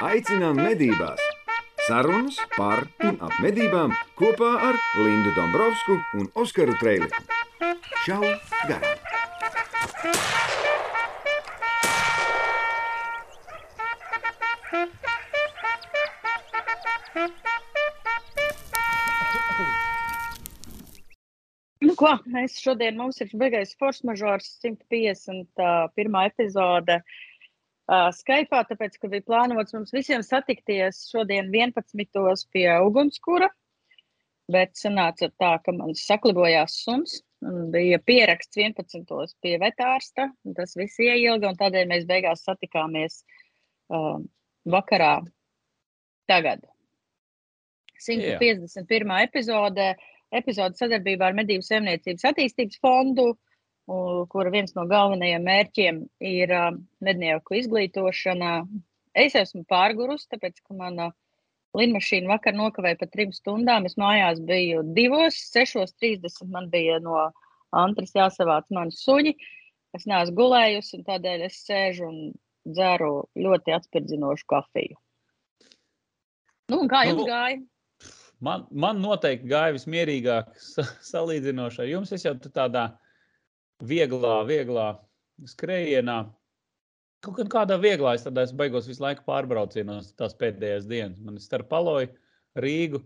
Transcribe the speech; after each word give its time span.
Aicinām 0.00 0.56
medībās! 0.56 1.20
Sarunas 1.84 2.38
par 2.54 2.86
un 3.04 3.18
ap 3.20 3.34
medībām 3.44 3.92
kopā 4.16 4.48
ar 4.70 4.78
Lindu 4.96 5.34
Dombrovskiju 5.36 5.98
un 6.16 6.30
Oskaru 6.40 6.72
Trēliņu. 6.80 7.20
Čau! 8.06 8.22
Garām! 8.64 8.96
Nu, 21.84 21.92
ko, 21.92 22.16
mēs 22.24 22.56
šodien 22.64 22.96
mums 22.96 23.20
ir 23.20 23.36
beigais 23.36 23.76
force 23.76 24.08
mažors 24.08 24.48
151. 24.64 26.22
epizode 26.24 27.02
uh, 27.02 27.18
Skype, 28.14 28.54
tāpēc, 28.70 28.98
ka 29.02 29.08
bija 29.10 29.24
plānots 29.26 29.74
mums 29.74 29.90
visiem 29.94 30.22
satikties 30.22 31.08
šodien 31.10 31.48
11. 31.50 32.44
pie 32.54 32.68
ugunskura, 32.86 33.48
bet 34.50 34.76
sanāca 34.78 35.30
tā, 35.40 35.56
ka 35.64 35.74
man 35.74 35.96
saklibojās 35.98 36.76
suns 36.84 37.16
un 37.42 37.70
bija 37.74 37.98
pieraksts 37.98 38.58
11. 38.60 39.34
pie 39.42 39.56
vetārsta, 39.62 40.28
tas 40.56 40.76
viss 40.78 41.00
ieilga, 41.02 41.50
un 41.50 41.58
tādēļ 41.58 41.88
mēs 41.90 42.06
beigās 42.06 42.44
satikāmies 42.46 43.22
uh, 43.90 44.20
vakarā 44.70 45.16
tagad. 46.30 46.62
151. 48.00 49.10
epizode 49.26 49.94
epizode 50.30 50.78
sadarbībā 50.78 51.26
ar 51.30 51.34
Medību 51.36 51.64
saimniecības 51.66 52.28
attīstības 52.30 52.78
fondu, 52.84 53.32
u- 53.32 53.38
kura 54.30 54.52
viens 54.54 54.74
no 54.76 54.84
galvenajiem 54.90 55.42
mērķiem 55.46 56.00
ir 56.30 56.52
uh, 56.54 56.70
mednieku 57.04 57.56
izglītošana. 57.58 58.52
Es 59.18 59.34
esmu 59.38 59.64
pārgurus, 59.70 60.28
tāpēc, 60.30 60.60
ka 60.62 60.76
mana 60.78 61.08
lidmašīna 61.78 62.30
vakar 62.30 62.54
nokavēja 62.58 62.98
pa 63.00 63.08
trim 63.10 63.32
stundām. 63.34 63.86
Es 63.88 63.96
mājās 64.00 64.40
biju 64.46 64.84
divos, 64.96 65.38
sešos 65.54 65.94
trīsdesmit 65.98 66.50
man 66.54 66.68
bija 66.70 67.00
no 67.02 67.28
antras 67.74 68.14
jāsavāc 68.16 68.70
mani 68.74 68.94
suņi. 68.94 69.34
Es 69.98 70.06
neesmu 70.06 70.36
gulējusi, 70.38 71.00
un 71.00 71.06
tādēļ 71.08 71.46
es 71.48 71.58
sēžu 71.66 72.06
un 72.06 72.18
dzeru 72.70 73.24
ļoti 73.38 73.74
atspirdzinošu 73.74 74.46
kafiju. 74.50 74.98
Nu, 76.70 76.84
kā 76.90 77.02
Nu, 77.06 77.14
jums 77.14 77.26
gāja? 77.26 77.60
Man, 78.40 78.66
man 78.70 79.00
noteikti 79.02 79.50
gāja 79.50 79.74
vismierīgāk 79.76 80.54
sa- 80.62 80.86
salīdzinoši 81.10 81.82
ar 81.82 81.90
jums. 81.90 82.12
Es 82.14 82.24
jau 82.24 82.34
tādā 82.46 82.86
vieglā, 83.86 84.40
vieglā 84.48 84.90
skrējienā. 85.48 86.18
Kaut 87.24 87.36
kā 87.36 87.44
kādā 87.52 87.76
vieglā 87.80 88.14
es 88.16 88.24
tādā 88.24 88.46
esmu 88.46 88.62
beigos 88.62 88.88
visu 88.88 89.02
laiku 89.04 89.26
pārbraucienos 89.26 90.14
tās 90.16 90.36
pēdējās 90.40 90.88
dienas. 90.88 91.20
Man 91.20 91.36
ir 91.36 91.44
starp 91.44 91.68
Paloju, 91.72 92.12
Rīgu 92.56 93.02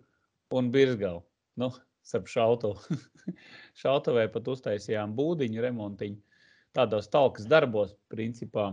un 0.54 0.70
Birzgalu. 0.74 1.24
Nu, 1.58 1.70
starp 2.06 2.30
šautuvu. 2.34 2.98
Šautavē 3.80 4.28
pat 4.32 4.50
uztaisījām 4.52 5.16
būdiņu 5.18 5.64
remontiņu. 5.64 6.20
Tādos 6.74 7.06
talkas 7.10 7.46
darbos, 7.46 7.94
principā, 8.10 8.72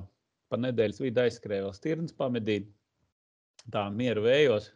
pa 0.49 0.57
nedēļas 0.57 1.01
vidu 1.03 1.21
aizskrēja 1.21 1.67
vēl 1.67 1.75
stirns 1.77 2.15
pamedīt. 2.17 2.69
Tā 3.71 3.85
mieru 3.93 4.25
vējos, 4.25 4.71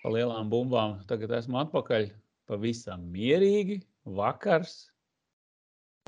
pa 0.00 0.12
lielām 0.14 0.48
bumbām. 0.52 1.02
Tagad 1.08 1.36
esmu 1.42 1.60
atpakaļ. 1.64 2.08
Pavisam 2.48 3.04
mierīgi. 3.12 3.82
Vakars. 4.04 4.91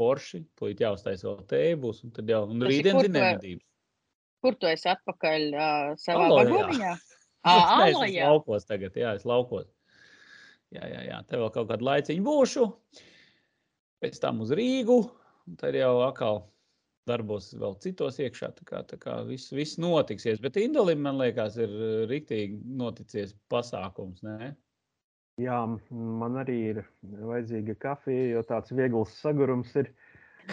Porši. 0.01 0.43
Tūlīt 0.59 0.83
jāuztaisa 0.85 1.29
vēl 1.29 1.45
tēja 1.51 1.79
būs. 1.85 2.03
Un 2.07 2.15
tad 2.17 2.31
jau 2.31 2.43
un 2.51 2.65
rītdien 2.67 2.99
kur 2.99 3.07
ir 3.07 3.11
tu- 3.11 3.17
nemedības. 3.19 3.67
Kur 4.45 4.57
tu 4.61 4.69
esi 4.69 4.91
atpakaļ 4.93 5.45
uh, 5.55 5.93
savā 6.01 6.29
vagoniņā? 6.33 6.95
Nē, 7.45 7.91
es 7.93 8.17
laukos 8.17 8.67
tagad. 8.69 8.97
Jā, 8.97 9.15
es 9.19 9.25
laukos. 9.29 9.69
Jā, 10.75 10.85
jā, 10.91 11.03
jā. 11.07 11.21
Te 11.29 11.39
vēl 11.41 11.53
kaut 11.55 11.69
kādu 11.71 11.87
laiciņu 11.87 12.25
būšu. 12.25 12.65
Pēc 14.05 14.19
tam 14.21 14.43
uz 14.45 14.53
Rīgu. 14.57 14.99
Un 15.49 15.57
tad 15.61 15.77
jau 15.77 15.93
atkal 16.07 16.43
darbos 17.09 17.51
vēl 17.61 17.77
citos 17.85 18.19
iekšā. 18.25 18.51
Tā 18.59 18.67
kā, 18.69 18.81
tā 18.89 18.99
kā 19.01 19.19
viss, 19.29 19.53
viss 19.53 19.79
notiksies. 19.81 20.41
Bet 20.45 20.57
Indolim, 20.61 21.03
man 21.05 21.21
liekas, 21.21 21.59
ir 21.61 21.73
riktīgi 22.11 22.61
noticies 22.81 23.37
pasākums. 23.53 24.25
Ne? 24.25 24.55
Jā, 25.43 25.59
man 25.91 26.39
arī 26.39 26.57
ir 26.71 26.83
vajadzīga 27.03 27.75
kafija, 27.83 28.27
jo 28.37 28.43
tāds 28.47 28.71
viegls 28.75 29.15
sagurums 29.19 29.73
ir. 29.81 29.91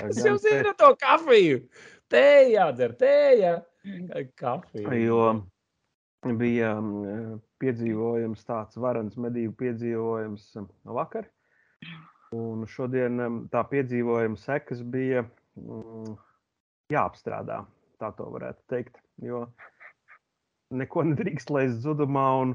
Es 0.02 0.22
jau 0.26 0.38
zinu 0.42 0.72
to 0.80 0.94
kafiju. 0.98 1.60
Tēja 2.12 2.48
jādzer, 2.56 2.96
tēja. 2.98 3.52
Kafija. 4.40 4.96
Jo 4.98 5.22
bija 6.38 6.74
piedzīvojums, 7.62 8.46
tāds 8.46 8.78
varans 8.82 9.18
medību 9.22 9.54
piedzīvojums 9.62 10.50
vakar. 10.98 11.30
Un 12.34 12.66
šodien 12.70 13.22
tā 13.52 13.64
piedzīvojuma 13.68 14.40
sekas 14.40 14.82
bija 14.88 15.26
jāapstrādā, 16.94 17.62
tā 18.02 18.12
to 18.18 18.30
varētu 18.34 18.66
teikt. 18.72 18.98
Jo 19.22 19.46
neko 20.72 21.04
nedrīkst 21.10 21.52
laist 21.54 21.82
zudumā, 21.84 22.28
un, 22.46 22.54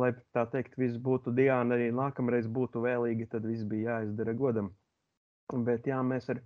lai 0.00 0.12
tā 0.36 0.44
teikt, 0.52 0.76
viss 0.80 0.98
būtu 1.00 1.32
Diana 1.36 1.76
arī 1.76 1.88
nākamreiz 1.94 2.48
būtu 2.52 2.82
vēlīgi, 2.84 3.28
tad 3.32 3.46
viss 3.48 3.64
bija 3.68 3.98
jāizdara 3.98 4.34
godam. 4.36 4.70
Bet 5.52 5.86
jā, 5.86 5.98
mēs 6.02 6.30
ar 6.32 6.42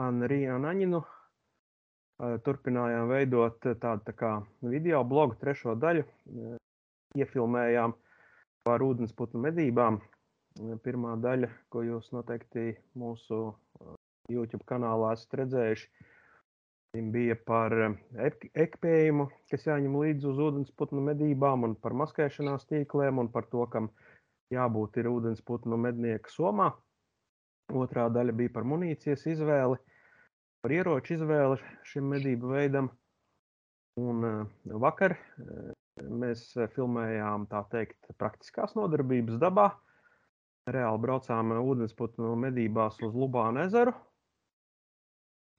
Anriju 0.00 0.56
un 0.56 0.66
Aņinu 0.70 1.00
eh, 1.02 2.36
turpinājām 2.46 3.10
veidot 3.10 3.58
tādu 3.82 4.06
tā 4.06 4.14
kā 4.16 4.32
video 4.62 5.02
blogu, 5.04 5.36
trešo 5.40 5.74
daļu. 5.78 6.06
Iefilmējām 7.18 7.96
par 8.66 8.84
ūdensputnu 8.86 9.40
medībām. 9.48 9.98
Pirmā 10.84 11.14
daļa, 11.22 11.48
ko 11.72 11.82
jūs 11.86 12.10
noteikti 12.14 12.74
mūsu 12.98 13.52
YouTube 14.30 14.66
kanālā 14.66 15.12
esat 15.16 15.36
redzējuši, 15.40 15.88
viņa 16.94 17.12
bija 17.14 17.36
par 17.46 17.74
eh, 17.78 17.96
ek- 18.26 18.50
ekipējumu, 18.54 19.28
kas 19.50 19.66
jāņem 19.68 19.96
līdzi 20.02 20.28
uz 20.30 20.40
ūdensputnu 20.46 21.02
medībām, 21.10 21.64
un 21.68 21.76
par 21.78 21.94
maskēšanās 21.98 22.66
tīkliem, 22.70 23.20
un 23.22 23.30
par 23.30 23.46
to, 23.52 23.66
kam 23.70 23.90
jābūt 24.54 24.98
ir 25.02 25.10
ūdensputnu 25.10 25.78
mednieka 25.78 26.32
somā. 26.32 26.72
Otrā 27.70 28.08
daļa 28.10 28.34
bija 28.34 28.50
par 28.56 28.66
munīcijas 28.66 29.28
izvēli, 29.30 29.78
par 30.64 30.74
ieroču 30.74 31.14
izvēli 31.14 31.60
šim 31.86 32.10
medību 32.10 32.50
veidam. 32.56 32.90
Un 34.00 34.26
eh, 34.26 34.42
vakar 34.82 35.14
eh, 35.14 35.70
mēs 36.00 36.48
filmējām 36.74 37.46
tā 37.50 37.62
teikt 37.70 38.10
praktiskās 38.18 38.74
nodarbības 38.78 39.38
dabā. 39.42 39.70
Reāli 40.70 41.00
braucām 41.02 41.54
ūdensputnu 41.56 42.34
medībās 42.38 42.98
uz 43.02 43.14
Lubānu 43.16 43.62
ezeru. 43.64 43.94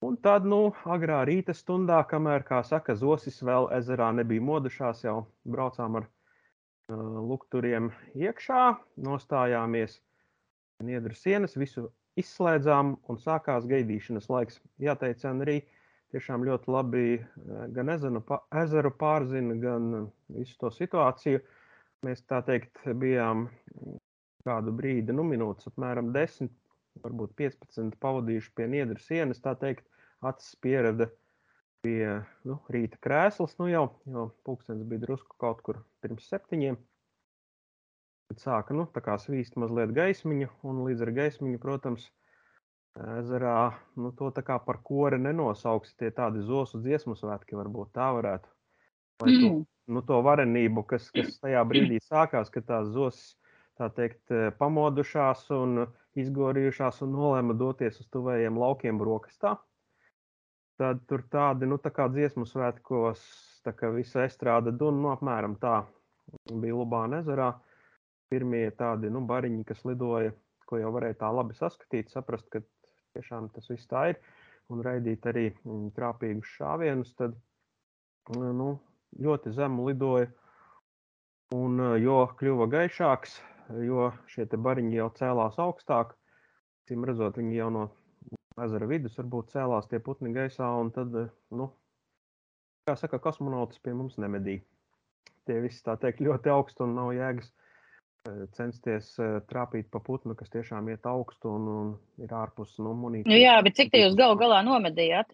Un 0.02 0.16
tad, 0.18 0.48
nu, 0.50 0.72
agrā 0.90 1.20
rīta 1.30 1.54
stundā, 1.54 2.00
kamēr, 2.10 2.42
kā 2.48 2.64
saka, 2.66 2.96
zosis 2.98 3.36
vēl 3.46 3.68
ezerā 3.78 4.08
nebija 4.18 4.42
modušās, 4.42 5.04
jau 5.06 5.20
braucām 5.46 6.00
ar 6.00 6.08
uh, 6.08 7.20
lukturiem 7.32 7.92
iekšā, 8.18 8.64
nostājāmies 9.08 10.00
Niedru 10.82 11.14
sienas, 11.14 11.54
visu 11.54 11.92
izslēdzām 12.18 12.96
un 13.10 13.20
sākās 13.22 13.68
gaidīšanas 13.70 14.26
laiks. 14.34 14.58
Jāteic, 14.82 15.22
arī 15.30 15.60
tiešām 16.12 16.48
ļoti 16.50 16.74
labi 16.74 17.06
gan 17.76 17.94
ezenu, 17.94 18.24
pa- 18.26 18.42
ezeru 18.64 18.90
pārzina, 18.98 19.56
gan 19.62 20.10
visu 20.34 20.58
to 20.64 20.72
situāciju. 20.74 21.44
Mēs 22.02 22.26
tā 22.26 22.42
teikt 22.48 22.82
bijām 22.98 23.46
kādu 24.42 24.74
brīdi, 24.74 25.14
nu 25.14 25.24
minūtes 25.30 25.70
apmēram 25.70 26.10
10, 26.16 26.50
varbūt 27.06 27.38
15 27.38 28.02
pavadījuši 28.02 28.54
pie 28.58 28.68
Niedru 28.74 28.98
sienas, 29.00 29.40
tā 29.46 29.54
teikt, 29.62 29.86
acis 30.22 30.56
pierada 30.62 31.10
pie 31.82 32.22
nu, 32.46 32.60
rīta 32.70 33.00
krēslas, 33.02 33.58
nu 33.60 33.68
jau, 33.72 33.88
jo 34.06 34.30
pulkstenis 34.46 34.86
bija 34.88 35.02
drusku 35.08 35.38
kaut 35.42 35.64
kur 35.66 35.82
pirms 36.04 36.28
septiņiem. 36.30 36.78
Tad 38.32 38.44
sāka 38.44 38.76
nu, 38.78 38.86
svīst 39.20 39.58
mazliet 39.60 39.92
gaismiņa, 39.92 40.50
un 40.64 40.84
līdz 40.86 41.02
ar 41.04 41.12
gaismiņu, 41.18 41.60
protams, 41.60 42.06
ezerā 43.20 43.74
nu, 43.96 44.12
to 44.16 44.30
tā 44.36 44.44
kā 44.46 44.60
par 44.64 44.80
kori 44.84 45.20
nenosauks. 45.20 45.96
Tie 46.00 46.12
tādi 46.16 46.44
zosu 46.46 46.80
dziesmu 46.80 47.18
svētki 47.20 47.58
varbūt 47.60 47.92
tā 47.98 48.12
varētu. 48.16 48.48
Lai 49.22 49.34
to, 49.42 49.50
Mm. 49.50 49.66
nu, 49.88 50.02
to 50.02 50.22
varenību, 50.22 50.86
kas, 50.88 51.10
kas 51.12 51.40
tajā 51.40 51.62
brīdī 51.68 52.00
sākās, 52.02 52.50
kad 52.50 52.66
tās 52.66 52.88
zosis, 52.88 53.36
tā 53.78 53.90
teikt, 53.94 54.32
pamodušās 54.58 55.50
un 55.52 55.88
izgorījušās 56.16 57.02
un 57.06 57.14
nolēma 57.16 57.58
doties 57.58 58.00
uz 58.00 58.08
tuvējiem 58.14 58.58
laukiem 58.58 58.98
brokastā. 58.98 59.58
Tad 60.80 61.04
tur 61.10 61.26
tādi, 61.32 61.68
nu, 61.70 61.78
tā 61.82 61.92
kā 61.94 62.08
dziesmu 62.10 62.46
svētkos, 62.50 63.22
tā 63.66 63.74
kā 63.78 63.92
visa 63.94 64.24
estrāda 64.26 64.72
dun, 64.74 65.02
nu, 65.04 65.12
apmēram 65.12 65.58
tā 65.62 65.82
bija 66.48 66.78
Lubāna 66.78 67.20
ezerā 67.22 67.52
pirmie 68.32 68.70
tādi 68.80 69.12
nu, 69.12 69.22
bariņi, 69.28 69.66
kas 69.68 69.84
lidoja, 69.86 70.32
ko 70.70 70.80
jau 70.80 70.94
varēja 70.96 71.20
tā 71.26 71.32
labi 71.36 71.58
saskatīt, 71.58 72.12
saprast, 72.14 72.48
ka 72.54 72.64
tiešām 73.18 73.50
tas 73.56 73.68
viss 73.70 73.90
tā 73.92 74.08
ir, 74.14 74.22
un 74.72 74.84
raidīt 74.86 75.28
arī 75.28 75.50
mm, 75.52 75.92
trāpīgus 75.98 76.54
šāvienus, 76.56 77.12
tad 77.20 77.36
nu, 78.32 78.72
ļoti 79.20 79.52
zemu 79.58 79.90
lidoja. 79.90 80.32
Un, 81.52 81.82
jo 82.00 82.22
kļuva 82.40 82.70
gaišāks, 82.72 83.34
jo 83.84 84.12
šie 84.32 84.46
bariņi 84.56 84.96
jau 84.96 85.10
cēlās 85.18 85.58
augstāk. 85.60 86.16
Cim 86.88 87.04
redzot, 87.08 87.36
viņi 87.38 87.58
jau 87.58 87.68
no 87.76 87.84
ezera 88.66 88.88
vidus 88.90 89.18
varbūt 89.20 89.54
cēlās 89.56 89.90
tie 89.92 90.00
putni 90.04 90.34
gaisā. 90.36 90.70
Tad, 90.96 91.16
nu, 91.56 91.70
kā 92.88 92.96
saka, 93.00 93.22
kosmonauts 93.24 93.82
pie 93.84 93.96
mums 93.98 94.20
nemedīja. 94.22 94.64
Tie 95.50 95.58
visi 95.64 95.82
tā 95.86 95.98
teikt 96.02 96.22
ļoti 96.22 96.52
augstu 96.54 96.86
un 96.86 96.96
nav 97.00 97.12
jēgas 97.18 97.50
censties 98.54 99.16
trāpīt 99.50 99.90
pa 99.90 100.02
putnu, 100.06 100.36
kas 100.38 100.52
tiešām 100.54 100.90
iet 100.94 101.08
augstu 101.10 101.50
un, 101.56 101.70
un 101.74 101.94
ir 102.22 102.34
ārpus 102.38 102.76
nu, 102.78 102.94
munīcijas. 102.94 103.32
Nu 103.32 103.40
jā, 103.40 103.56
bet 103.66 103.80
cik 103.80 103.90
te 103.94 104.04
jūs 104.04 104.18
gal 104.20 104.36
galā 104.38 104.62
nomedījāt? 104.68 105.34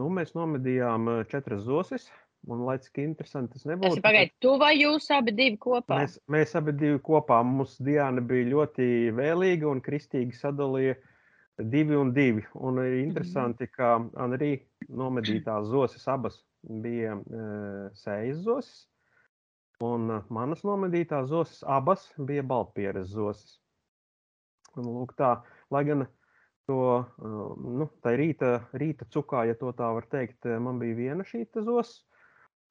Nu, 0.00 0.06
mēs 0.14 0.36
nomedījām 0.38 1.10
četras 1.32 1.64
zosis. 1.66 2.06
Un, 2.50 2.64
lai 2.66 2.74
cik 2.82 2.98
interesanti 2.98 3.54
tas 3.54 3.66
nebūtu, 3.70 3.86
tas 3.86 4.00
ir 4.00 4.02
pagaidi, 4.02 4.32
tu 4.42 4.56
vai 4.58 4.72
jūs 4.74 5.04
abi 5.14 5.30
divi 5.38 5.58
kopā? 5.62 6.00
Mēs, 6.00 6.16
mēs 6.26 6.56
abi 6.58 6.72
divi 6.74 6.98
kopā. 7.06 7.36
Mums 7.46 7.76
Diana 7.78 8.22
bija 8.26 8.48
ļoti 8.48 8.86
vēlīga 9.14 9.68
un 9.70 9.82
kristīgi 9.84 10.34
sadalīja 10.34 10.96
divi 11.70 11.94
un 11.94 12.12
divi. 12.12 12.44
Un 12.54 12.80
ir 12.82 12.98
interesanti, 13.02 13.68
ka 13.70 13.96
Anrī 14.20 14.54
nomedītās 14.88 15.68
zosis 15.72 16.06
abas 16.08 16.40
bija 16.62 17.16
e, 17.18 17.44
sējas 17.98 18.42
zosis. 18.46 18.80
Un 19.82 20.10
manas 20.30 20.62
nomedītās 20.66 21.28
zosis 21.30 21.62
abas 21.66 22.06
bija 22.18 22.44
baltpieres 22.46 23.10
zosis. 23.10 23.58
Un, 24.76 24.86
lūk, 24.88 25.16
tā, 25.18 25.34
lai 25.74 25.82
gan 25.88 26.06
to 26.70 26.78
nu, 27.18 27.88
rīta, 28.06 28.52
rīta 28.78 29.08
cukā, 29.12 29.42
ja 29.48 29.58
tā 29.58 29.90
var 29.98 30.06
teikt, 30.08 30.46
man 30.62 30.78
bija 30.80 30.96
viena 30.96 31.26
šī 31.26 31.44
zosis. 31.58 32.00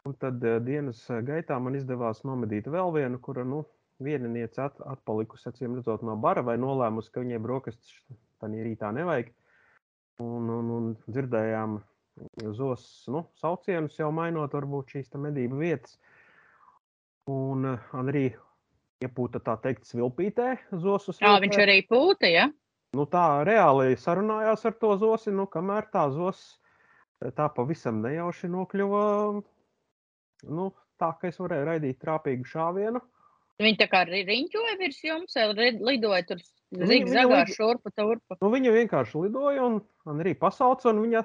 Un 0.08 0.16
tad 0.18 0.42
dienas 0.66 1.04
gaitā 1.28 1.60
man 1.62 1.76
izdevās 1.78 2.24
nomedīt 2.26 2.66
vēl 2.74 2.90
vienu, 2.96 3.20
kura 3.22 3.44
nu, 3.46 3.66
vieniniece 4.02 4.64
at, 4.64 4.80
atpalikusi, 4.82 5.50
acīm 5.52 5.76
redzot, 5.78 6.02
no 6.02 6.16
bara 6.18 6.42
vai 6.42 6.58
nolēmusi, 6.58 7.12
ka 7.14 7.22
viņai 7.22 7.42
brokastis 7.44 8.00
tādā 8.42 8.66
rītā 8.66 8.92
nevajag. 8.96 9.32
Un, 10.22 10.50
un, 10.54 10.72
un 10.76 10.90
dzirdējām 11.08 11.80
zos 12.58 12.86
nu, 13.10 13.24
saucienus, 13.40 13.98
jau 13.98 14.12
mainot 14.14 14.54
varbūt 14.54 14.98
šīs 14.98 15.14
medību 15.18 15.62
vietas. 15.64 15.98
Un 17.32 17.66
arī 17.72 18.28
iepūta 19.02 19.42
tā 19.42 19.56
teikt 19.64 19.88
svilpītē 19.90 20.56
zosus. 20.84 21.22
Jā, 21.22 21.38
viņš 21.42 21.62
arī 21.64 21.78
pūta, 21.90 22.30
ja? 22.30 22.50
Nu, 22.98 23.08
tā 23.10 23.42
reāli 23.48 23.96
sarunājās 23.98 24.66
ar 24.68 24.76
to 24.82 24.98
zosi, 25.00 25.32
nu, 25.34 25.48
kamēr 25.50 25.88
tā 25.94 26.10
zos 26.14 26.42
tā 27.38 27.48
pavisam 27.54 28.02
nejauši 28.02 28.50
nokļuva 28.50 29.04
nu, 30.50 30.68
tā, 31.00 31.12
ka 31.20 31.30
es 31.30 31.38
varēju 31.42 31.68
raidīt 31.68 32.00
trāpīgu 32.02 32.48
šāvienu. 32.50 33.02
Viņi 33.62 33.78
tā 33.80 33.88
kā 33.92 34.04
riņķoja 34.10 34.78
virs 34.80 35.00
jums, 35.06 35.38
lidoja 35.58 36.24
tur 36.30 36.42
zigzagā 36.72 37.44
šurpu 37.52 37.92
turpu. 37.94 38.38
Nu, 38.42 38.50
viņa 38.54 38.74
vienkārši 38.76 39.26
lidoja 39.26 39.68
un, 39.68 39.80
un 40.08 40.24
arī 40.24 40.34
pasauca, 40.40 40.90
un 40.92 41.02
viņa 41.06 41.24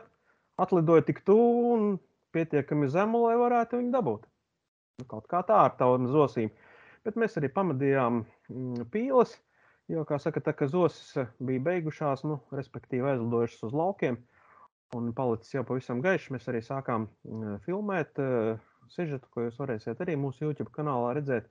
atlidoja 0.63 1.07
tik 1.07 1.23
tuvu 1.27 1.75
un 1.75 1.91
pietiekami 2.37 2.89
zemu, 2.93 3.23
lai 3.27 3.37
varētu 3.41 3.81
viņu 3.81 3.93
dabūt. 3.95 4.27
Nu, 5.01 5.09
kaut 5.09 5.29
kā 5.31 5.43
tā 5.47 5.63
ar 5.67 5.77
tādām 5.79 6.09
zosīm. 6.13 6.53
Bet 7.07 7.19
mēs 7.21 7.37
arī 7.39 7.51
pamanījām 7.55 8.23
mm, 8.25 8.87
pīles, 8.93 9.37
jo, 9.93 10.03
kā 10.09 10.19
saka, 10.21 10.43
tā, 10.43 10.57
ka 10.57 10.69
zosis 10.71 11.29
bija 11.39 11.63
beigušās, 11.69 12.25
nu, 12.27 12.41
respektīvi 12.57 13.13
aizlidojušas 13.13 13.69
uz 13.69 13.77
laukiem, 13.77 14.19
un 14.97 15.13
palicis 15.15 15.55
jau 15.55 15.63
pavisam 15.69 16.03
gaišs, 16.03 16.33
mēs 16.35 16.49
arī 16.51 16.63
sākām 16.65 17.07
filmēt 17.67 18.19
sižetu, 18.93 19.31
ko 19.31 19.47
jūs 19.47 19.61
varēsiet 19.61 20.03
arī 20.03 20.17
mūsu 20.19 20.49
YouTube 20.49 20.73
kanālā 20.75 21.15
redzēt 21.19 21.49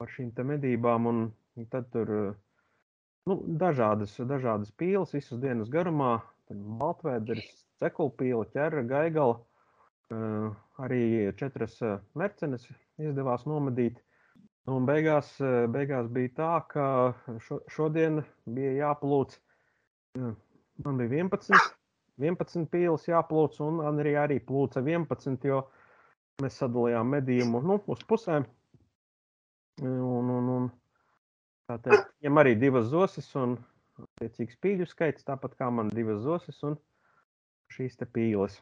par 0.00 0.10
šīm 0.14 0.32
medībām. 0.48 1.06
Un 1.10 1.66
tad 1.72 1.90
tur 1.94 2.10
nu, 3.28 3.36
dažādas, 3.62 4.16
dažādas 4.32 4.72
pīles 4.80 5.14
visas 5.16 5.40
dienas 5.42 5.70
garumā. 5.72 6.18
Baltvēderis, 6.50 7.50
cekulpīle, 7.78 8.48
ķera, 8.54 8.82
gaigala. 8.88 9.38
Uh, 10.10 10.56
arī 10.82 11.30
četras 11.38 11.76
mercenes 12.18 12.64
izdevās 12.98 13.44
nomedīt. 13.46 14.00
Un 14.70 14.86
beigās, 14.88 15.28
beigās 15.70 16.08
bija 16.10 16.32
tā, 16.36 16.54
ka 16.72 16.86
šo, 17.46 17.60
šodien 17.70 18.20
bija 18.50 18.72
jāplūc. 18.80 19.36
Man 20.18 20.98
bija 20.98 21.22
11, 21.22 21.70
11 22.18 22.66
pīles 22.72 23.06
jāplūc, 23.06 23.60
un 23.62 23.80
arī, 23.92 24.16
arī 24.18 24.40
plūca 24.42 24.82
11, 24.82 25.46
jo 25.46 25.62
Mēs 26.40 26.56
sadalījām 26.60 27.10
medījumu 27.16 27.60
nu, 27.66 27.76
uz 27.92 28.02
pusēm. 28.08 28.46
Un, 29.80 30.30
un, 30.36 30.48
un, 30.54 30.70
teikt, 31.70 32.10
viņam 32.20 32.40
arī 32.42 32.56
divas 32.60 32.90
zosis 32.92 33.28
un 33.40 33.56
attiecīgs 34.00 34.58
pīļu 34.60 34.88
skaits, 34.88 35.24
tāpat 35.28 35.54
kā 35.60 35.70
man 35.72 35.92
divas 35.94 36.20
zosis 36.24 36.58
un 36.68 36.76
šīs 37.72 37.96
te 38.00 38.08
pīles. 38.08 38.58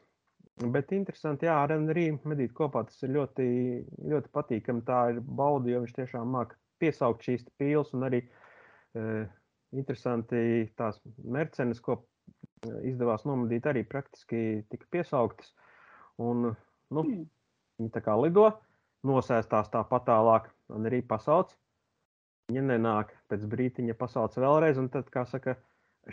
Bet 0.59 0.93
interesanti, 0.95 1.47
jā, 1.47 1.55
ar 1.63 1.73
arī 1.77 2.09
medīt 2.27 2.55
kopā 2.57 2.83
tas 2.89 3.03
ir 3.07 3.13
ļoti, 3.15 3.47
ļoti 4.11 4.31
patīkami. 4.35 4.83
Tā 4.87 5.03
ir 5.13 5.21
bauda, 5.23 5.71
jo 5.71 5.83
viņš 5.85 5.95
tiešām 6.01 6.33
māk 6.35 6.57
piesaukt 6.83 7.27
šīs 7.27 7.47
pīles 7.61 7.93
un 7.95 8.07
arī 8.09 8.25
e, 8.25 9.05
interesanti 9.79 10.67
tās 10.79 10.99
mercenes, 11.23 11.79
ko 11.83 12.01
izdevās 12.83 13.23
nomedīt, 13.29 13.69
arī 13.71 13.85
praktiski 13.87 14.65
tika 14.71 14.91
piesauktas. 14.91 15.53
Un, 16.19 16.51
nu, 16.91 17.05
mm. 17.05 17.27
Viņa 17.79 17.93
tā 17.95 18.01
kā 18.03 18.17
lido, 18.19 18.49
nosēstās 19.07 19.69
tāpat 19.71 20.09
tālāk, 20.09 20.49
un 20.75 20.89
arī 20.89 21.01
pasauc. 21.07 21.55
Viņa 22.49 22.65
nenāk, 22.65 23.13
pēc 23.29 23.45
brīdiņa 23.51 23.97
pasauc 23.99 24.37
vēlreiz, 24.41 24.79
un 24.81 24.89
tad, 24.93 25.11
kā 25.13 25.27
saka, 25.29 25.59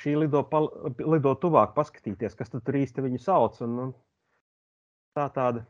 šī 0.01 0.17
lido, 0.19 0.41
pal, 0.51 0.67
lido 0.99 1.31
tuvāk, 1.39 1.75
paskatīties, 1.77 2.35
kas 2.35 2.51
tur 2.51 2.79
īsti 2.81 3.05
viņu 3.05 3.21
sauc. 3.23 3.59
Un, 3.63 3.77
un 3.85 3.93
tā 5.15 5.29
tāda, 5.35 5.63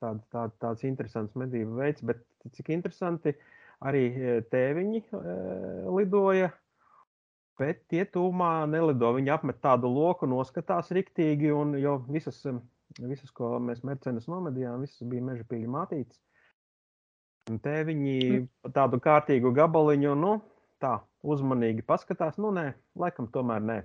tāda, 0.00 0.22
tāda, 0.32 0.54
tāds 0.64 0.86
interesants 0.88 1.36
medību 1.36 1.76
veids, 1.82 2.04
bet 2.06 2.24
cik 2.56 2.72
interesanti 2.72 3.34
arī 3.84 4.06
e, 4.08 4.38
tēviņi 4.52 5.02
e, 5.02 5.34
lidoja, 5.98 6.48
bet 7.60 7.84
tie 7.92 8.06
tūmā 8.08 8.54
nelido. 8.72 9.12
Viņi 9.18 9.34
apmet 9.36 9.60
tādu 9.60 9.92
loku, 9.92 10.28
noskatās 10.30 10.88
riktīgi, 10.96 11.52
un 11.52 11.76
jo 11.82 11.98
visas 12.08 12.40
Visas, 12.96 13.32
ko 13.34 13.56
mēs 13.60 13.82
mercenes 13.84 14.28
nomedījām, 14.30 14.84
visas 14.86 15.08
bija 15.10 15.24
meža 15.24 15.44
pīļu 15.50 15.68
mātītes. 15.72 16.20
Un 17.46 17.60
te 17.62 17.74
viņi 17.86 18.14
mm. 18.26 18.70
tādu 18.74 18.98
kārtīgu 18.98 19.52
gabaliņu, 19.54 20.16
nu, 20.18 20.32
tā 20.82 20.96
uzmanīgi 21.22 21.84
paskatās. 21.86 22.40
Nu, 22.42 22.50
nē, 22.50 22.72
laikam 22.98 23.28
tomēr 23.30 23.62
nē. 23.62 23.76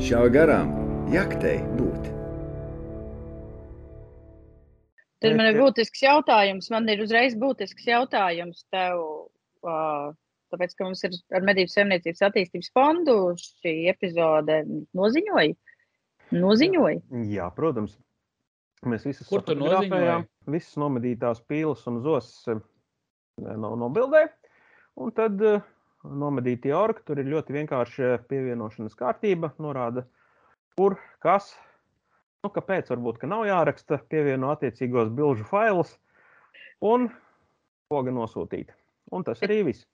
Šā 0.00 0.22
garām 0.32 0.72
jaktei 1.12 1.58
būt. 1.76 2.08
Tad 5.20 5.36
man 5.36 5.50
ir 5.50 5.60
būtisks 5.60 6.00
jautājums. 6.06 6.70
Man 6.72 6.88
ir 6.88 7.04
uzreiz 7.04 7.36
būtisks 7.36 7.84
jautājums 7.90 8.64
tev. 8.72 9.04
Uh, 9.60 10.16
tāpēc, 10.48 10.72
ka 10.78 10.88
mums 10.88 11.04
ir 11.04 11.20
ar 11.36 11.44
Medību 11.44 11.68
saimniecības 11.68 12.24
attīstības 12.30 12.72
fondu 12.72 13.18
šī 13.36 13.74
epizode 13.92 14.62
noziņoja. 14.96 15.58
Noziņoja? 16.40 17.04
Jā, 17.28 17.52
protams. 17.52 18.00
Mēs 18.88 19.04
tur 19.28 19.58
noziņojām? 19.60 20.24
Visas 20.50 20.78
nomedītās 20.80 21.42
pīles 21.50 21.82
un 21.90 22.00
zosas 22.04 22.48
eh, 22.48 22.62
no, 23.44 23.74
nobildē. 23.76 24.24
Un 25.00 25.12
tad 25.16 25.40
uh, 25.44 25.60
nomedītie 26.04 26.72
orki, 26.76 27.04
tur 27.06 27.20
ir 27.20 27.28
ļoti 27.30 27.54
vienkārši 27.58 28.10
pievienošanas 28.30 28.96
kārtība, 28.98 29.52
norāda, 29.60 30.06
kur, 30.78 30.96
kas, 31.24 31.52
nu, 32.44 32.50
kāpēc 32.54 32.90
varbūt, 32.92 33.20
ka 33.20 33.30
nav 33.30 33.44
jāraksta, 33.48 34.00
pievieno 34.12 34.52
attiecīgos 34.54 35.12
bilžu 35.16 35.44
failus 35.48 35.92
un 36.80 37.10
poga 37.92 38.14
nosūtīt. 38.14 38.72
Un 39.12 39.26
tas 39.26 39.42
arī 39.44 39.60
viss. 39.70 39.86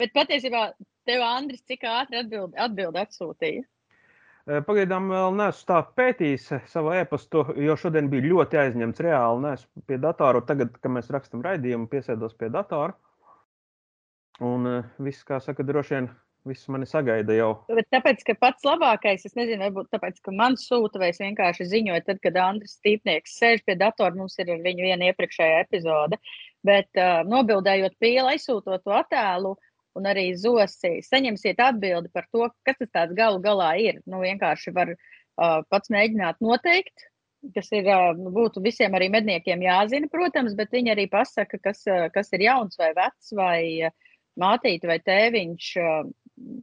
Bet 0.00 0.14
patiesībā 0.16 0.70
tev, 1.08 1.24
Andris, 1.24 1.64
cik 1.68 1.84
ātri 1.88 2.20
atbild, 2.22 2.54
atbild 2.56 2.96
atsūtīja? 3.00 3.66
Pagaidām 4.66 5.10
vēl 5.12 5.36
neesmu 5.38 5.66
tā 5.68 5.76
pētījis 5.94 6.48
savu 6.72 6.94
e-pastu, 6.98 7.44
jo 7.62 7.76
šodien 7.78 8.08
bija 8.10 8.32
ļoti 8.32 8.58
aizņemts. 8.64 9.02
Reāli 9.06 9.44
neesmu 9.44 9.84
pie 9.86 9.98
datora. 10.02 10.40
Tagad, 10.46 10.72
kad 10.80 10.94
mēs 10.94 11.12
rakstām 11.14 11.44
raidījumu, 11.44 11.86
piesēdos 11.92 12.34
pie 12.40 12.48
datora. 12.50 12.96
Un 14.42 14.66
viss, 14.98 15.22
kā 15.28 15.38
saka, 15.44 15.66
droši 15.66 15.94
vien 15.94 16.10
viss 16.48 16.66
mani 16.72 16.88
sagaida 16.88 17.36
jau. 17.36 17.50
Bet 17.68 17.90
tāpēc, 17.94 18.24
ka 18.26 18.34
pats 18.40 18.66
labākais, 18.66 19.26
es 19.28 19.36
nezinu, 19.36 19.60
varbūt 19.68 19.90
tāpēc, 19.94 20.18
ka 20.24 20.34
man 20.34 20.56
sūta 20.58 21.02
vai 21.02 21.12
es 21.12 21.20
vienkārši 21.20 21.68
ziņoju, 21.70 22.04
tad, 22.08 22.22
kad 22.24 22.38
Andris 22.40 22.78
Stīpnieks 22.80 23.36
sēž 23.38 23.62
pie 23.68 23.76
datora, 23.78 24.16
mums 24.16 24.38
ir 24.40 24.50
ar 24.56 24.62
viņu 24.64 24.88
viena 24.88 25.12
iepriekšējā 25.12 25.60
epizode. 25.66 26.18
Bet 26.66 26.88
uh, 26.96 27.20
nobildējot 27.28 28.00
pīli, 28.00 28.34
aizsūtot 28.34 28.82
to 28.82 28.96
attēlu, 28.96 29.52
uh, 29.52 29.69
un 29.98 30.08
arī 30.10 30.30
zosi 30.38 30.98
saņemsiet 31.06 31.60
atbildi 31.62 32.12
par 32.14 32.28
to, 32.32 32.48
kas 32.66 32.80
tas 32.92 33.14
galu 33.16 33.40
galā 33.42 33.72
ir. 33.82 34.02
Nu, 34.06 34.22
vienkārši 34.22 34.74
var 34.76 34.94
uh, 34.94 35.60
pats 35.70 35.92
mēģināt 35.92 36.40
noteikt, 36.44 37.06
kas 37.54 37.70
ir, 37.72 37.88
būtu 38.34 38.62
visiem 38.64 38.94
arī 38.96 39.08
medniekiem 39.12 39.62
jāzina, 39.64 40.10
protams, 40.12 40.54
bet 40.58 40.72
viņi 40.74 40.94
arī 40.94 41.06
pasaka, 41.10 41.60
kas, 41.62 41.84
kas 42.14 42.32
ir 42.36 42.46
jauns 42.46 42.78
vai 42.80 42.92
vecs, 42.96 43.32
vai 43.36 43.62
mātīte 44.40 44.90
vai 44.90 45.00
tēviņš. 45.04 45.72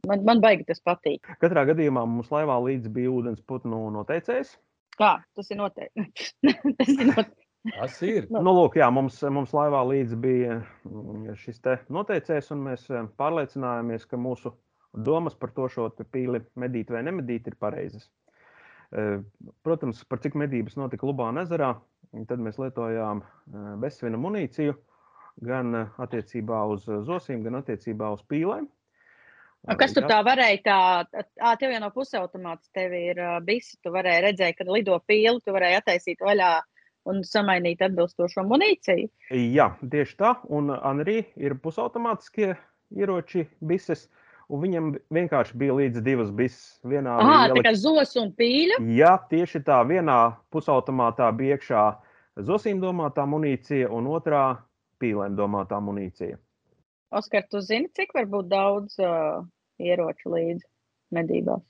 Man, 0.08 0.24
man 0.26 0.40
baigi 0.42 0.66
tas 0.66 0.80
patīk. 0.82 1.28
Katrā 1.42 1.62
gadījumā 1.68 2.02
mums 2.08 2.32
laivā 2.34 2.56
līdzi 2.64 2.90
bija 2.94 3.12
ūdens 3.14 3.42
putnu 3.46 3.84
noteicējs. 3.94 4.56
Kā? 4.98 5.18
Tas 5.38 5.52
ir 5.52 5.60
noteikti. 5.60 6.02
tas 6.80 6.90
ir 6.90 7.12
noteikti. 7.12 7.47
Tas 7.66 7.96
ir. 8.06 8.28
Nu, 8.30 8.52
lūk, 8.54 8.78
jā, 8.78 8.86
mums, 8.94 9.18
mums 9.34 9.52
laivā 9.56 9.80
līdzi 9.88 10.16
bija 10.22 10.60
mm, 10.86 11.34
šis 11.40 11.60
noteicējs, 11.92 12.52
un 12.54 12.62
mēs 12.68 12.86
pārliecinājāmies, 13.18 14.06
ka 14.08 14.20
mūsu 14.20 14.54
domas 14.94 15.34
par 15.34 15.52
to 15.56 15.68
šo 15.72 15.88
pīli 16.12 16.40
medīt 16.56 16.90
vai 16.94 17.02
nemedīt 17.06 17.50
ir 17.50 17.58
pareizas. 17.60 18.08
Protams, 19.66 20.00
par 20.08 20.22
cik 20.24 20.38
medības 20.38 20.78
notika 20.80 21.06
Lubāna 21.06 21.44
ezerā, 21.44 21.74
tad 22.30 22.40
mēs 22.40 22.56
lietojām 22.62 23.20
bezsvina 23.82 24.20
munīciju 24.20 24.78
gan 25.44 25.74
attiecībā 26.00 26.62
uz 26.72 26.88
zosīm, 27.06 27.44
gan 27.44 27.60
attiecībā 27.60 28.14
uz 28.14 28.24
pīlēm. 28.30 28.66
Kas 29.78 29.92
tur 29.92 30.06
tā 30.08 30.22
varēja? 30.24 30.62
Tā, 30.64 31.24
tā 31.36 31.52
tev 31.60 31.74
jau 31.74 31.80
no 31.82 31.90
pusautomāts 31.92 32.70
tev 32.72 32.94
ir 32.94 33.20
bisi. 33.44 33.76
Tu 33.82 33.92
varēji 33.92 34.24
redzēt, 34.24 34.56
kad 34.60 34.70
lido 34.70 34.96
pīli, 35.04 35.42
tu 35.44 35.52
varēji 35.52 35.80
attaisīt 35.82 36.22
vaļā 36.24 36.52
un 37.08 37.24
samainīt 37.26 37.82
atbilstošo 37.84 38.44
munīciju. 38.48 39.10
Jā, 39.34 39.70
tieši 39.82 40.16
tā. 40.20 40.34
Un 40.52 40.72
arī 40.72 41.22
ir 41.40 41.56
pusautomātiskie 41.62 42.54
ieroči 42.94 43.46
bises. 43.60 44.08
Un 44.48 44.62
viņam 44.62 44.92
vienkārši 45.12 45.58
bija 45.60 45.74
līdz 45.76 46.02
divas 46.04 46.30
bises. 46.32 46.78
Vienā 46.88 47.18
Aha, 47.20 47.40
ielikt... 47.48 47.58
tā 47.58 47.64
kā 47.66 47.74
zos 47.76 48.14
un 48.20 48.30
pīļa? 48.36 48.80
Jā, 48.96 49.16
tieši 49.28 49.60
tā. 49.66 49.82
Vienā 49.88 50.20
pusautomātā 50.54 51.28
bija 51.36 51.58
iekšā 51.58 51.84
zosīm 52.48 52.80
domātā 52.80 53.26
munīcija, 53.28 53.90
un 53.92 54.08
otrā 54.08 54.44
pīlēm 55.02 55.36
domātā 55.38 55.80
munīcija. 55.84 56.38
Oskar, 57.18 57.44
tu 57.50 57.60
zini, 57.64 57.88
cik 57.96 58.12
var 58.16 58.28
būt 58.28 58.48
daudz 58.50 58.96
uh, 59.00 59.44
ieroču 59.80 60.32
līdzi 60.34 60.64
medībās? 61.16 61.64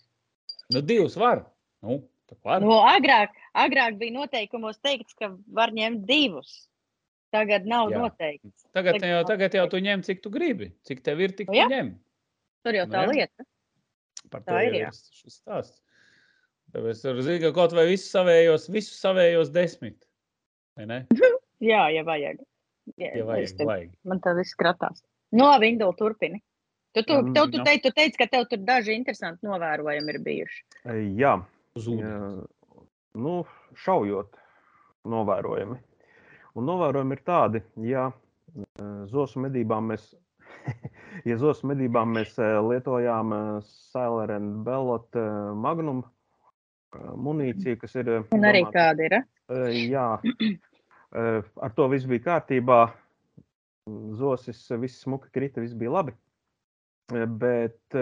Nu, 0.74 0.82
divus 0.82 1.16
var. 1.18 1.44
Nu, 1.82 2.00
var. 2.44 2.62
Nu, 2.64 2.76
agrāk, 2.84 3.36
agrāk 3.56 3.98
bija 4.00 4.16
noteikumos 4.18 4.80
teikts, 4.84 5.16
ka 5.18 5.32
var 5.54 5.72
ņemt 5.76 6.04
divus. 6.08 6.64
Tagad 7.34 7.66
nav 7.68 7.92
Jā. 7.92 8.00
noteikts. 8.00 8.64
Tagad, 8.72 8.96
tagad, 8.96 9.10
jau, 9.10 9.24
tagad 9.28 9.56
jau 9.58 9.66
tu 9.68 9.80
ņem, 9.84 10.04
cik 10.06 10.22
tu 10.24 10.32
gribi. 10.32 10.70
Cik 10.88 11.02
tev 11.04 11.20
ir, 11.20 11.34
tik 11.36 11.50
nu, 11.50 11.58
tu 11.60 11.74
ņem. 11.74 11.90
Tur 12.64 12.78
jau 12.78 12.86
tā 12.88 13.04
nu, 13.04 13.16
lieta. 13.16 13.48
Par 14.32 14.44
tā 14.46 14.62
ir 14.68 14.78
šis 14.92 15.40
stāsts. 15.42 15.82
Tāpēc 16.72 17.00
tur 17.00 17.20
zina, 17.24 17.40
ka 17.46 17.52
kaut 17.56 17.72
vai 17.76 17.86
visus 17.88 18.10
savējos, 18.12 18.68
visus 18.72 18.96
savējos 19.00 19.52
desmit. 19.52 20.04
Jā, 21.70 21.88
ja 21.90 22.04
vajag. 22.06 22.42
Jā, 22.96 23.12
ja 23.18 23.24
vajag, 23.26 23.54
te, 23.58 23.66
vajag. 23.66 23.92
Man 24.08 24.20
tā 24.24 24.34
viss 24.38 24.54
skatās. 24.54 25.02
No, 25.34 25.50
Vindula, 25.60 25.96
turpini. 25.98 26.38
Tu, 26.96 27.02
tu, 27.04 27.18
um, 27.18 27.32
tev, 27.34 27.50
tu, 27.52 27.60
teici, 27.66 27.82
tu 27.84 27.92
teici, 27.96 28.16
ka 28.20 28.28
tev 28.30 28.46
tur 28.48 28.62
daži 28.64 28.94
interesanti 28.96 29.46
novērojumi 29.46 30.14
ir 30.14 30.20
bijuši. 30.24 30.62
Jā, 31.18 31.34
jā 31.86 32.14
nu, 33.18 33.34
šaujot 33.78 34.38
novērojumi. 35.08 35.78
Un 36.58 36.66
novērojumi 36.66 37.16
ir 37.16 37.22
tādi, 37.26 37.62
ja 37.86 38.08
zosu 39.10 39.42
medībām 39.42 39.92
mēs 39.92 40.10
ja 41.28 41.36
zosu 41.40 41.68
medībām 41.70 42.14
mēs 42.16 42.36
eh, 42.40 42.58
lietojām 42.64 43.34
eh, 43.34 43.50
Sailor 43.92 44.32
and 44.36 44.62
Bellot 44.66 45.18
eh, 45.18 45.26
Magnum 45.54 46.04
munīciju, 46.96 47.76
kas 47.82 47.98
ir. 48.00 48.08
Un 48.32 48.46
arī 48.48 48.62
domāt, 48.64 48.72
kāda 48.72 49.04
ir? 49.04 49.16
Jā, 49.92 50.06
ar 51.66 51.74
to 51.76 51.88
viss 51.92 52.08
bija 52.08 52.24
kārtībā. 52.30 52.78
Zosis 54.16 54.62
viss 54.80 55.04
smuki 55.04 55.28
krita, 55.32 55.60
viss 55.60 55.76
bija 55.76 55.92
labi. 55.98 56.14
Bet 57.08 57.96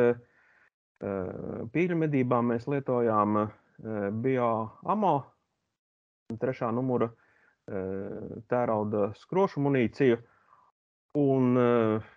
pīļu 1.74 1.98
medībām 1.98 2.52
mēs 2.52 2.66
lietojām 2.70 3.40
bioamo, 3.78 5.14
trešā 6.40 6.70
numura 6.74 7.10
tērauda 7.66 9.10
skrošu 9.18 9.62
munīciju. 9.64 10.20
Un 11.16 11.56
uh, 11.56 12.10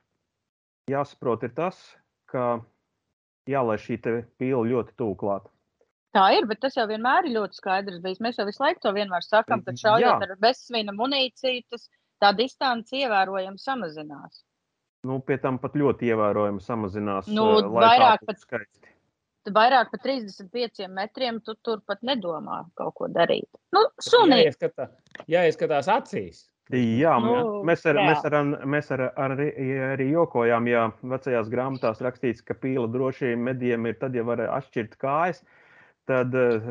jāsaprot, 0.91 1.45
ir 1.47 1.53
tas, 1.55 1.77
ka 2.29 2.59
jālaiž 3.49 3.85
šī 3.85 3.97
pila 4.41 4.65
ļoti 4.67 4.95
tuvu 4.99 5.15
klāt. 5.19 5.47
Tā 6.15 6.25
ir, 6.33 6.47
bet 6.49 6.61
tas 6.63 6.75
jau 6.77 6.87
vienmēr 6.89 7.27
ir 7.29 7.35
ļoti 7.37 7.59
skaidrs. 7.59 8.01
Bijis. 8.01 8.21
Mēs 8.25 8.39
jau 8.41 8.47
visu 8.47 8.63
laiku 8.63 8.81
to 8.81 8.93
vienmēr 8.95 9.25
sakām, 9.25 9.61
ka 9.65 9.75
šaujot 9.77 10.25
ar 10.25 10.35
bezsvina 10.41 10.95
munīciju, 10.97 11.65
tas 11.69 11.85
tā 12.21 12.31
distance 12.37 12.95
ievērojami 12.97 13.61
samazinās. 13.61 14.41
Nu, 15.05 15.19
pie 15.23 15.37
tam 15.39 15.59
pat 15.61 15.77
ļoti 15.79 16.09
ievērojami 16.09 16.63
samazinās. 16.65 17.29
Nu, 17.31 17.45
vairāk 17.77 18.25
pat 18.27 18.41
skaisti. 18.41 18.89
Vairāk 19.55 19.91
par 19.93 20.01
35 20.03 20.87
metriem 20.93 21.39
tu 21.45 21.55
tur 21.65 21.81
pat 21.87 22.01
nedomā 22.05 22.63
kaut 22.79 22.95
ko 22.97 23.09
darīt. 23.11 23.49
Nu, 23.75 23.85
sunīt. 24.03 24.49
Jāieskatā, 24.49 24.89
jāieskatās 25.31 25.91
acīs. 25.91 26.45
Jā, 26.69 27.15
nu, 27.17 27.63
mēs, 27.65 27.81
ar, 27.89 27.97
jā. 27.97 28.03
mēs, 28.11 28.25
ar, 28.29 28.35
mēs 28.69 28.91
ar, 28.93 29.01
ar, 29.17 29.31
arī 29.33 30.11
jokojām, 30.11 30.67
ja 30.69 30.83
vecajās 31.01 31.49
grāmatās 31.49 32.03
rakstīts, 32.05 32.43
ka 32.45 32.53
pīla 32.53 32.85
droši 32.93 33.33
medījiem 33.41 33.89
ir 33.89 33.97
tad, 33.97 34.13
ja 34.13 34.21
var 34.27 34.43
atšķirt 34.45 34.93
kājas, 35.01 35.41
tad 36.09 36.37
eh, 36.37 36.69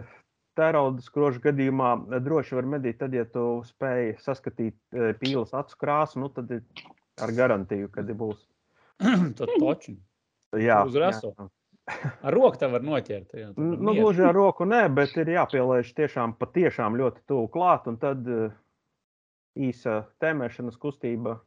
tērauda 0.59 1.03
skrožu 1.03 1.43
gadījumā 1.49 1.97
droši 2.23 2.61
var 2.61 2.71
medīt 2.77 3.01
tad, 3.03 3.17
ja 3.19 3.27
tu 3.27 3.65
spēj 3.67 4.15
saskatīt 4.23 4.79
eh, 4.95 5.11
pīles 5.19 5.51
acu 5.59 5.83
krāsu, 5.83 6.23
nu 6.23 6.31
tad 6.31 6.55
ar 7.19 7.35
garantiju, 7.35 7.91
kad 7.91 8.15
būs. 8.23 8.47
tad 9.39 9.51
toči. 9.59 9.99
Jā. 10.63 10.85
Uz 10.87 10.95
raso. 10.99 11.35
Jā. 11.35 11.51
Ar 12.23 12.35
roku 12.35 12.59
tā 12.61 12.69
var 12.71 12.85
noķert. 12.85 13.35
Jā, 13.39 13.51
nu, 13.57 13.93
gluži 13.97 14.25
ar 14.29 14.37
roku 14.37 14.67
nē, 14.69 14.85
bet 14.95 15.17
ir 15.21 15.31
jāpieliež 15.33 15.93
tiešām 15.97 16.37
patiešām 16.41 16.99
ļoti 17.01 17.25
tuvu 17.31 17.49
klāt, 17.55 17.89
un 17.91 17.97
tad 18.01 18.27
uh, 18.29 18.53
īsa 19.59 20.03
tēmēšanas 20.23 20.79
kustība, 20.81 21.39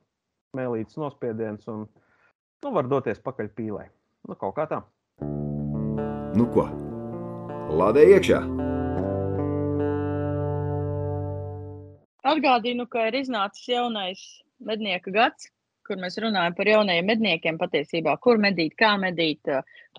mēlītes 0.58 0.98
nospiediens 1.00 1.68
un 1.72 1.86
nu, 1.86 2.74
var 2.74 2.90
doties 2.92 3.22
pakaļ 3.24 3.52
pīlē. 3.58 3.86
Nu, 4.28 4.38
kaut 4.38 4.58
kā 4.58 4.68
tā. 4.70 4.82
Nu 6.38 6.48
ko? 6.52 6.68
Lādē 7.72 8.04
iekšā! 8.16 8.42
Atgādinu, 12.32 12.86
ka 12.88 13.08
ir 13.10 13.18
iznācis 13.24 13.66
jaunais 13.72 14.22
mednieka 14.62 15.12
gads, 15.14 15.50
kur 15.88 16.00
mēs 16.02 16.20
runājam 16.22 16.58
par 16.58 16.72
jaunajiem 16.72 17.08
medniekiem 17.12 17.62
patiesībā, 17.62 18.18
kur 18.24 18.42
medīt, 18.42 18.76
kā 18.80 18.96
medīt, 19.02 19.50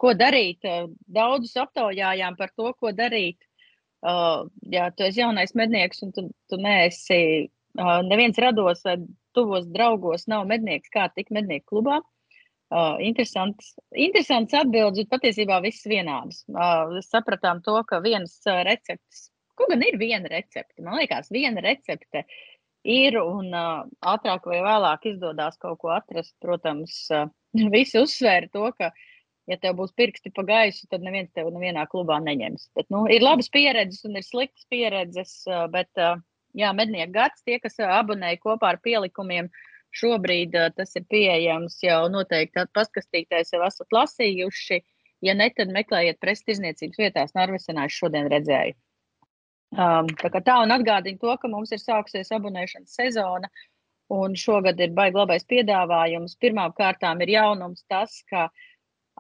ko 0.01 0.12
darīt. 0.19 0.67
Daudzus 1.07 1.57
aptaujājām 1.65 2.39
par 2.39 2.55
to, 2.57 2.73
ko 2.79 2.93
darīt. 2.97 3.39
Uh, 4.03 4.49
ja 4.67 4.89
tu 4.91 5.05
esi 5.07 5.21
jaunais 5.21 5.53
mednieks 5.55 6.03
un 6.03 6.11
tu, 6.15 6.25
tu 6.51 6.57
neesi 6.59 7.51
Uh, 7.73 8.03
neviens 8.05 8.37
rados 8.37 8.83
vai 8.85 8.99
tuvos 9.33 9.65
draugos 9.73 10.27
nav 10.29 10.45
mednieks, 10.49 10.91
kā 10.93 11.07
tik 11.17 11.31
mednieku 11.33 11.71
klubā. 11.73 12.03
Uh, 12.73 12.99
interesants, 13.05 13.75
interesants 13.97 14.53
atbildes, 14.57 15.05
bet 15.05 15.12
patiesībā 15.12 15.59
viss 15.65 15.87
vienādas. 15.89 16.43
Uh, 16.53 16.99
sapratām 17.05 17.62
to, 17.65 17.79
ka 17.89 18.01
vienas 18.05 18.35
receptes, 18.69 19.31
ko 19.57 19.69
gan 19.73 19.85
ir 19.85 19.97
viena 20.01 20.29
recepte, 20.33 20.85
man 20.85 20.99
liekas, 21.01 21.33
viena 21.33 21.65
recepte 21.65 22.25
ir 22.85 23.17
un 23.21 23.53
uh, 23.55 23.85
ātrāk 24.03 24.47
vai 24.49 24.61
vēlāk 24.65 25.07
izdodas 25.12 25.59
kaut 25.62 25.81
ko 25.83 25.93
atrast. 25.95 26.35
Protams, 26.43 27.07
uh, 27.15 27.29
visi 27.75 28.01
uzsvēra 28.01 28.51
to, 28.53 28.69
ka, 28.79 28.91
ja 29.51 29.59
tev 29.62 29.79
būs 29.81 29.95
pirksti 29.99 30.33
pa 30.35 30.45
gaisu, 30.47 30.87
tad 30.91 31.05
neviens 31.07 31.33
tevi 31.35 31.55
nevienā 31.55 31.87
klubā 31.91 32.19
neņems. 32.23 32.71
Bet, 32.77 32.89
nu, 32.95 33.05
ir 33.11 33.25
labas 33.25 33.51
pieredzes 33.53 34.05
un 34.09 34.19
ir 34.19 34.27
sliktas 34.27 34.67
pieredzes, 34.71 35.43
uh, 35.51 35.67
bet 35.73 35.91
uh, 36.01 36.19
jā, 36.59 36.73
mednieku 36.77 37.15
gads, 37.19 37.45
tie, 37.47 37.59
kas 37.62 37.79
abonēja 37.83 38.41
kopā 38.43 38.75
ar 38.75 38.81
pielikumiem, 38.83 39.51
šobrīd 39.93 40.57
tas 40.73 40.95
ir 40.97 41.05
pieejams 41.12 41.77
jau 41.85 42.07
noteikti 42.09 42.65
paskastīties, 42.73 43.53
jau 43.53 43.61
esat 43.67 43.93
lasījuši. 43.93 44.81
Ja 45.23 45.37
ne, 45.39 45.51
tad 45.55 45.69
meklējiet 45.71 46.17
prestižniecības 46.19 46.99
vietās, 46.99 47.35
Narvesenā 47.37 47.85
es 47.87 47.95
šodien 47.95 48.27
redzēju. 48.33 48.75
Um, 49.73 50.09
tā 50.21 50.43
tā 50.45 50.59
un 50.61 50.75
atgādina 50.75 51.21
to, 51.21 51.37
ka 51.41 51.49
mums 51.49 51.73
ir 51.73 51.81
sākusies 51.81 52.33
abonēšanas 52.37 52.97
sezona, 52.99 53.49
un 54.12 54.35
šogad 54.37 54.81
ir 54.85 54.93
baigi 54.93 55.17
labais 55.17 55.47
piedāvājums. 55.49 56.37
Pirmām 56.41 56.75
kārtām 56.76 57.23
ir 57.25 57.33
jaunums 57.38 57.87
tas, 57.88 58.19
ka 58.29 58.50
uh, 58.50 58.67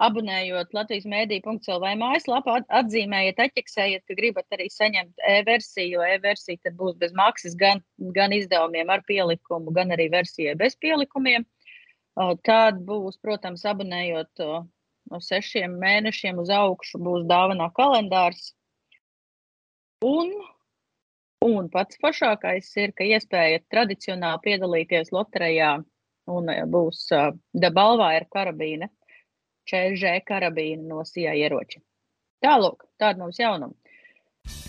Abonējot 0.00 0.72
Latvijas 0.72 1.04
mēdī.CLV 1.04 1.90
mājaslapu, 2.00 2.54
atzīmējiet, 2.80 3.40
atķeksējiet, 3.44 4.04
ka 4.08 4.14
gribat 4.16 4.54
arī 4.56 4.70
saņemt 4.72 5.20
e-versiju, 5.28 5.98
jo 5.98 6.06
e-versija 6.14 6.72
būs 6.78 6.96
bez 7.02 7.12
maksas 7.12 7.54
gan, 7.60 7.82
gan 8.16 8.32
izdevumiem 8.32 8.88
ar 8.88 9.04
pielikumu, 9.04 9.74
gan 9.76 9.92
arī 9.92 10.08
versijai 10.14 10.56
bez 10.56 10.78
pielikumiem. 10.80 11.44
Tad 12.48 12.80
būs, 12.88 13.20
protams, 13.20 13.66
abonējot 13.68 14.42
no 15.12 15.20
sešiem 15.20 15.76
mēnešiem 15.84 16.40
uz 16.40 16.48
augšu, 16.56 17.00
būs 17.02 17.28
dāvanā 17.28 17.68
kalendārs. 17.76 18.54
Un 20.02 20.32
Un 21.42 21.66
pats 21.74 21.98
foršākais 21.98 22.68
ir, 22.78 22.92
ka 22.94 23.04
iespēja 23.04 23.62
tradicionāli 23.72 24.42
piedalīties 24.44 25.10
loterijā 25.14 25.72
un 26.30 26.50
būs 26.70 27.00
uh, 27.16 27.32
dabalvā 27.64 28.12
ir 28.20 28.28
karabīne, 28.30 28.88
ČŽ 29.66 30.20
karabīne 30.28 30.86
no 30.86 31.02
sijā 31.08 31.32
ieroči. 31.40 31.82
Tālūk, 32.46 32.86
tāda 33.02 33.24
mums 33.24 33.40
jaunuma. 33.42 33.74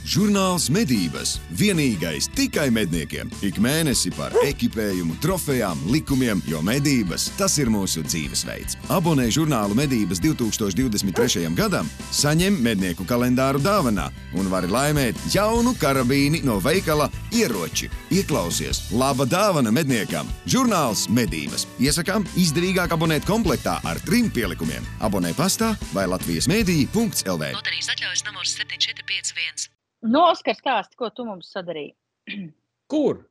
Žurnāls 0.03 0.65
medības 0.67 1.37
vienīgais 1.55 2.25
tikai 2.35 2.65
medniekiem. 2.75 3.29
Ik 3.39 3.55
mēnesi 3.63 4.11
par 4.11 4.33
ekipējumu, 4.43 5.15
trofejām, 5.23 5.79
likumiem, 5.93 6.41
jo 6.45 6.59
medības 6.59 7.29
tas 7.39 7.55
ir 7.61 7.71
mūsu 7.71 8.03
dzīvesveids. 8.03 8.75
Abonē 8.91 9.29
žurnālu 9.31 9.77
medības 9.79 10.19
2023. 10.19 11.47
gadam, 11.55 11.87
saņem 12.11 12.59
mednieku 12.65 13.07
kalendāru 13.07 13.63
dāvanā 13.63 14.09
un 14.35 14.51
vari 14.51 14.67
laimēt 14.67 15.23
jaunu 15.31 15.71
karabīni 15.79 16.43
no 16.43 16.59
veikala 16.59 17.07
ieroči. 17.31 17.87
Ieklausies, 18.11 18.89
laba 18.91 19.23
dāvana 19.23 19.71
medniekam! 19.71 20.27
Žurnāls 20.51 21.07
medības. 21.07 21.63
Iesakām 21.79 22.27
izdevīgāk 22.35 22.91
abonēt 22.91 23.23
komplektā 23.29 23.79
ar 23.87 24.03
trim 24.03 24.27
pielikumiem. 24.27 24.83
Abonē 24.99 25.31
pastā 25.39 25.77
vai 25.95 26.09
Latvijas 26.11 26.51
mēdī.lv. 26.51 27.53
Loterijas 27.55 27.93
atļaujas 27.95 28.27
numurs 28.27 28.59
7451. 28.59 29.62
No 30.03 30.25
Oskar 30.31 30.57
stāsti, 30.57 30.97
ko 30.99 31.09
tu 31.15 31.25
mums 31.27 31.51
sadarīji. 31.53 31.93
Kur? 32.91 33.23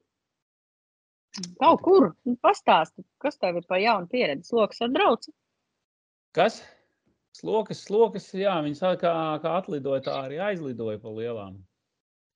Kaut 1.60 1.80
kur 1.84 2.10
nu, 2.28 2.36
pastāsti, 2.44 3.04
kas 3.22 3.38
tev 3.40 3.60
ir 3.60 3.66
pa 3.68 3.78
jaunu 3.80 4.08
pieredzi. 4.08 4.50
Sloks 4.50 4.82
atbrauc. 4.84 5.28
Kas? 6.36 6.60
Slokas, 7.32 7.80
slokas, 7.86 8.26
jā, 8.36 8.52
viņas 8.64 8.82
kā, 9.00 9.12
kā 9.40 9.52
atlidoja, 9.56 10.02
tā 10.04 10.16
arī 10.26 10.40
aizlidoja 10.44 11.00
pa 11.00 11.12
lielām. 11.16 11.56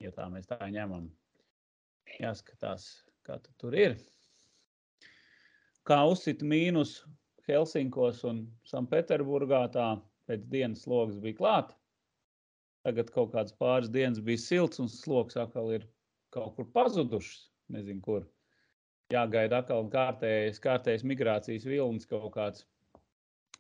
Ja 0.01 0.13
tā 0.17 0.29
mēs 0.33 0.49
tā 0.49 0.57
ņemam. 0.73 1.11
Jāskatās, 2.17 2.87
kā 3.27 3.37
tu 3.45 3.53
tur 3.61 3.77
ir. 3.77 3.99
Kā 5.87 6.01
uzsit 6.09 6.41
mīnus 6.41 7.03
Helsinkos 7.49 8.23
un 8.29 8.47
Sanpēterburgā, 8.69 9.67
tā 9.77 9.91
pēc 10.27 10.49
dienas 10.53 10.87
slogas 10.87 11.21
bija 11.21 11.37
klāta. 11.39 11.77
Tagad 12.87 13.11
kaut 13.11 13.33
kādas 13.33 13.55
pāris 13.59 13.91
dienas 13.91 14.23
bija 14.23 14.39
silts, 14.39 14.79
un 14.79 14.87
sloks 14.87 15.35
atkal 15.43 15.73
ir 15.75 15.89
kaut 16.35 16.55
kur 16.55 16.69
pazudušas. 16.71 17.49
Nezinu, 17.75 17.99
kur. 18.05 18.27
Jāgaida 19.11 19.59
atkal 19.63 19.89
kārtējs, 19.91 20.61
kārtējs 20.63 21.03
migrācijas 21.07 21.67
vilnis 21.67 22.07
kaut 22.07 22.29
kāds. 22.37 22.63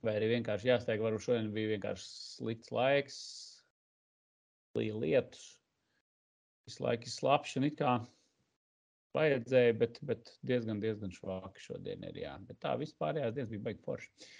Vai 0.06 0.14
arī 0.18 0.28
vienkārši 0.36 0.70
jāsteig, 0.70 1.02
varbūt 1.02 1.24
šodien 1.24 1.50
bija 1.54 1.72
vienkārši 1.72 2.06
slikts 2.06 2.70
laiks, 2.74 3.18
lija 4.78 4.98
lietus. 5.02 5.46
Visu 6.66 6.84
laiku 6.86 7.10
un 7.58 7.66
it 7.66 7.76
kā 7.78 7.96
vajadzēja, 9.16 9.74
bet, 9.80 9.98
bet 10.06 10.32
diezgan, 10.46 10.78
diezgan 10.82 11.14
švāki 11.14 11.66
šodien 11.66 12.06
ir. 12.06 12.22
Jā. 12.26 12.36
Bet 12.46 12.60
tā 12.62 12.74
vispārējās 12.78 13.34
dienas 13.34 13.50
bija 13.50 13.66
baigi 13.68 13.82
forši. 13.86 14.30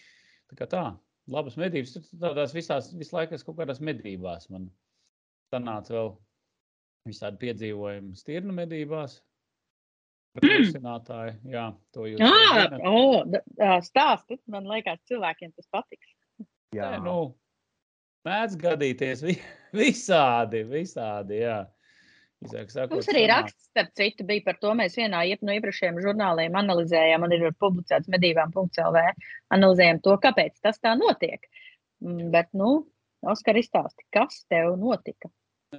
Tā 0.51 0.59
kā 0.59 0.71
tā, 0.71 0.85
labas 1.29 1.57
medības. 1.59 1.95
Tur 1.97 2.05
tādās 2.23 2.55
visās, 2.57 2.93
visu 2.97 3.17
laiku 3.17 3.35
es 3.35 3.45
kaut 3.47 3.57
kādās 3.59 3.81
medībās. 3.85 4.49
Man 4.53 4.69
sanāca 5.53 5.95
vēl 5.97 6.13
visādi 7.09 7.41
piedzīvojumi 7.45 8.17
stirnu 8.19 8.55
medībās. 8.57 9.21
Krisinātāji, 10.37 11.33
jā, 11.49 11.63
to 11.97 12.05
jūs 12.11 12.21
Ah, 12.21 12.67
zināt. 12.67 12.83
oh, 12.85 13.79
stāsti. 13.87 14.37
Man 14.53 14.67
liekas, 14.69 15.01
cilvēkiem 15.09 15.55
tas 15.57 15.69
patiks. 15.73 16.11
Jā, 16.77 16.91
Nē, 16.93 16.99
nu, 17.07 17.15
mēdz 18.29 18.59
gadīties 18.61 19.23
vi- 19.25 19.39
visādi, 19.81 20.61
visādi, 20.69 21.39
jā. 21.41 21.63
Īsāk 22.45 22.69
sakot, 22.69 22.99
Mums 22.99 23.09
arī 23.09 23.23
raksts, 23.31 23.71
starp 23.71 23.95
citu, 23.97 24.27
bija 24.29 24.45
par 24.45 24.59
to. 24.61 24.75
Mēs 24.77 24.99
vienā 24.99 25.23
no 25.41 25.55
iepriekšējiem 25.57 26.03
žurnāliem 26.05 26.59
analizējām, 26.61 27.25
un 27.25 27.33
ir 27.33 27.47
publicēts 27.63 28.11
medībām.lv. 28.13 29.05
Analizējām 29.57 30.03
to, 30.05 30.19
kāpēc 30.21 30.61
tas 30.61 30.79
tā 30.83 30.93
notiek. 31.01 31.49
Mm, 32.05 32.29
Bet, 32.35 32.53
nu, 32.53 32.85
Oskar, 33.27 33.57
izstāsti, 33.59 34.05
kas 34.13 34.45
tev 34.51 34.77
notika? 34.79 35.31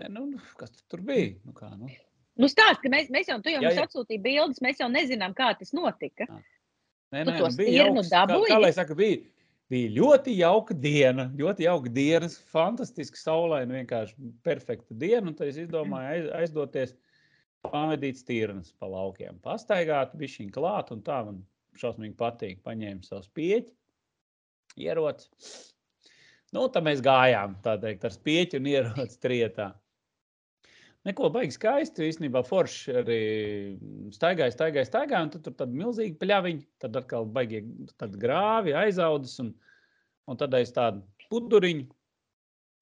Nu, 0.10 0.26
kas 0.58 0.74
tu 0.74 0.84
tur 0.92 1.06
bija? 1.06 1.36
Nu, 1.46 1.54
kā, 1.56 1.70
nu? 1.78 1.92
Nu, 2.38 2.50
stāsti, 2.52 2.84
ka 2.84 2.92
mēs, 2.94 3.12
mēs 3.14 3.30
jau, 3.32 3.38
tu 3.42 3.54
jā. 3.54 3.72
atsūtīji 3.86 4.22
bildes, 4.22 4.62
mēs 4.66 4.82
jau 4.82 4.90
nezinām, 4.92 5.34
kā 5.38 5.54
tas 5.58 5.74
notika. 5.78 6.28
Nē, 6.28 7.24
Tu 7.24 7.32
nē, 7.32 7.38
to 7.38 7.48
nu, 7.48 7.58
bija 7.58 7.86
jauks, 7.86 8.10
kā, 8.12 8.26
kā 8.50 8.58
lai 8.60 8.74
saka, 8.76 8.98
bija, 8.98 9.22
bija 9.72 9.92
ļoti 9.98 10.36
jauka 10.38 10.76
diena, 10.78 11.28
ļoti 11.38 11.68
jauka 11.68 11.92
diena, 11.94 12.30
fantastiski 12.54 13.20
saulaina, 13.20 13.80
vienkārši 13.82 14.32
perfekta 14.46 14.96
diena, 14.98 15.34
tad 15.36 15.52
es 15.52 15.60
izdomāju 15.66 16.12
aiz, 16.14 16.30
aizdoties, 16.42 16.96
pavadīt 17.68 18.20
stirnas 18.22 18.72
pa 18.80 18.90
laukiem, 18.92 19.40
pastaigāt, 19.44 20.16
bišķiņ 20.20 20.54
klāt, 20.56 20.94
un 20.96 21.02
tā 21.06 21.20
man 21.28 21.42
šausmīgi 21.78 22.16
patīk, 22.18 22.62
paņēmu 22.66 23.06
savus 23.06 23.28
pieķi, 23.36 23.74
ieroci. 24.88 25.28
Nu, 26.56 26.70
tad 26.72 26.86
mēs 26.88 27.04
gājām, 27.04 27.58
tā 27.66 27.76
teikt, 27.82 28.08
ar 28.08 28.16
spieķi 28.16 28.62
un 28.62 28.70
ieroci 28.72 29.20
trietā. 29.24 29.72
Neko 31.08 31.30
baigi 31.32 31.56
skaisti. 31.56 32.08
Īstenībā 32.12 32.42
forši 32.44 32.96
arī 33.02 33.20
staigāja, 34.16 34.52
staigāja, 34.52 34.88
staigāja. 34.90 35.24
Un 35.28 35.34
tad 35.36 35.46
tur 35.46 35.56
tāda 35.60 35.78
milzīga 35.78 36.20
pļaviņa, 36.24 36.66
tad 36.84 37.00
atkal 37.00 37.30
tādi 37.32 38.20
grāvi, 38.22 38.76
aizaudzis. 38.76 39.38
Un, 39.44 39.54
un 40.28 40.40
tad 40.40 40.58
aiz 40.58 40.74
tādu 40.76 41.06
puduriņu 41.32 41.88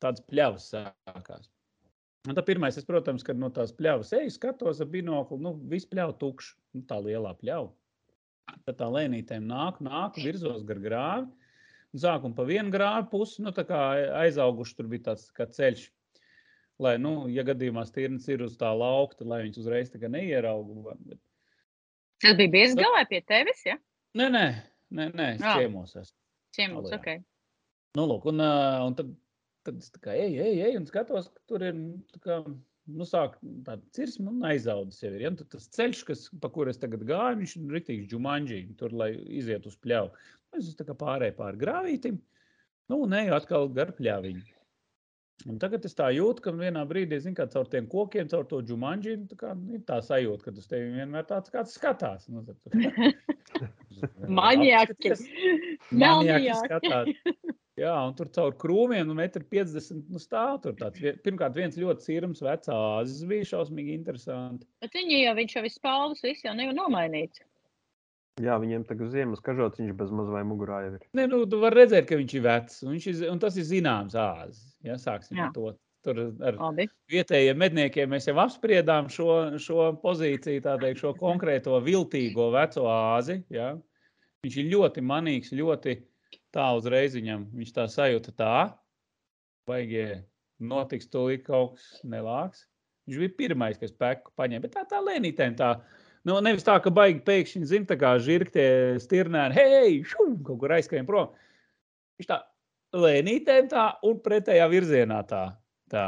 tādas 0.03 0.25
pļavas 0.29 0.71
sākās. 0.73 1.49
Un 2.25 2.33
tad 2.33 2.45
pirmais, 2.47 2.77
es, 2.79 2.85
protams, 2.87 3.23
kad 3.25 3.37
no 3.37 3.51
tās 3.53 3.73
pļavas 3.77 4.11
eju, 4.17 4.33
skatos 4.33 4.81
ar 4.81 4.89
binoklu, 4.89 5.37
nu, 5.45 5.53
viss 5.69 5.89
pļauj 5.89 6.15
tukšs, 6.21 6.55
nu, 6.73 6.81
tā 6.89 6.97
lielā 7.05 7.35
pļauja. 7.37 7.69
Tad 8.65 8.79
tā 8.79 8.87
lēnītēm 8.89 9.45
nāk, 9.49 9.77
nāk, 9.85 10.17
virzos 10.21 10.65
gar 10.65 10.81
grāvi. 10.81 11.29
Un 11.93 12.01
Sākumā 12.01 12.35
pa 12.37 12.45
vienu 12.49 12.73
grāvu 12.73 13.07
pusi, 13.13 13.43
nu, 13.45 13.53
tā 13.55 13.63
kā 13.69 13.81
aizauguši 14.23 14.77
tur 14.77 14.89
bija 14.91 15.11
tāds 15.11 15.29
ceļš. 15.57 15.85
Lai, 16.83 16.97
nu, 16.99 17.13
ja 17.31 17.45
gadījumā 17.47 17.85
stirns 17.87 18.25
ir 18.27 18.43
uz 18.43 18.57
tā 18.59 18.67
laukta, 18.75 19.23
lai 19.27 19.45
viņš 19.45 19.61
uzreiz 19.61 19.91
tā 19.93 20.01
kā 20.01 20.09
neierauga. 20.11 20.97
Bet... 21.07 21.21
Tas 22.23 22.35
bija 22.35 22.51
biezs 22.51 22.75
galā 22.79 23.05
pie 23.07 23.21
tevis, 23.23 23.61
ja? 23.67 23.77
Nē, 24.15 24.27
nē, 24.31 24.45
nē, 24.95 25.05
nē 25.15 25.27
es 25.37 25.43
Jā. 25.43 25.55
ciemos 25.59 25.95
esmu. 25.95 26.17
Ciemos, 26.55 26.89
Alajā. 26.89 26.99
ok. 26.99 27.25
Nu, 27.95 28.07
lūk, 28.11 28.27
un, 28.31 28.43
un 28.43 28.95
tad, 28.95 29.11
tad 29.67 29.79
es 29.79 29.91
tā 29.93 30.01
kā 30.03 30.15
eju, 30.19 30.39
eju, 30.43 30.63
eju 30.67 30.81
un 30.81 30.87
skatos, 30.89 31.29
ka 31.31 31.43
tur 31.51 31.63
ir 31.63 31.75
nu, 31.77 32.01
tā 32.11 32.21
kā, 32.23 32.39
nu, 32.91 33.07
sāk 33.07 33.37
tāda 33.67 33.79
cirsma 33.95 34.33
un 34.33 34.47
aizaudzis 34.51 35.03
jau 35.03 35.13
ir. 35.13 35.25
Ja? 35.27 35.31
Tad 35.39 35.51
tas 35.55 35.67
ceļš, 35.77 36.03
kas, 36.09 36.25
pa 36.43 36.51
kur 36.51 36.71
es 36.71 36.79
tagad 36.81 37.03
gāju, 37.07 37.39
viņš 37.41 37.55
ir 37.59 37.75
riktīgs 37.77 38.09
džumanģī, 38.11 38.61
tur, 38.79 38.95
lai 38.95 39.13
iziet 39.39 39.67
uz 39.67 39.79
pļauju. 39.83 40.11
Es 40.59 40.75
tā 40.79 40.87
kā 40.87 40.95
pārēju 40.95 41.35
pāri 41.39 41.59
grāvītim, 41.63 42.19
nu, 42.91 42.99
un 43.03 43.15
eju 43.15 43.35
atkal 43.35 43.71
gar 43.75 43.95
pļāviņu. 43.95 44.54
Un 45.45 45.57
tagad 45.61 45.83
es 45.85 45.93
tā 45.97 46.07
jūtu, 46.15 46.41
ka 46.41 46.53
vienā 46.55 46.81
brīdī, 46.89 47.19
zin, 47.21 47.35
kā 47.37 47.45
caur 47.51 47.67
tiem 47.69 47.89
kokiem, 47.91 48.29
caur 48.31 48.47
to 48.49 48.61
džumanģī, 48.65 49.17
nu, 49.19 49.27
tā, 49.29 49.37
kā, 49.41 49.51
ir 49.75 49.83
tā 49.85 49.99
sajūta, 50.01 50.47
ka 50.47 50.53
uz 50.55 50.69
tevi 50.71 50.93
vienmēr 50.95 51.27
tāds 51.29 51.51
kāds 51.53 51.75
skatās. 51.75 52.29
Nu. 52.31 52.41
Maniaki 54.39 55.11
Melnījāki. 55.91 56.55
skatās. 56.63 57.53
Jā, 57.75 57.91
un 58.07 58.13
tur 58.15 58.29
caur 58.31 58.53
krūmiem, 58.55 59.03
nu, 59.09 59.17
1,50 59.19 59.91
m 59.97 60.15
nu, 60.15 60.21
stāv. 60.23 60.61
Tur 60.63 60.77
tāds, 60.79 61.03
pirmkārt, 61.25 61.57
viens 61.59 61.75
ļoti 61.75 62.07
sirds, 62.07 62.43
vecs 62.45 62.71
āzis 62.71 63.27
bija 63.27 63.49
šausmīgi 63.51 63.97
interesanti. 63.99 64.63
Bet 64.83 64.95
viņi 64.95 65.25
jau, 65.25 65.35
viņš 65.41 65.57
jau 65.57 65.65
visu 65.67 65.81
spalvas, 65.81 66.23
visu 66.23 66.47
jau 66.47 66.55
nevar 66.55 66.77
nomainīt. 66.79 67.43
Jā, 68.43 68.57
viņiem 68.59 68.83
tagad 68.83 69.13
ziemas 69.13 69.39
kažots, 69.43 69.79
viņš 69.79 69.93
bez 69.95 70.09
maz 70.11 70.27
vai 70.27 70.41
mugurā 70.43 70.81
jau 70.83 70.91
ir. 70.97 71.03
Nē, 71.15 71.23
nu, 71.31 71.37
tu 71.47 71.61
vari 71.61 71.79
redzēt, 71.79 72.07
ka 72.09 72.17
viņš 72.19 72.33
ir 72.35 72.43
vecs. 72.43 72.81
Un, 72.83 72.91
viņš 72.91 73.05
ir, 73.11 73.21
un 73.31 73.39
tas 73.39 73.55
ir 73.55 73.67
zināms 73.69 74.17
āzis. 74.19 74.73
Ja, 74.83 74.97
sāksim 74.99 75.39
Jā. 75.39 75.47
ar 75.47 75.53
to. 75.55 75.71
Tur 76.05 76.19
ar 76.45 76.57
Labi. 76.59 76.85
vietējiem 77.09 77.57
medniekiem 77.57 78.11
mēs 78.13 78.27
jau 78.27 78.35
apspriedām 78.43 79.07
šo, 79.09 79.57
šo 79.57 79.87
pozīciju, 80.03 80.61
tā 80.61 80.75
teikt, 80.83 80.99
šo 81.01 81.15
konkrēto 81.17 81.79
viltīgo 81.81 82.51
veco 82.53 82.83
āzi. 82.91 83.39
Ja? 83.49 83.71
Viņš 84.45 84.59
ir 84.61 84.69
ļoti 84.75 85.01
manīgs, 85.01 85.55
ļoti 85.55 85.95
tā 86.53 86.67
uzreiz 86.77 87.15
viņam. 87.17 87.47
Viņš 87.57 87.73
tā 87.79 87.87
sajūta 87.89 88.35
tā, 88.37 88.55
vajag 89.71 90.21
notiks 90.59 91.09
tūlīt 91.09 91.47
kaut 91.47 91.79
kas 91.79 92.03
nelāks. 92.03 92.67
Viņš 93.07 93.23
bija 93.23 93.37
pirmais, 93.39 93.79
kas 93.81 93.95
peku 93.95 94.35
paņēma, 94.37 94.67
bet 94.67 94.75
tā, 94.75 94.85
tā 94.91 95.01
lēnītēm 95.01 95.57
tā. 95.57 95.77
Nu, 96.25 96.39
nevis 96.41 96.65
tā, 96.65 96.79
ka 96.81 96.89
baigi 96.89 97.21
pēkšņi 97.25 97.67
zina, 97.69 97.85
tā 97.91 97.99
kā 98.01 98.15
žirgtie 98.17 98.97
stirnēni, 99.03 99.53
hei, 99.59 99.97
šum, 100.09 100.39
kaut 100.45 100.63
kur 100.63 100.73
aizskrien 100.73 101.05
prom. 101.05 101.35
Viņš 102.17 102.29
tā 102.31 102.39
lēnītēm 102.97 103.69
tā 103.69 103.85
un 104.07 104.17
pretējā 104.25 104.65
virzienā 104.71 105.19
tā, 105.29 105.43
tā 105.91 106.05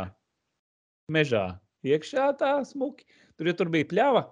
mežā 1.14 1.46
iekšā 1.86 2.32
tā 2.40 2.56
smuki. 2.66 3.06
Tur, 3.38 3.52
ja 3.52 3.54
tur 3.60 3.70
bija 3.70 3.86
pļava, 3.92 4.24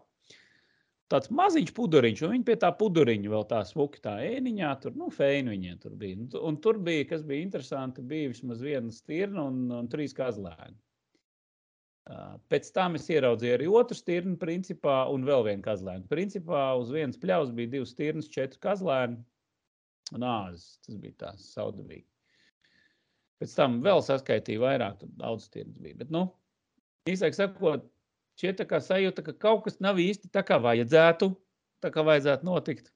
tāds 1.13 1.29
maziņš 1.29 1.73
puduriņš, 1.77 2.23
un 2.25 2.33
viņi 2.33 2.47
pie 2.47 2.55
tā 2.61 2.71
puduriņa 2.79 3.33
vēl 3.35 3.45
tā 3.51 3.61
smuki 3.69 4.01
tā 4.01 4.15
ēniņā, 4.25 4.71
tur, 4.81 4.95
nu, 4.97 5.11
feini 5.13 5.53
viņiem 5.53 5.77
tur 5.83 5.93
bija. 5.99 6.17
Un, 6.17 6.31
un 6.49 6.57
tur 6.63 6.81
bija, 6.81 7.05
kas 7.11 7.21
bija 7.27 7.45
interesanti, 7.45 8.01
bija 8.01 8.33
vismaz 8.33 8.63
viena 8.65 8.93
stirna 8.93 9.45
un, 9.51 9.67
un 9.83 9.91
trīs 9.91 10.17
kazlēni. 10.17 10.79
Pēc 12.05 12.67
tam 12.69 12.99
es 12.99 13.07
ieraudzīju 13.09 13.55
arī 13.57 13.67
otru 13.73 13.97
stirnu, 13.97 14.35
principā, 14.37 15.05
un 15.09 15.23
vēl 15.25 15.47
vienu 15.47 15.65
kazlēnu. 15.65 16.05
Principā 16.11 16.67
uz 16.77 16.91
vienas 16.93 17.17
pļaus 17.17 17.53
bija 17.57 17.71
divas 17.71 17.95
stirnas, 17.95 18.29
četri 18.29 18.61
kazlēni 18.61 19.17
un 20.13 20.25
āzis. 20.29 20.75
Tas 20.85 20.99
bija 21.01 21.17
tā 21.23 21.31
saudabīgi. 21.41 22.05
Pēc 23.41 23.55
tam 23.57 23.79
vēl 23.83 24.03
saskaitīja 24.05 24.61
vairāk, 24.61 24.99
tad 25.01 25.17
daudz 25.17 25.49
stirnas 25.49 25.81
bija. 25.81 25.97
Bet, 26.03 26.13
nu, 26.13 26.27
īsāk 27.09 27.33
sakot, 27.35 27.89
šķiet 28.37 28.61
tā 28.61 28.69
kā 28.69 28.79
sajūta, 28.85 29.25
ka 29.25 29.33
kaut 29.47 29.65
kas 29.65 29.81
nav 29.81 29.97
īsti 29.99 30.29
tā 30.29 30.45
kā 30.45 30.61
vajadzētu, 30.61 31.33
tā 31.81 31.91
kā 31.91 32.05
vajadzētu 32.05 32.47
notikt. 32.47 32.93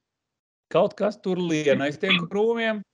Kaut 0.70 0.94
kas 0.94 1.18
tur 1.18 1.42
lien 1.42 1.82
aiz 1.82 1.98
tiem 1.98 2.28
krūmiem. 2.30 2.86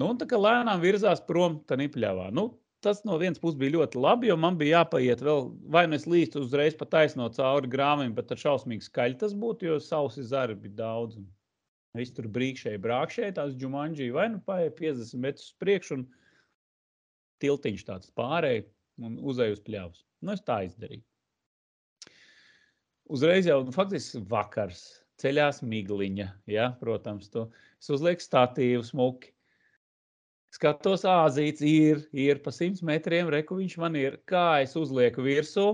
Nu, 0.00 0.08
un 0.14 0.16
tā 0.16 0.24
kā 0.30 0.40
lēnām 0.40 0.80
virzās 0.80 1.20
prom 1.28 1.60
tā 1.68 1.76
nipļāvā. 1.76 2.30
Nu, 2.32 2.54
tas 2.84 3.02
no 3.08 3.16
vienas 3.20 3.40
puses 3.40 3.58
bija 3.60 3.74
ļoti 3.76 4.00
labi, 4.00 4.28
jo 4.30 4.36
man 4.40 4.58
bija 4.60 4.80
jāpaiet 4.80 5.22
vēl, 5.24 5.48
vai 5.72 5.86
nu 5.88 5.96
es 5.98 6.04
līstu 6.10 6.44
uzreiz 6.44 6.76
pa 6.78 6.88
taisno 6.90 7.28
cauri 7.32 7.70
grāmatām, 7.72 8.14
bet 8.16 8.28
tad 8.30 8.42
šausmīgi 8.42 8.86
skaļi 8.86 9.18
tas 9.22 9.34
būtu, 9.40 9.70
jo 9.70 9.78
sausi 9.82 10.24
zari 10.28 10.56
bija 10.58 10.78
daudz. 10.82 11.18
Viss 11.94 12.14
tur 12.14 12.26
brīkšēji, 12.34 12.80
brākšēji, 12.82 13.36
tās 13.36 13.52
džumanģī, 13.54 14.08
vai 14.14 14.26
nu 14.32 14.40
paiet 14.42 14.74
50 14.80 15.20
metrus 15.22 15.52
uz 15.52 15.58
priekšu, 15.62 16.00
un 16.00 16.06
tiltiņš 17.44 17.84
tāds 17.86 18.10
pārēj 18.18 18.64
un 19.06 19.20
uzēj 19.22 19.54
uz 19.54 19.62
pļavas. 19.66 20.02
Nu, 20.24 20.34
es 20.34 20.42
tā 20.42 20.64
izdarīju. 20.66 21.04
Uzreiz 23.14 23.46
jau, 23.46 23.60
nu, 23.66 23.74
faktiski 23.74 24.22
vakars, 24.30 24.82
ceļās 25.20 25.60
migliņa, 25.62 26.26
ja, 26.50 26.70
protams, 26.80 27.28
to 27.30 27.46
es 27.78 27.90
uzlieku 27.92 28.24
statīvu 28.24 28.82
smuki. 28.88 29.33
Skatos, 30.54 31.02
āzīts 31.08 31.64
ir, 31.66 32.04
ir 32.14 32.38
pa 32.44 32.52
100 32.54 32.84
metriem, 32.86 33.30
reku 33.32 33.56
viņš 33.58 33.74
man 33.82 33.96
ir. 33.98 34.20
Kā 34.30 34.62
es 34.62 34.76
uzlieku 34.78 35.24
virsū, 35.26 35.64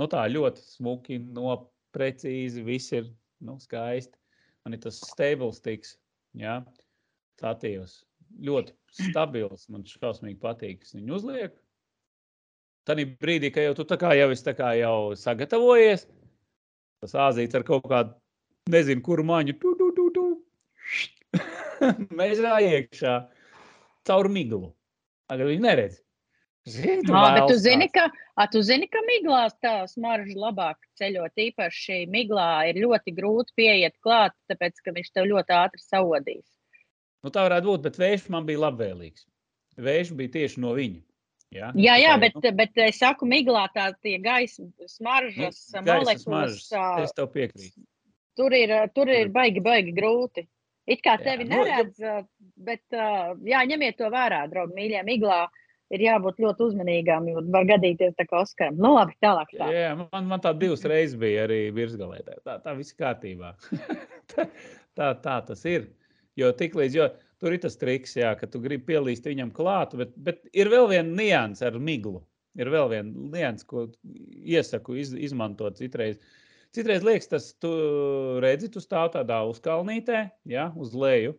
nu 0.00 0.06
tā 0.08 0.22
ļoti 0.30 0.62
smuki, 0.64 1.18
no 1.20 1.56
precīzi, 1.92 2.62
viss 2.64 2.94
ir 2.96 3.10
nu, 3.44 3.58
skaisti. 3.60 4.16
Man 4.64 4.76
ir 4.76 4.80
tas 4.84 5.00
stables 5.04 5.60
tiks, 5.64 5.98
ja, 6.38 6.62
statīvs. 7.40 7.98
Ļoti 8.46 8.72
stabils, 9.10 9.66
man 9.72 9.84
šausmīgi 9.88 10.38
patīk, 10.40 10.86
es 10.86 10.94
viņu 10.96 11.16
uzlieku. 11.18 11.58
Tad 12.88 13.02
brīdī, 13.20 13.50
kad 13.52 13.66
jau 13.66 13.74
tu 13.82 13.84
tā 13.90 13.98
kā 14.00 14.14
jau 14.16 14.30
esi 14.32 14.54
kā 14.56 14.70
jau 14.78 15.12
sagatavojies, 15.18 16.06
tas 17.04 17.16
āzīts 17.26 17.58
ar 17.58 17.66
kaut 17.68 17.84
kādu, 17.90 18.16
nezinu, 18.72 19.04
kuru 19.04 19.26
maņu, 19.28 19.56
tu, 19.60 19.74
tu, 19.76 19.90
tu, 19.98 20.08
tu. 20.16 20.24
Mēs 22.16 22.40
iekšā 22.40 23.18
caur 24.08 24.28
miglu. 24.32 24.70
Tagad 25.30 25.50
viņi 25.52 25.64
neredz. 25.66 25.98
Zini, 26.68 27.08
Ā, 27.08 27.20
bet 27.38 27.46
tu 27.48 27.56
zini, 27.56 27.86
ka, 27.88 28.10
a, 28.36 28.44
tu 28.52 28.60
zini, 28.62 28.84
ka 28.92 29.00
miglās 29.06 29.54
tā 29.64 29.78
smarža 29.88 30.36
labāk 30.36 30.76
ceļot. 31.00 31.32
Īpaši 31.48 32.02
miglā 32.12 32.68
ir 32.68 32.82
ļoti 32.82 33.14
grūti 33.16 33.56
pieiet 33.56 33.96
klāt, 34.04 34.36
tāpēc, 34.50 34.82
ka 34.84 34.92
viņš 34.92 35.08
tev 35.16 35.30
ļoti 35.30 35.56
ātri 35.56 35.80
saodīs. 35.80 36.44
Nu, 37.24 37.32
tā 37.32 37.46
varētu 37.48 37.72
būt, 37.72 37.86
bet 37.88 37.96
vējš 38.00 38.28
man 38.32 38.44
bija 38.48 38.60
labvēlīgs. 38.66 39.24
Vējš 39.80 40.12
bija 40.18 40.34
tieši 40.36 40.60
no 40.60 40.74
viņa. 40.76 41.00
Ja? 41.50 41.72
Jā, 41.74 41.96
jā, 41.98 42.12
Tā 42.14 42.28
kā, 42.28 42.40
bet, 42.44 42.50
bet 42.60 42.82
es 42.84 43.00
saku, 43.00 43.26
miglā 43.26 43.64
tā 43.74 43.88
tie 44.04 44.18
gaisa 44.22 44.62
smaržas 44.86 45.64
nu, 45.74 45.82
gaisa 45.82 46.04
molekulas, 46.04 46.60
smaržas, 46.68 47.08
Es 47.08 47.16
tev 47.16 47.32
piekrītu. 47.32 47.82
tur 48.38 48.54
ir, 48.54 48.74
tur 48.94 49.10
ir 49.10 49.32
baigi, 49.34 49.64
baigi 49.64 49.96
grūti. 49.96 50.46
It 50.90 51.04
kā 51.06 51.14
Jā, 51.18 51.24
tevi 51.28 51.46
nu, 51.46 51.60
ja- 51.62 51.80
neredz, 51.80 52.02
ā, 52.02 52.18
bet 52.66 52.82
ā, 52.96 53.08
jā, 53.46 53.62
ņemiet 53.70 53.98
to 54.00 54.10
vērā, 54.10 54.42
draugi, 54.50 54.74
mīļie. 54.78 55.02
Miglā 55.06 55.44
ir 55.94 56.04
jābūt 56.04 56.42
ļoti 56.42 56.66
uzmanīgām, 56.68 57.28
jo 57.30 57.44
var 57.54 57.66
gadīties 57.68 58.16
tā 58.18 58.26
kā 58.26 58.42
Oskaram. 58.44 58.78
Nu, 58.78 58.92
labi, 58.96 59.16
tālāk. 59.22 59.54
Tā. 59.58 59.70
Jā, 59.74 59.94
man, 60.00 60.28
man 60.30 60.42
tā 60.42 60.52
divas 60.58 60.84
reizes 60.86 61.18
bija 61.20 61.46
arī 61.48 61.62
virsgalē. 61.74 62.22
Tā, 62.26 62.38
tā, 62.46 62.58
tā 62.64 62.74
viss 62.78 62.96
kārtībā. 62.98 63.54
tā, 64.34 64.46
tā, 64.98 65.12
tā 65.24 65.38
tas 65.50 65.64
ir. 65.70 65.88
Jo 66.38 66.52
tiklīdz, 66.56 66.96
jo 66.96 67.08
tur 67.42 67.54
ir 67.54 67.62
tas 67.62 67.78
triks, 67.80 68.14
jā, 68.18 68.32
ka 68.38 68.46
tu 68.50 68.60
gribi 68.62 68.92
pielīst 68.92 69.26
viņam 69.26 69.50
klāt, 69.54 69.96
bet, 69.98 70.12
bet 70.16 70.44
ir 70.54 70.70
vēl 70.72 70.90
viena 70.92 71.10
nianses 71.10 71.66
ar 71.70 71.78
miglu. 71.82 72.20
Ir 72.58 72.70
vēl 72.72 72.88
viena 72.90 73.30
nianses, 73.34 73.66
ko 73.66 73.86
iesaku 74.42 74.98
iz, 74.98 75.14
izmantot 75.14 75.78
citreiz. 75.78 76.18
Citreiz 76.76 77.02
liekas, 77.02 77.26
tas 77.26 77.50
tu 77.58 77.70
redzi, 78.42 78.68
tu 78.70 78.78
stāv 78.82 79.08
tādā 79.16 79.40
uzkalnītē, 79.50 80.22
ja, 80.46 80.68
uz 80.78 80.94
leju. 80.94 81.34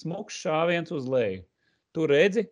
Smuks 0.00 0.38
šāviens 0.40 0.92
uz 0.96 1.04
leju. 1.12 1.42
Tu 1.92 2.06
redzi, 2.08 2.46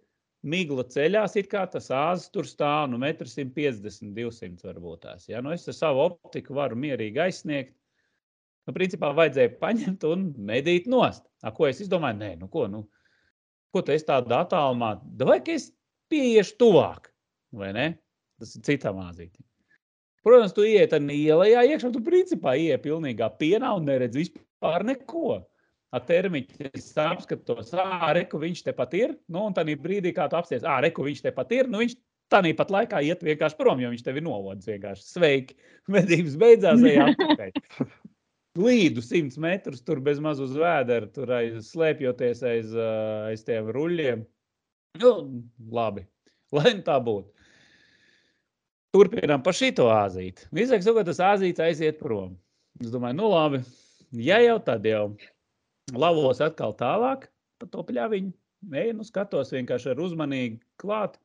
migla 0.45 0.85
ceļās, 0.85 1.39
it 1.41 1.49
kā 1.53 1.65
tas 1.73 1.89
āzis 1.97 2.29
tur 2.35 2.49
stāv, 2.49 2.91
nu, 2.93 3.01
150, 3.01 4.13
200 4.17 4.69
varbūt 4.69 5.05
tās. 5.07 5.27
Ja? 5.33 5.41
Nu, 5.45 5.55
es 5.57 5.65
ar 5.73 5.77
savu 5.77 6.05
optiku 6.11 6.57
varu 6.61 6.77
mierīgi 6.81 7.25
aizsniegt. 7.25 7.75
Nu, 8.69 8.77
principā 8.77 9.15
vajadzēja 9.17 9.57
paņemt 9.61 10.05
un 10.11 10.31
medīt 10.37 10.89
nost. 10.93 11.25
A, 11.41 11.55
ko 11.57 11.71
es 11.71 11.81
izdomāju? 11.81 12.21
Nē, 12.21 12.35
nu 12.43 12.51
ko, 12.53 12.67
nu, 12.69 12.85
ko 13.73 13.81
tu 13.85 13.97
esi 13.97 14.09
tādā 14.09 14.43
attālumā? 14.45 14.99
Vai 15.25 15.41
ka 15.45 15.57
es 15.57 15.71
pieiešu 16.13 16.59
tuvāk, 16.61 17.09
vai 17.57 17.73
ne? 17.77 17.87
Tas 18.41 18.53
ir 18.57 18.69
citā 18.69 18.93
māzītī. 18.97 19.41
Protams, 20.27 20.53
tu 20.53 20.67
ienāc 20.69 20.93
ar 20.97 21.07
ielā 21.15 21.65
iekšā, 21.73 21.93
tu 21.95 22.03
principā 22.05 22.53
ienāc 22.61 22.85
pilnīgā 22.85 23.31
pienā 23.41 23.73
un 23.79 23.89
neredz 23.89 24.19
vispār 24.19 24.85
neko. 24.85 25.41
Ar 25.91 26.05
termiņu 26.07 26.69
apskatos, 27.03 27.73
ah, 27.75 28.13
reku 28.15 28.39
viņš 28.39 28.61
tepat 28.69 28.93
ir. 28.95 29.17
Nu, 29.27 29.49
un 29.49 29.57
tādā 29.57 29.75
brīdī, 29.75 30.13
kad 30.15 30.31
tu 30.31 30.39
apsties, 30.39 30.63
ah, 30.63 30.79
reku 30.85 31.03
viņš 31.03 31.25
tepat 31.25 31.57
ir, 31.57 31.71
nu, 31.73 31.81
viņš 31.83 31.97
tādā 32.31 32.53
pat 32.59 32.71
laikā 32.71 33.01
iet 33.09 33.25
vienkārši 33.27 33.59
prom, 33.59 33.81
jo 33.83 33.91
viņš 33.91 34.05
tevi 34.07 34.23
novodas 34.23 34.69
vienkārši. 34.71 35.09
Sveiki, 35.09 35.57
medības 35.97 36.37
beidzās, 36.39 36.85
ej 36.87 37.01
atpakaļ. 37.09 37.91
Līdu 38.61 39.03
simts 39.03 39.39
metrus 39.41 39.83
tur 39.87 40.01
bez 40.03 40.19
maz 40.23 40.41
uz 40.43 40.55
vēdera, 40.59 41.09
tur 41.15 41.31
aiz, 41.33 41.71
slēpjoties 41.71 42.43
aiz, 42.51 42.73
aiz 43.31 43.45
tiem 43.47 43.71
ruļļiem. 43.75 44.25
Nu, 45.01 45.13
labi, 45.71 46.03
lai 46.55 46.75
nu 46.75 46.83
tā 46.87 46.97
būtu. 47.03 47.31
Turpinām 48.91 49.43
par 49.47 49.55
šito 49.55 49.87
āzīti. 49.93 50.49
Visāk 50.55 50.83
sakot, 50.83 51.07
tas 51.07 51.21
āzīts 51.23 51.63
aiziet 51.63 52.01
prom. 52.01 52.35
Es 52.83 52.91
domāju, 52.91 53.21
nu 53.21 53.29
labi, 53.31 53.61
ja 54.19 54.41
jau 54.43 54.57
tad 54.67 54.87
jau 54.89 55.05
lavos 55.95 56.41
atkal 56.43 56.75
tālāk 56.79 57.29
pa 57.61 57.69
to 57.71 57.85
pļaviņu. 57.87 58.33
Nē, 58.71 58.91
nu 58.97 59.07
skatos 59.07 59.55
vienkārši 59.55 59.93
ar 59.93 60.03
uzmanīgi 60.03 60.59
klāt. 60.81 61.17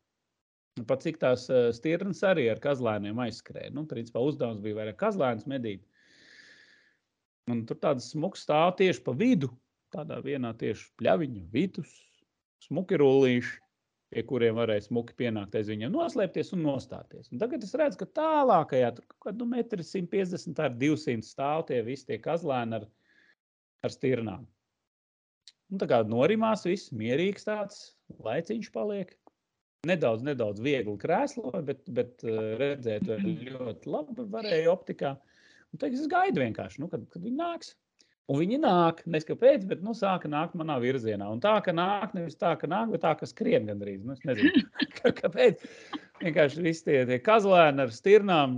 Pat 0.88 1.04
cik 1.04 1.18
tās 1.22 1.48
ā, 1.50 1.70
stirnas 1.76 2.22
arī 2.28 2.46
ar 2.52 2.62
kazlēniem 2.64 3.20
aizskrēja. 3.26 3.74
Nu, 3.76 3.86
principā 3.90 4.22
uzdevums 4.24 4.62
bija 4.64 4.82
vairāk 4.82 5.00
kazlēnus 5.00 5.48
medīt. 5.50 5.84
Un 7.52 7.64
tur 7.68 7.80
tāds 7.82 8.12
smuks 8.12 8.44
stāv 8.46 8.76
tieši 8.80 9.04
pa 9.06 9.14
vidu, 9.16 9.50
tādā 9.96 10.20
vienā 10.24 10.52
tieši 10.60 10.90
pļaviņa 11.00 11.44
vidus, 11.54 11.92
smuki 12.68 13.00
rullīši, 13.00 13.60
pie 14.14 14.24
kuriem 14.30 14.58
varēja 14.60 14.86
smuki 14.88 15.16
pienākt 15.20 15.56
aiz 15.58 15.70
viņiem, 15.72 15.94
noslēpties 15.94 16.54
un 16.56 16.64
nostāties. 16.66 17.32
Un 17.34 17.42
tagad 17.42 17.64
es 17.66 17.74
redzu, 17.78 18.00
ka 18.02 18.10
tālākajā, 18.20 18.92
tur 18.98 19.08
kaut 19.10 19.28
kādā 19.28 19.42
nu, 19.42 19.50
150 19.58 20.62
ar 20.64 20.76
200 20.82 21.26
stāv 21.26 21.66
tie 21.70 21.82
visi 21.86 22.08
tie 22.10 22.20
kazlēni 22.22 22.80
ar, 22.80 22.88
ar 23.86 23.94
stirnām. 23.94 24.46
Un 25.74 25.82
tā 25.82 25.88
kā 25.90 26.02
norimās, 26.06 26.66
viss 26.70 26.94
mierīgs 26.94 27.48
tāds, 27.48 27.86
laiciņš 28.22 28.70
paliek. 28.76 29.16
Nedaudz, 29.86 30.24
nedaudz 30.26 30.62
viegli 30.66 30.96
krēsloja, 31.02 31.62
bet, 31.66 31.82
bet 31.94 32.22
eh, 32.26 32.54
redzēt 32.62 33.10
ļoti 33.56 33.90
labi 33.90 34.28
varēja 34.38 34.70
optikā. 34.74 35.16
Un 35.74 35.82
tagad 35.82 36.00
es 36.00 36.10
gaidu 36.12 36.42
vienkārši, 36.46 36.82
nu, 36.82 36.90
kad, 36.92 37.04
kad 37.12 37.26
viņi 37.26 37.42
nāks. 37.42 37.74
Un 38.26 38.40
viņi 38.42 38.58
nāk, 38.64 39.04
nezinu, 39.06 39.36
kāpēc, 39.36 39.66
bet 39.70 39.84
nu, 39.86 39.94
sāka 39.94 40.30
nākt 40.32 40.56
manā 40.58 40.80
virzienā. 40.82 41.28
Un 41.30 41.42
tā, 41.44 41.54
ka 41.66 41.74
nāk, 41.76 42.16
nevis 42.18 42.40
tā, 42.42 42.56
ka 42.58 42.66
nāk, 42.70 42.90
bet 42.96 43.04
tā, 43.04 43.12
ka 43.20 43.28
skrien 43.30 43.68
gandrīz. 43.70 44.02
Nu, 44.02 44.16
es 44.18 44.24
nezinu, 44.26 44.64
kā- 44.98 45.14
kāpēc. 45.20 45.62
Vienkārši 46.24 46.66
viss 46.66 46.86
tie, 46.88 47.04
tie 47.06 47.20
kazlēni 47.22 47.86
ar 47.86 47.94
stirnām, 47.94 48.58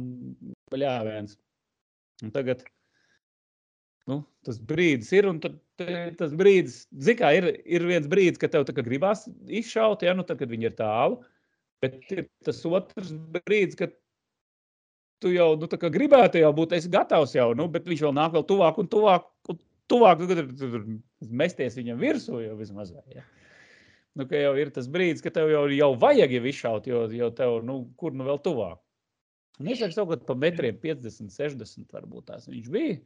paļāviens. 0.71 1.35
Un 2.23 2.31
tagad 2.31 2.63
nu, 4.07 4.21
tas 4.47 4.61
brīdis 4.63 5.11
ir, 5.17 5.27
un 5.27 5.41
tad, 5.43 5.59
tas 6.17 6.31
brīdis, 6.37 6.85
zini, 6.95 7.19
kā 7.19 7.33
ir, 7.35 7.49
ir 7.67 7.85
viens 7.89 8.07
brīdis, 8.07 8.39
kad 8.39 8.55
tev 8.55 8.71
gribās 8.87 9.25
izšaut, 9.51 10.05
ja 10.07 10.15
nu 10.15 10.23
tad, 10.23 10.39
kad 10.39 10.53
viņi 10.53 10.71
ir 10.71 10.77
tālu. 10.79 11.19
Bet 11.83 11.99
ir 12.15 12.23
tas 12.47 12.63
otrs 12.65 13.11
brīdis, 13.35 13.77
kad 13.77 13.91
tu 15.23 15.31
jau 15.33 15.53
nu, 15.59 15.69
gribētu 15.69 16.41
jau 16.41 16.51
būt, 16.55 16.75
esi 16.77 16.91
gatavs 16.93 17.35
jau, 17.35 17.51
nu, 17.57 17.67
bet 17.71 17.87
viņš 17.89 18.03
vēl 18.07 18.15
nāk 18.17 18.35
vēl 18.35 18.45
tuvāk 18.47 18.81
un 18.81 18.91
tuvāk. 18.91 19.27
Un 19.51 19.59
tuvāk 19.87 20.21
tu 20.21 20.27
tur, 20.29 20.49
tur, 20.59 20.71
tur 20.83 21.35
mesties 21.41 21.77
viņam 21.79 22.01
virsū 22.01 22.41
jau 22.43 22.55
vismaz. 22.59 22.91
Ja? 23.13 23.23
Nu, 24.17 24.25
jau 24.27 24.55
ir 24.59 24.73
tas 24.73 24.89
brīdis, 24.91 25.23
kad 25.23 25.35
tev 25.37 25.51
jau, 25.51 25.63
jau 25.71 25.91
vajag 26.01 26.33
jau 26.37 26.43
izšaut, 26.49 26.89
jo, 26.89 27.05
jo 27.13 27.29
tev, 27.37 27.59
nu, 27.65 27.79
kur 27.99 28.15
nu 28.17 28.27
vēl 28.27 28.41
tuvāk. 28.43 28.81
Un 29.57 29.71
es 29.73 29.81
saku, 29.81 30.13
ka 30.13 30.27
pa 30.27 30.35
metriem 30.37 30.77
50, 30.81 31.33
60 31.33 31.95
varbūt 31.95 32.27
tās 32.29 32.49
viņš 32.49 32.67
bija. 32.73 32.97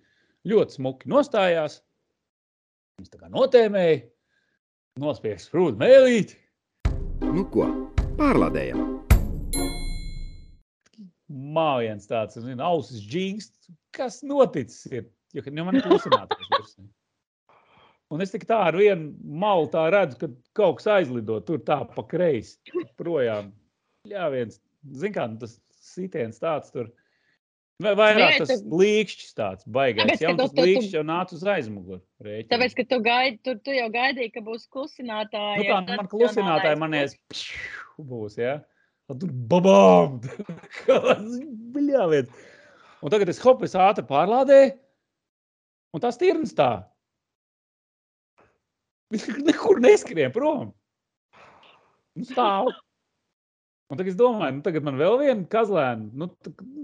Ļoti 0.47 0.80
smuki 0.80 1.12
nostājās. 1.12 1.80
Viņš 3.00 3.13
tā 3.13 3.21
kā 3.21 3.30
notēmēja, 3.32 4.02
nospiež 5.00 5.45
sprūdu 5.47 5.80
mēlīti. 5.80 6.41
Nu 7.32 7.45
ko, 7.54 7.69
pārlādējam! 8.19 9.02
Mājiens 11.32 12.10
tāds, 12.10 12.38
un 12.39 12.48
zina, 12.50 12.67
ausis 12.67 13.04
džingst. 13.08 13.72
Kas 13.96 14.22
noticis? 14.26 14.86
Ir? 14.91 15.08
Jo, 15.36 15.46
nu, 15.48 15.65
man 15.67 15.80
ir 15.80 15.86
klusinātājs. 15.88 16.50
virsū. 16.52 16.88
Un 18.12 18.24
es 18.24 18.34
tik 18.34 18.44
tā 18.48 18.58
ar 18.67 18.76
vienu 18.76 19.13
malu 19.24 19.70
tā 19.72 19.86
redzu, 19.94 20.17
ka 20.20 20.28
kaut 20.58 20.82
kas 20.82 20.89
aizlido 20.98 21.38
tur 21.48 21.62
tā 21.63 21.80
pa 21.88 22.04
kreisi. 22.04 22.58
Projām. 23.00 23.54
Jā, 24.10 24.26
viens, 24.34 24.60
zin 25.00 25.13
kā, 25.15 25.30
nu, 25.32 25.39
tas 25.39 25.56
sitiens 25.80 26.41
tāds 26.41 26.74
tur. 26.74 26.91
Vai 27.82 27.94
vairāk 27.98 28.44
tas 28.44 28.62
līkšķis 28.62 29.32
tāds 29.38 29.65
ka 29.65 30.06
Jā, 30.22 30.34
tas 30.38 30.52
līkšķis 30.54 30.91
jau 30.94 31.02
nāca 31.08 31.34
uz 31.34 31.46
aizmuguri. 31.50 32.02
rēķina. 32.22 32.50
Tāpēc, 32.52 32.76
ka 32.78 32.86
tu, 32.91 33.00
gaidi, 33.06 33.39
tu, 33.48 33.56
tu 33.65 33.74
jau 33.74 33.88
gaidīji, 33.94 34.34
ka 34.36 34.44
būs 34.46 34.67
klusinātāji. 34.70 35.63
Nu, 35.63 35.70
tā 35.72 35.80
ar 35.80 36.04
man 36.04 36.12
klusinātāji 36.12 36.82
manies 36.84 37.15
būs, 37.98 38.38
jā. 38.38 38.60
Un 39.12 39.19
tur 39.19 39.32
babām! 39.52 40.19
Bļā 41.76 42.06
viens. 42.12 42.45
Un 43.02 43.12
tagad 43.12 43.32
es 43.34 43.41
hopu, 43.41 43.65
es 43.67 43.76
ātri 43.76 44.06
pārlādēju, 44.08 44.76
un 45.95 46.04
tas 46.04 46.19
tirns 46.21 46.54
tā. 46.56 46.69
Viņš 49.12 49.41
nekur 49.43 49.82
neskrien 49.84 50.32
prom. 50.32 50.69
Un 52.15 52.28
stāv. 52.28 52.69
Un 53.91 54.00
tagad 54.00 54.13
es 54.13 54.19
domāju, 54.19 54.56
nu 54.56 54.63
tagad 54.63 54.86
man 54.88 55.00
vēl 55.00 55.17
viena 55.19 55.43
kazlēna, 55.52 56.06
nu 56.15 56.30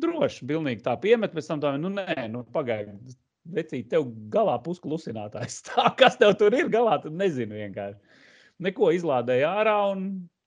droši, 0.03 0.43
pilnīgi 0.49 0.83
tā 0.83 0.97
piemet, 0.99 1.31
pēc 1.35 1.47
tam 1.47 1.61
tā, 1.63 1.71
nu 1.79 1.93
nē, 1.93 2.25
nu 2.33 2.43
pagaidi. 2.51 3.15
Vecīt, 3.47 3.85
tev 3.93 4.09
galā 4.33 4.57
pusklusinātājs. 4.59 5.61
Tā, 5.69 5.85
kas 5.95 6.17
tev 6.19 6.33
tur 6.35 6.51
ir 6.57 6.67
galā, 6.67 6.97
tad 6.99 7.15
nezinu 7.15 7.55
vienkārši. 7.55 8.19
Neko 8.65 8.89
izlādēju 8.91 9.45
ārā 9.47 9.77
un 9.93 10.01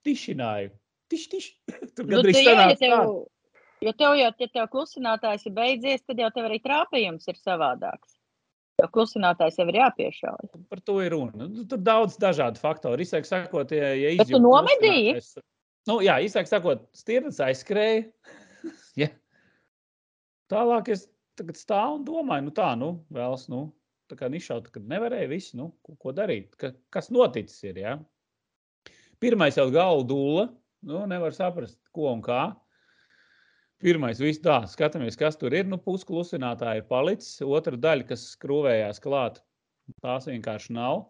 tišināju. 0.04 0.74
Tiš, 1.10 1.26
tiš. 1.32 1.50
Tur 1.96 2.06
Nu, 2.06 2.20
gandrīz 2.20 2.40
ja 2.46 2.70
tā. 2.78 3.02
jo 3.86 3.92
tev 3.98 4.16
jau, 4.20 4.30
ja 4.30 4.48
tev 4.54 4.70
klusinātājs 4.72 5.46
ir 5.48 5.54
beidzies, 5.56 6.06
tad 6.06 6.22
jau 6.22 6.30
tev 6.34 6.48
arī 6.50 6.60
trāpījums 6.62 7.30
ir 7.30 7.38
savādāks. 7.40 8.16
Jo 8.80 8.88
klusinātājs 8.94 9.58
jau 9.60 9.66
ir 9.68 9.80
jāpiešauj. 9.82 10.50
Par 10.70 10.80
to 10.86 11.00
ir 11.04 11.12
runa. 11.12 11.48
Nu, 11.50 11.64
Tur 11.68 11.80
daudz 11.84 12.16
dažādu 12.20 12.60
faktoru. 12.62 13.02
Īsāk 13.04 13.28
sakot, 13.28 13.74
ja, 13.76 13.90
ja 13.98 14.14
Bet 14.22 14.30
tu 14.32 14.40
nomedīji? 14.40 15.18
Nu, 15.88 15.98
jā, 16.04 16.16
īsāk 16.24 16.48
sakot, 16.48 16.86
stirnas 16.96 17.40
aizskrēja. 17.44 18.06
ja. 19.02 19.10
Tālāk 20.50 20.94
es 20.94 21.04
tagad 21.38 21.58
stāvu 21.58 21.98
un 21.98 22.06
domāju, 22.06 22.46
nu 22.48 22.54
tā, 22.56 22.70
nu, 22.78 22.90
vēlas, 23.12 23.46
nu, 23.52 23.66
tā 24.10 24.16
kā 24.18 24.30
nišaut, 24.32 24.70
kad 24.74 24.88
nevarēja 24.88 25.28
visu, 25.30 25.56
nu, 25.60 25.68
ko, 25.84 25.96
ko 26.00 26.14
darīt. 26.16 26.56
Ka, 26.60 26.72
kas 26.92 27.10
noticis 27.14 27.60
ir, 27.68 27.80
jā? 27.84 27.94
Pirmais 29.20 29.56
jau 29.56 29.68
galva 29.72 30.04
dūla, 30.08 30.46
nu, 30.86 31.04
nevar 31.10 31.34
saprast, 31.36 31.78
ko 31.96 32.10
un 32.12 32.22
kā. 32.24 32.42
Pirmais, 33.80 34.20
viss 34.20 34.42
tā, 34.44 34.58
skatāmies, 34.68 35.16
kas 35.16 35.38
tur 35.40 35.54
ir. 35.56 35.64
Nu, 35.68 35.78
pusklusinātāji 35.80 36.82
ir 36.82 36.88
palicis. 36.90 37.38
Otra 37.46 37.78
daļa, 37.80 38.06
kas 38.10 38.26
skrūvējās 38.34 39.00
klāt, 39.00 39.40
tās 40.04 40.28
vienkārši 40.28 40.76
nav. 40.76 41.06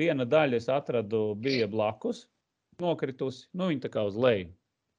Viena 0.00 0.24
daļa 0.24 0.56
es 0.56 0.70
atradu, 0.72 1.34
bija 1.36 1.68
blakus, 1.68 2.24
nokritusi. 2.80 3.50
Nu, 3.52 3.68
viņa 3.68 3.84
tā 3.84 3.92
kā 3.92 4.06
uz 4.08 4.16
leju. 4.16 4.48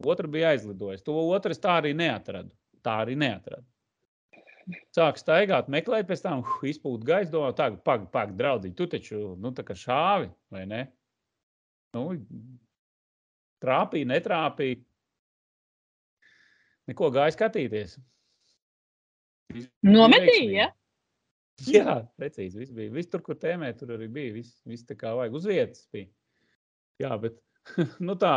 Otra 0.05 0.29
bija 0.29 0.53
aizlidojusi. 0.53 1.05
To 1.07 1.17
otru 1.33 1.55
es 1.55 1.61
tā 1.61 1.79
arī 1.81 1.95
neatradu. 1.97 2.53
Tā 2.85 3.01
arī 3.03 3.17
neatradu. 3.17 3.65
Sāk 4.93 5.17
staigāt, 5.17 5.69
meklēt, 5.73 6.07
pēc 6.09 6.21
tam 6.23 6.43
uh, 6.43 6.57
izpūt 6.69 7.05
gaisu, 7.05 7.31
domā, 7.33 7.49
tā, 7.57 7.71
pag, 7.85 8.05
pag, 8.13 8.35
draudzīgi, 8.37 8.75
tu 8.77 8.87
taču, 8.91 9.21
nu, 9.41 9.51
šāvi, 9.57 10.29
vai 10.53 10.65
ne? 10.69 10.81
Nu, 11.97 12.05
trāpīja, 13.61 14.09
netrāpīja. 14.15 14.79
Neko 16.89 17.11
gāja 17.13 17.33
skatīties. 17.35 17.97
Viss 19.53 19.67
bija 19.83 19.93
Nometīji, 19.95 20.47
veiksmīgi. 20.47 20.57
ja? 20.57 20.69
Jā, 21.75 21.95
precīzi. 22.17 22.57
Viss 22.63 22.73
bija. 22.75 22.91
Viss 22.95 23.11
tur, 23.11 23.21
kur 23.25 23.37
tēmē, 23.39 23.69
tur 23.77 23.93
arī 23.97 24.07
bija. 24.11 24.33
Viss, 24.39 24.57
viss 24.67 24.87
tā 24.87 24.95
kā 24.99 25.13
vajag 25.17 25.37
uz 25.37 25.47
vietas. 25.49 25.83
Bija. 25.93 26.09
Jā, 27.03 27.15
bet 27.21 27.37
nu 28.07 28.15
tā, 28.19 28.33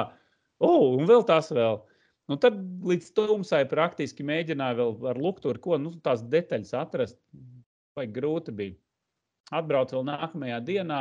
oh, 0.64 0.94
un 0.98 1.08
vēl 1.08 1.24
tas 1.28 1.48
vēl. 1.54 1.80
Nu, 2.30 2.38
tad 2.40 2.56
līdz 2.88 3.10
tumsai 3.16 3.62
praktiski 3.68 4.24
mēģināju 4.24 4.76
vēl 4.78 5.10
ar 5.10 5.18
lukturu, 5.20 5.60
ko 5.60 5.76
nu, 5.80 5.92
tās 6.04 6.22
detaļas 6.32 6.72
atrast. 6.80 7.18
Vai 7.94 8.06
grūti 8.10 8.52
bija. 8.56 8.76
Atbraucu 9.54 9.98
vēl 9.98 10.06
nākamajā 10.08 10.56
dienā. 10.64 11.00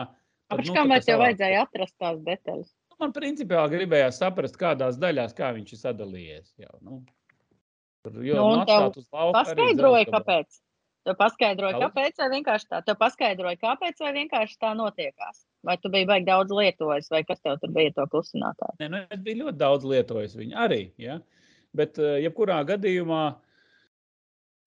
tad, 0.52 0.60
Kāpēc 0.60 0.68
nu, 0.76 0.84
mēs 0.92 1.06
tev 1.08 1.16
savā- 1.16 1.24
vajadzēja 1.28 1.62
atrast 1.66 1.96
tās 2.04 2.20
detaļas? 2.28 2.74
Nu, 2.94 3.08
Man 3.08 3.14
principā 3.16 3.64
gribējās 3.72 4.20
saprast, 4.22 4.58
kādās 4.62 5.00
daļās 5.02 5.34
kā 5.38 5.50
viņš 5.56 5.74
ir 5.74 5.80
sadalījies. 5.82 6.54
Jau, 6.62 6.76
nu. 6.86 7.00
Tur 8.06 8.20
jau 8.26 8.36
Nu, 8.38 8.62
atstāt 8.62 9.00
uz 9.02 9.08
lauka 9.12 9.42
Paskaidroja, 9.42 10.06
kāpēc. 10.12 10.60
Tev 11.04 11.18
paskaidroja, 11.20 11.74
Daudz? 11.76 11.84
kāpēc, 11.90 12.20
vai 12.22 12.28
vienkārši 12.32 12.68
tā. 12.72 12.78
Tev 12.88 12.96
paskaidroja, 13.02 13.58
kāpēc, 13.60 13.98
vai 14.00 14.12
vienkārši 14.16 14.56
tā 14.62 14.70
notiekās. 14.80 15.42
Vai 15.68 15.76
tu 15.84 15.90
biji 15.92 16.08
baigi 16.08 16.30
daudz 16.30 16.54
lietojis, 16.56 17.10
vai 17.12 17.24
kas 17.28 17.42
tev 17.44 17.58
tur 17.60 17.74
bija 17.76 17.92
to 17.98 18.06
klusinātāju? 18.12 18.78
Nē, 18.80 18.88
nu, 18.94 19.02
es 19.12 19.20
biju 19.26 19.42
ļoti 19.42 19.60
daudz 19.60 19.84
lietojis 19.84 20.38
viņu 20.40 20.56
arī. 20.64 20.80
Ja? 21.02 21.18
Bet, 21.76 22.00
eh, 22.00 22.22
jebkurā 22.24 22.62
gadījumā, 22.70 23.24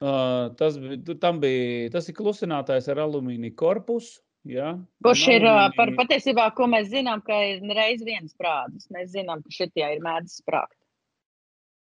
uh, 0.05 0.49
tas, 0.61 0.77
tu- 1.07 1.17
tam 1.25 1.41
bija, 1.41 1.91
tas 1.93 2.09
ir 2.09 2.15
klusinātājs 2.21 2.89
ar 2.93 3.01
alumīnija 3.07 3.57
korpusu. 3.57 4.21
Ja? 4.47 4.73
Kurš 5.05 5.27
ir 5.35 5.47
par 5.77 5.93
patiesībā, 5.99 6.49
ko 6.57 6.69
mēs 6.71 6.91
zinām, 6.93 7.23
ka 7.27 7.39
ir 7.51 7.63
reiz 7.77 8.03
viens 8.07 8.35
sprādzis. 8.35 8.91
Mēs 8.95 9.13
zinām, 9.15 9.43
ka 9.43 9.55
šitie 9.55 9.87
ir 9.97 10.03
mēdz 10.05 10.41
sprāgt. 10.43 10.77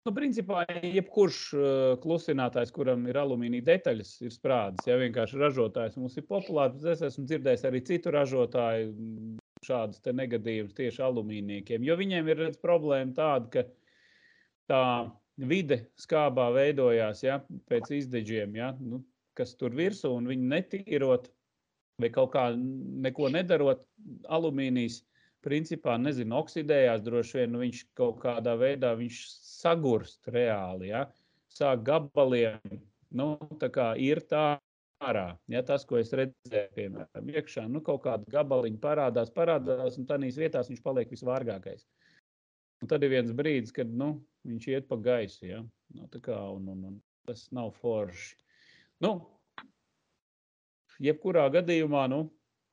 Nu, 0.02 0.16
principā, 0.18 0.64
jebkurš 0.82 1.40
uh, 1.54 1.64
klusinātājs, 2.02 2.72
kuram 2.74 3.04
ir 3.06 3.20
alumīnija 3.22 3.68
detaļas, 3.68 4.16
ir 4.26 4.34
sprādzis. 4.34 4.88
Ja 4.90 4.96
vienkārši 4.98 5.38
ražotājs 5.38 6.00
mums 6.02 6.16
ir 6.18 6.26
populārs, 6.26 6.82
es 6.90 7.04
esmu 7.06 7.28
dzirdējis 7.30 7.68
arī 7.70 7.84
citu 7.86 8.14
ražotāju 8.16 8.88
mm, 8.96 9.36
šādus 9.66 10.02
te 10.02 10.14
negadījumus 10.18 10.74
tieši 10.80 11.04
alumīniekiem. 11.06 11.86
Jo 11.86 12.00
viņiem 12.00 12.32
ir 12.34 12.42
redz, 12.48 12.58
problēma 12.64 13.14
tāda, 13.20 13.52
ka 13.54 13.66
tā 14.72 14.84
vide 15.38 15.84
skābā 16.02 16.50
veidojās 16.56 17.22
ja, 17.28 17.38
pēc 17.70 17.94
izdeģiem, 18.02 18.58
ja, 18.58 18.72
nu, 18.82 19.04
kas 19.38 19.54
tur 19.60 19.78
virsū, 19.78 20.16
un 20.18 20.34
viņi 20.34 20.50
netīrot 20.56 21.30
vai 22.02 22.12
kaut 22.14 22.34
kā 22.36 22.50
neko 22.56 23.30
nedarot, 23.34 23.84
alumīnijas 24.30 25.02
principā, 25.46 25.98
nezinu, 26.02 26.38
oksidējās 26.42 27.04
droši 27.06 27.40
vien, 27.40 27.54
nu, 27.54 27.62
viņš 27.64 27.84
kaut 27.98 28.20
kādā 28.22 28.56
veidā 28.60 28.94
viņš 28.98 29.22
sagurst 29.46 30.30
reāli, 30.34 30.92
ja? 30.94 31.08
sāk 31.52 31.82
gabaliem, 31.88 32.62
nu, 33.18 33.34
tā 33.60 33.68
kā 33.74 33.92
ir 34.00 34.22
tā 34.30 34.62
ārā. 35.02 35.26
Ja, 35.52 35.64
tas, 35.68 35.84
ko 35.88 35.98
es 36.00 36.14
redzēju, 36.16 36.70
piemēram, 36.78 37.32
iekšā, 37.34 37.66
nu, 37.72 37.82
kaut 37.86 38.06
kāda 38.06 38.30
gabaliņa 38.32 38.80
parādās, 38.84 39.34
parādās, 39.36 39.98
un 40.00 40.08
tādīs 40.10 40.40
vietās 40.40 40.70
viņš 40.72 40.84
paliek 40.86 41.12
visvārgākais. 41.12 41.88
Un 42.82 42.90
tad 42.90 43.04
ir 43.06 43.14
viens 43.14 43.34
brīdis, 43.38 43.74
kad 43.76 43.90
nu, 43.94 44.14
viņš 44.48 44.68
iet 44.72 44.88
pa 44.90 44.98
gaisu. 45.02 45.46
Ja? 45.50 45.62
Nu, 45.98 46.08
tā 46.14 46.22
kā, 46.24 46.38
un, 46.56 46.70
un, 46.74 46.86
un 46.92 46.96
tas 47.30 47.48
nav 47.54 47.74
forši. 47.82 48.38
Nu, 49.04 49.14
jebkurā 51.02 51.48
gadījumā, 51.54 52.06
nu, 52.12 52.22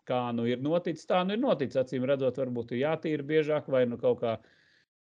kā 0.09 0.29
nu 0.37 0.47
ir 0.49 0.63
noticis, 0.65 1.07
tā 1.09 1.23
nu 1.27 1.37
ir 1.37 1.43
noticis. 1.43 1.81
Acīm 1.81 2.07
redzot, 2.09 2.41
varbūt 2.41 2.75
ir 2.75 2.85
jātīra 2.85 3.27
biežāk 3.27 3.69
vai 3.73 3.85
nu 3.89 4.01
kaut 4.01 4.23
kā. 4.23 4.37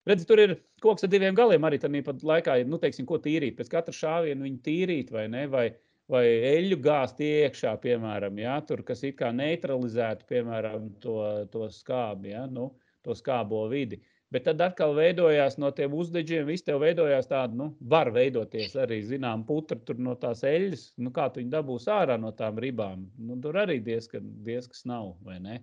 Redzi, 0.10 0.26
tur 0.30 0.42
ir 0.42 0.58
koks 0.82 1.06
ar 1.06 1.12
diviem 1.14 1.38
galiem. 1.38 1.66
Arī 1.68 1.78
tādā 1.82 2.02
pat 2.06 2.26
laikā 2.26 2.58
nu, 2.70 2.82
teiksim, 2.82 3.06
ko 3.10 3.22
tīrīt. 3.22 3.58
Pēc 3.58 3.70
katra 3.70 3.94
šāviena 3.94 4.48
viņu 4.48 4.62
tīrīt 4.66 5.14
vai 5.14 5.28
ne. 5.30 5.46
Vai, 5.52 5.70
Vai 6.12 6.26
eļļu 6.28 6.78
gāzt 6.84 7.22
iekšā, 7.24 7.72
piemēram, 7.80 8.40
ja, 8.42 8.58
tur, 8.68 8.82
kas 8.84 9.04
it 9.08 9.16
kā 9.20 9.30
neutralizētu 9.32 10.26
piemēram, 10.28 10.90
to, 11.04 11.18
to 11.54 11.70
skābi, 11.72 12.34
ja, 12.34 12.42
nu, 12.52 12.66
to 13.06 13.16
skābo 13.16 13.62
vidi. 13.72 14.02
Bet 14.32 14.46
tad 14.48 14.62
atkal 14.64 14.94
veidojās 14.96 15.58
no 15.60 15.74
tiem 15.76 15.92
uzdeģiem, 16.00 16.46
viss 16.48 16.64
tev 16.64 16.80
veidojās 16.86 17.28
tāda, 17.28 17.52
nu, 17.58 17.66
var 17.94 18.14
veidoties 18.16 18.78
arī, 18.80 19.02
zinām, 19.04 19.44
putra 19.48 19.76
tur 19.84 19.98
no 20.00 20.14
tās 20.20 20.46
eļļas. 20.48 20.86
Nu, 21.04 21.12
kā 21.16 21.26
tu 21.28 21.42
viņu 21.42 21.52
dabūs 21.52 21.90
ārā 21.92 22.16
no 22.20 22.32
tām 22.38 22.62
ribām? 22.64 23.10
Nu, 23.20 23.36
tur 23.44 23.60
arī 23.60 23.82
diezgan, 23.84 24.30
diezgan 24.46 24.94
nav, 24.94 25.10
vai 25.28 25.42
ne? 25.44 25.58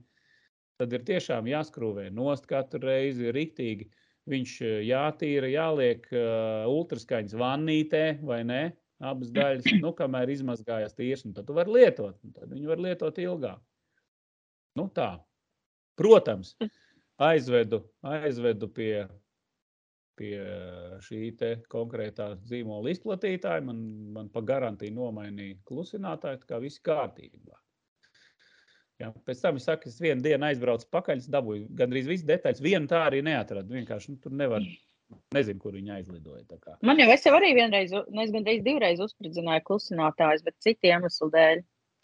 Tad 0.78 0.92
ir 0.94 1.06
tiešām 1.08 1.48
jāskrūvē 1.48 2.10
nost 2.14 2.44
katru 2.50 2.84
reizi 2.84 3.32
riktīgi. 3.34 3.88
Viņš 4.28 4.52
eh, 4.60 4.74
jātīra, 4.90 5.48
jāliek 5.48 6.04
uh, 6.12 6.68
ultraskaņas 6.68 7.38
vannītē, 7.40 8.02
vai 8.28 8.42
ne? 8.46 8.60
Abas 9.00 9.30
daļas, 9.32 9.78
nu, 9.80 9.94
kamēr 9.96 10.28
izmazgājās 10.34 10.96
tīrs, 10.98 11.24
un 11.24 11.32
tad 11.34 11.48
tu 11.48 11.56
vari 11.56 11.72
lietot. 11.72 12.18
Tad 12.36 12.52
viņu 12.52 12.68
var 12.68 12.84
lietot 12.84 13.18
ilgāk. 13.22 13.64
Nu, 14.76 14.90
tā. 14.94 15.14
Protams, 15.98 16.52
aizvedu, 17.18 17.82
aizvedu 18.06 18.68
pie, 18.74 18.92
pie 20.18 20.34
šī 21.04 21.22
te 21.38 21.52
konkrētā 21.72 22.32
zīmola 22.48 22.92
izplatītāja. 22.94 23.64
Man, 23.68 23.80
man 24.16 24.32
pa 24.34 24.42
garantiju 24.46 24.96
nomainīja 24.96 25.60
klusinātāju, 25.68 26.42
tā 26.42 26.52
kā 26.52 26.60
viss 26.62 26.82
kārtībā. 26.84 27.56
Jā, 28.98 29.12
pēc 29.26 29.40
tam 29.44 29.60
es 29.60 29.68
saku, 29.68 29.90
es 29.92 30.00
vienu 30.02 30.24
dienu 30.24 30.48
aizbraucu 30.48 30.88
pakaļ, 30.90 31.22
dabūju 31.30 31.68
gandrīz 31.78 32.08
visas 32.10 32.26
detaļas. 32.26 32.62
Vienu 32.64 32.90
tā 32.90 33.04
arī 33.06 33.20
neatradu. 33.22 33.76
Vienkārši 33.76 34.14
nu, 34.14 34.22
tur 34.24 34.34
nevar, 34.34 34.64
Nezinu, 35.32 35.60
kur 35.62 35.72
viņi 35.76 35.92
aizlidoja. 35.94 36.58
Man 36.84 36.98
jau 37.00 37.08
es 37.14 37.22
jau 37.24 37.32
arī 37.36 37.54
vienreiz, 37.56 37.92
nu, 37.94 38.20
es 38.20 38.32
gandrīz 38.34 38.60
divreiz 38.64 39.00
uzspridzināju 39.00 39.64
klusinātājus, 39.64 40.44
bet 40.44 40.56
citu 40.64 40.90
iemeslu 40.90 41.30
dēļ, 41.32 41.62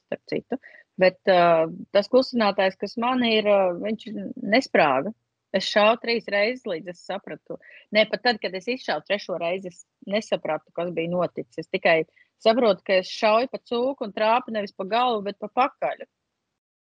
starp 0.09 0.33
citu. 0.33 0.59
Bet 1.00 1.18
uh, 1.30 1.66
tas 1.94 2.09
klusinātājs, 2.11 2.78
kas 2.78 2.96
man 3.02 3.24
ir, 3.26 3.48
uh, 3.50 3.74
viņš 3.83 4.09
nesprāga. 4.54 5.11
Es 5.54 5.66
šāvu 5.70 6.00
trīs 6.02 6.26
reizes, 6.30 6.64
līdz 6.66 6.90
es 6.90 7.04
sapratu. 7.07 7.61
Nē, 7.94 8.09
pat 8.11 8.24
tad, 8.26 8.40
kad 8.42 8.54
es 8.59 8.66
izšāvu 8.70 9.04
trešo 9.07 9.38
reizi, 9.38 9.70
es 9.70 9.85
nesapratu, 10.11 10.72
kas 10.74 10.90
bija 10.94 11.12
noticis. 11.12 11.62
Es 11.62 11.70
tikai 11.70 12.00
saprotu, 12.42 12.83
ka 12.87 12.98
es 13.02 13.11
šauju 13.11 13.50
pa 13.52 13.61
cūku 13.62 14.07
un 14.07 14.14
trāpu 14.14 14.54
nevis 14.54 14.74
pa 14.74 14.87
galvu, 14.90 15.22
bet 15.28 15.38
pa 15.42 15.50
pakaļu. 15.62 16.09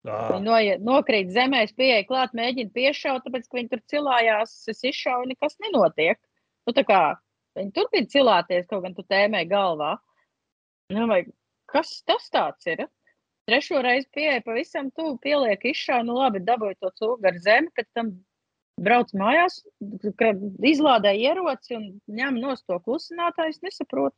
Viņi 0.09 0.45
noiet, 0.45 0.85
nokrīt 0.85 1.33
zemē, 1.35 1.65
es 1.67 1.73
pieeju 1.77 2.07
klāt, 2.09 2.37
mēģinu 2.37 2.73
piešaut, 2.77 3.25
tāpēc, 3.25 3.49
ka 3.49 3.59
viņi 3.59 3.73
tur 3.73 3.81
cilājās, 3.93 4.53
es 4.73 4.85
izšauju, 4.93 5.31
nekas 5.33 5.59
nenotiek. 5.65 6.21
Nu, 6.69 6.75
tā 6.77 6.85
kā 6.87 7.01
viņi 7.59 7.75
turpina 7.77 8.13
cilāties, 8.13 8.69
kaut 8.71 8.85
gan 8.85 8.95
tu 8.97 9.05
tēmē 9.09 9.43
galvā. 9.51 9.97
Nu, 10.95 11.09
vai 11.11 11.25
kas 11.73 11.99
tas 12.09 12.31
tāds 12.33 12.71
ir? 12.71 12.87
Trešo 13.49 13.81
reizi 13.81 14.09
pieeja 14.13 14.43
pavisam 14.45 14.91
tuvu, 14.93 15.17
pieliek 15.25 15.63
izšauju, 15.71 16.05
nu 16.05 16.19
labi, 16.19 16.43
dabūju 16.45 16.77
to 16.83 16.91
cūku 17.01 17.29
ar 17.31 17.39
zemi, 17.41 17.71
pēc 17.77 17.87
tam 17.97 18.11
brauc 18.85 19.13
mājās, 19.17 19.63
izlādē 20.69 21.15
ieroci 21.17 21.79
un 21.79 21.87
ņem 22.19 22.41
nost 22.43 22.67
to 22.69 22.77
klusinātāju, 22.85 23.55
es 23.55 23.63
nesaprotu. 23.65 24.15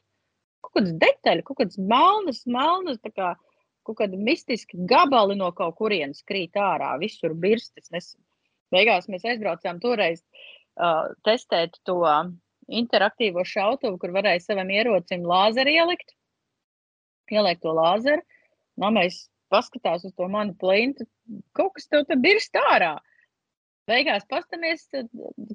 Kaut 0.60 0.74
kādas 0.76 0.96
detaļas, 1.04 1.46
kaut 1.46 1.60
kādas 1.62 1.78
melnas, 1.78 2.42
melnas, 2.50 2.98
tā 3.04 3.12
kā 3.14 3.30
kaut 3.86 4.00
kādi 4.02 4.18
mistiski 4.20 4.82
gabali 4.90 5.38
no 5.38 5.52
kaut 5.56 5.78
kurienes 5.78 6.24
krīt 6.26 6.58
ārā, 6.60 6.92
visur 7.00 7.34
birstas. 7.34 7.88
Nes... 7.94 8.12
Beigās 8.70 9.08
mēs 9.10 9.24
aizbraucām 9.26 9.80
toreiz 9.82 10.20
uh, 10.22 11.08
testēt 11.26 11.80
to 11.88 11.96
interaktīvo 12.70 13.42
šautuvu, 13.42 13.96
kur 13.98 14.12
varēja 14.14 14.44
savam 14.44 14.70
ierocim 14.70 15.24
lāzeri 15.26 15.74
ielikt, 15.80 16.14
ielikt 17.34 17.64
to 17.64 17.74
lāzeru. 17.74 18.22
Mamais 18.80 19.26
paskatās 19.52 20.06
uz 20.06 20.14
to 20.16 20.28
manu 20.30 20.54
plintu, 20.58 21.06
kaut 21.56 21.74
kas 21.76 21.88
tev 21.90 22.06
tur 22.08 22.20
birst 22.22 22.56
ārā. 22.56 22.94
Beigās 23.90 24.26
pastamies, 24.30 24.86
tad 24.92 25.08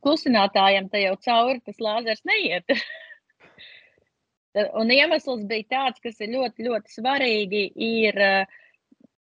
klusinātājiem 0.04 0.90
te 0.92 1.06
jau 1.06 1.16
cauri 1.24 1.62
tas 1.66 1.80
lāzers 1.80 2.24
neiet. 2.28 2.76
Un 4.80 4.92
iemesls 4.92 5.44
bija 5.48 5.68
tāds, 5.72 6.02
kas 6.04 6.20
ir 6.24 6.32
ļoti, 6.36 6.68
ļoti 6.68 6.94
svarīgi, 6.94 7.64
ir, 7.76 8.20
eh, 8.24 8.62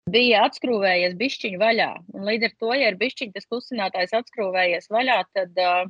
bija 0.09 0.43
atskrūvējies 0.45 1.15
bišķiņu 1.21 1.61
vaļā. 1.61 1.91
Un 2.13 2.27
līdz 2.29 2.49
ar 2.49 2.55
to, 2.61 2.73
ja 2.77 2.91
ir 2.91 2.99
bišķiņi 3.01 3.33
tas 3.33 3.49
klusinātājs 3.49 4.13
atskrūvējies 4.19 4.91
vaļā, 4.93 5.17
tad 5.33 5.61
uh, 5.61 5.87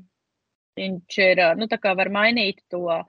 viņš 0.79 1.17
ir, 1.25 1.41
uh, 1.43 1.55
nu 1.59 1.67
tā 1.71 1.79
kā 1.83 1.91
var 1.99 2.11
mainīt 2.15 2.61
to 2.71 2.85
uh, 2.87 3.03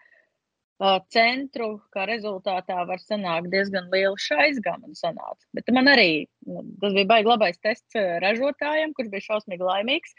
centru, 1.12 1.69
kā 1.95 2.05
rezultātā 2.09 2.83
var 2.89 3.01
sanākt 3.01 3.49
diezgan 3.53 3.89
liela 3.93 4.17
šaizgama 4.21 4.91
un 4.91 4.99
sanāca. 4.99 5.47
Bet 5.57 5.71
man 5.73 5.89
arī, 5.89 6.27
nu, 6.47 6.65
tas 6.83 6.93
bija 6.97 7.09
baigi 7.15 7.31
labais 7.33 7.61
tests 7.65 7.97
ražotājiem, 8.25 8.93
kurš 8.97 9.12
bija 9.15 9.27
šausmīgi 9.31 9.65
laimīgs, 9.65 10.12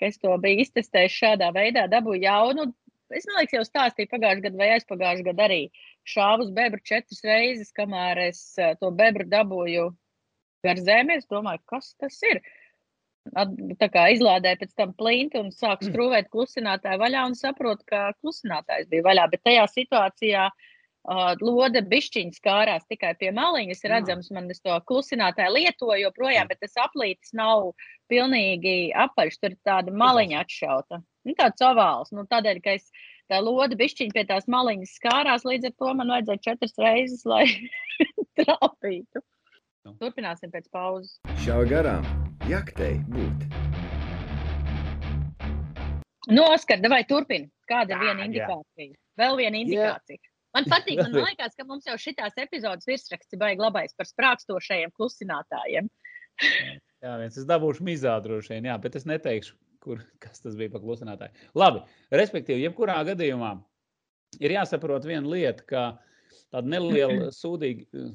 ka 0.00 0.08
es 0.08 0.16
to 0.22 0.32
biju 0.40 0.64
iztestējis 0.64 1.18
šādā 1.20 1.52
veidā, 1.52 1.88
dabūju 1.92 2.24
jaunu 2.24 2.70
es 3.16 3.26
domāju, 3.28 3.48
ka 3.50 3.56
jau 3.58 3.66
stāstīju 3.66 4.10
pagājušajā 4.10 4.44
gadā 4.44 4.60
vai 4.60 4.68
aizpagājušajā 4.74 5.26
gadā 5.30 5.46
arī 5.48 5.60
šāvu 6.08 6.46
uz 6.46 6.50
bebru 6.56 6.80
četras 6.84 7.22
reizes, 7.24 7.72
kamēr 7.76 8.20
es 8.28 8.42
to 8.80 8.90
bebru 8.94 9.24
dabūju 9.28 9.88
gar 10.66 10.80
zemi. 10.82 11.18
Es 11.18 11.28
domāju, 11.30 11.62
kas 11.72 11.94
tas 12.00 12.18
ir. 12.28 12.42
Izlādēju 13.34 14.60
pēc 14.62 14.72
tam 14.78 14.94
plinti 14.98 15.40
un 15.40 15.52
sāku 15.54 15.88
skrūvēt 15.88 16.30
klusinātāju 16.32 17.00
vaļā 17.02 17.26
un 17.28 17.36
saprotu, 17.38 17.84
ka 17.88 18.08
klusinātājs 18.22 18.88
bija 18.90 19.06
vaļā. 19.06 19.28
Bet 19.32 19.44
tajā 19.46 19.66
situācijā 19.72 20.48
uh, 20.48 21.34
lode 21.40 21.82
bišķiņas 21.90 22.42
kārās 22.44 22.88
tikai 22.88 23.14
pie 23.20 23.32
maliņas. 23.36 23.84
Redzams, 23.92 24.30
man 24.34 24.50
to 24.50 24.80
klusinātāju 24.90 25.54
lietoju 25.56 26.02
joprojām, 26.06 26.48
bet 26.50 26.60
tas 26.64 26.76
aplītis 26.84 27.34
nav 27.36 27.72
pilnīgi 28.12 28.92
apaļš. 29.06 29.38
Tur 29.38 29.54
ir 29.54 29.60
tāda 29.68 29.94
maliņa 29.94 30.42
atšauta. 30.44 31.02
Nu, 31.28 31.36
tāds 31.38 31.64
ovāls. 31.64 32.12
Nu, 32.16 32.24
tādēļ, 32.28 32.60
ka 32.64 32.76
es 32.78 32.88
tā 33.28 33.40
lode 33.44 33.76
bišķiņa 33.78 34.16
pie 34.16 34.24
tās 34.28 34.48
maliņas 34.48 34.94
skārās, 35.00 35.44
līdz 35.48 35.70
ar 35.70 35.74
to 35.76 35.96
man 35.98 36.14
vajadzēja 36.14 36.44
četras 36.50 36.78
reizes, 36.80 37.26
lai 37.28 37.44
trāpītu. 38.40 39.24
Nu. 39.86 39.94
Turpināsim 40.00 40.50
pēc 40.52 40.66
pauzes. 40.74 41.18
Šā 41.44 41.60
garām 41.70 42.06
jaktei 42.50 42.98
būt. 43.12 43.44
Nu, 46.28 46.42
Oskar, 46.50 46.82
vai 46.92 47.04
turpini? 47.08 47.48
Kāda 47.68 47.94
ir 47.94 48.00
Jā, 48.00 48.08
viena 48.08 48.24
jā. 48.24 48.26
indikācija? 48.28 48.98
Vēl 49.20 49.38
viena 49.38 49.62
indikācija. 49.62 50.20
Man 50.56 50.66
patīk, 50.72 51.00
man 51.00 51.14
liekas, 51.16 51.54
ka 51.56 51.64
mums 51.68 51.86
jau 51.88 51.96
šitās 52.00 52.36
epizodes 52.40 52.88
virsraksts 52.88 53.36
ir 53.36 53.40
baigi 53.40 53.62
labais 53.62 53.94
par 53.96 54.08
sprākstošajiem 54.08 54.92
klusinātājiem. 54.98 55.88
Jā, 57.04 57.14
viens 57.20 57.36
es 57.38 57.46
dabūšu 57.46 57.84
mizā 57.86 58.16
droši 58.24 58.56
vien, 58.56 58.64
jā, 58.66 58.74
bet 58.82 58.96
es 58.98 59.04
neteikšu, 59.06 59.52
kur, 59.84 60.00
kas 60.18 60.42
tas 60.42 60.56
bija 60.58 60.72
pa 60.72 60.80
klusinātāju. 60.82 61.30
Labi, 61.54 61.84
respektīvi, 62.10 62.64
jebkurā 62.64 62.96
gadījumā 63.06 63.52
ir 64.42 64.54
jāsaprot 64.56 65.06
viena 65.06 65.30
lieta, 65.30 65.62
ka 65.62 65.84
tāda 66.50 66.72
neliela 66.74 67.30
sūdīga, 67.38 68.08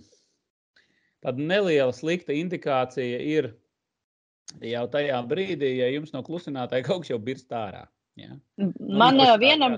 tāda 1.24 1.48
neliela 1.52 1.94
slikta 1.96 2.36
indikācija 2.36 3.20
ir 3.24 3.54
jau 4.62 4.86
tajā 4.92 5.20
brīdī, 5.28 5.78
ja 5.80 5.90
jums 5.94 6.14
no 6.14 6.22
klusinātāja 6.26 6.86
kaut 6.86 7.04
kas 7.04 7.14
jau 7.14 7.20
birst 7.22 7.54
ārā. 7.56 7.86
Ja? 8.20 8.36
Man 8.80 9.20
eh, 9.20 9.26
tā 9.26 9.38
vienam, 9.42 9.78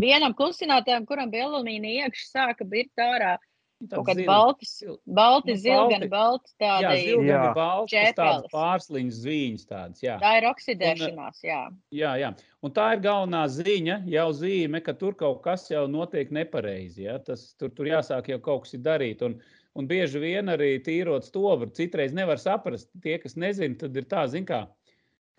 vienam 0.00 0.34
klusinātājam, 0.38 1.06
kuram 1.08 1.32
bija 1.32 1.48
alumīnija 1.50 2.06
iekšā, 2.06 2.28
sāka 2.30 2.68
birt 2.68 3.02
ārā 3.02 3.36
kaut 3.36 3.51
kāds 3.90 4.14
zili- 4.18 4.26
baltis, 4.26 4.72
balti, 5.06 5.52
Nu, 5.52 5.58
zilgani, 5.58 6.08
balti. 6.08 6.52
balti 6.58 6.84
Jā, 6.84 6.90
tādi. 6.90 7.04
zilgani, 7.06 7.28
Jā. 7.32 7.54
baltas, 7.54 8.14
tādas 8.16 8.50
pārsliņas 8.52 9.18
zvīņas 9.24 9.66
tādas, 9.66 10.02
jā. 10.02 10.18
Tā 10.20 10.32
ir 10.38 10.46
oksidēšanās, 10.50 11.40
jā. 11.44 11.60
Jā, 11.90 12.12
jā. 12.20 12.30
Un 12.62 12.70
tā 12.70 12.92
ir 12.94 13.00
galvenā 13.00 13.42
ziņa, 13.48 13.96
jau 14.06 14.28
zīme, 14.32 14.82
ka 14.84 14.92
tur 14.92 15.14
kaut 15.14 15.42
kas 15.42 15.68
jau 15.70 15.86
notiek 15.88 16.30
nepareizi. 16.30 17.02
Ja? 17.08 17.18
Tas, 17.18 17.54
tur, 17.58 17.70
tur 17.70 17.86
jāsāk 17.86 18.28
jau 18.28 18.38
kaut 18.38 18.62
kas 18.64 18.74
ir 18.74 18.80
darīt. 18.80 19.22
Un, 19.22 19.40
un 19.74 19.88
bieži 19.88 20.20
vien 20.20 20.46
arī 20.46 20.78
tīrot 20.84 21.24
stobru, 21.24 21.70
citreiz 21.72 22.12
nevar 22.12 22.36
saprast. 22.38 22.88
Tie, 23.02 23.18
kas 23.18 23.34
nezina, 23.34 23.74
tad 23.78 23.96
ir 23.96 24.04
tā, 24.04 24.26
zin 24.28 24.44
kā, 24.46 24.66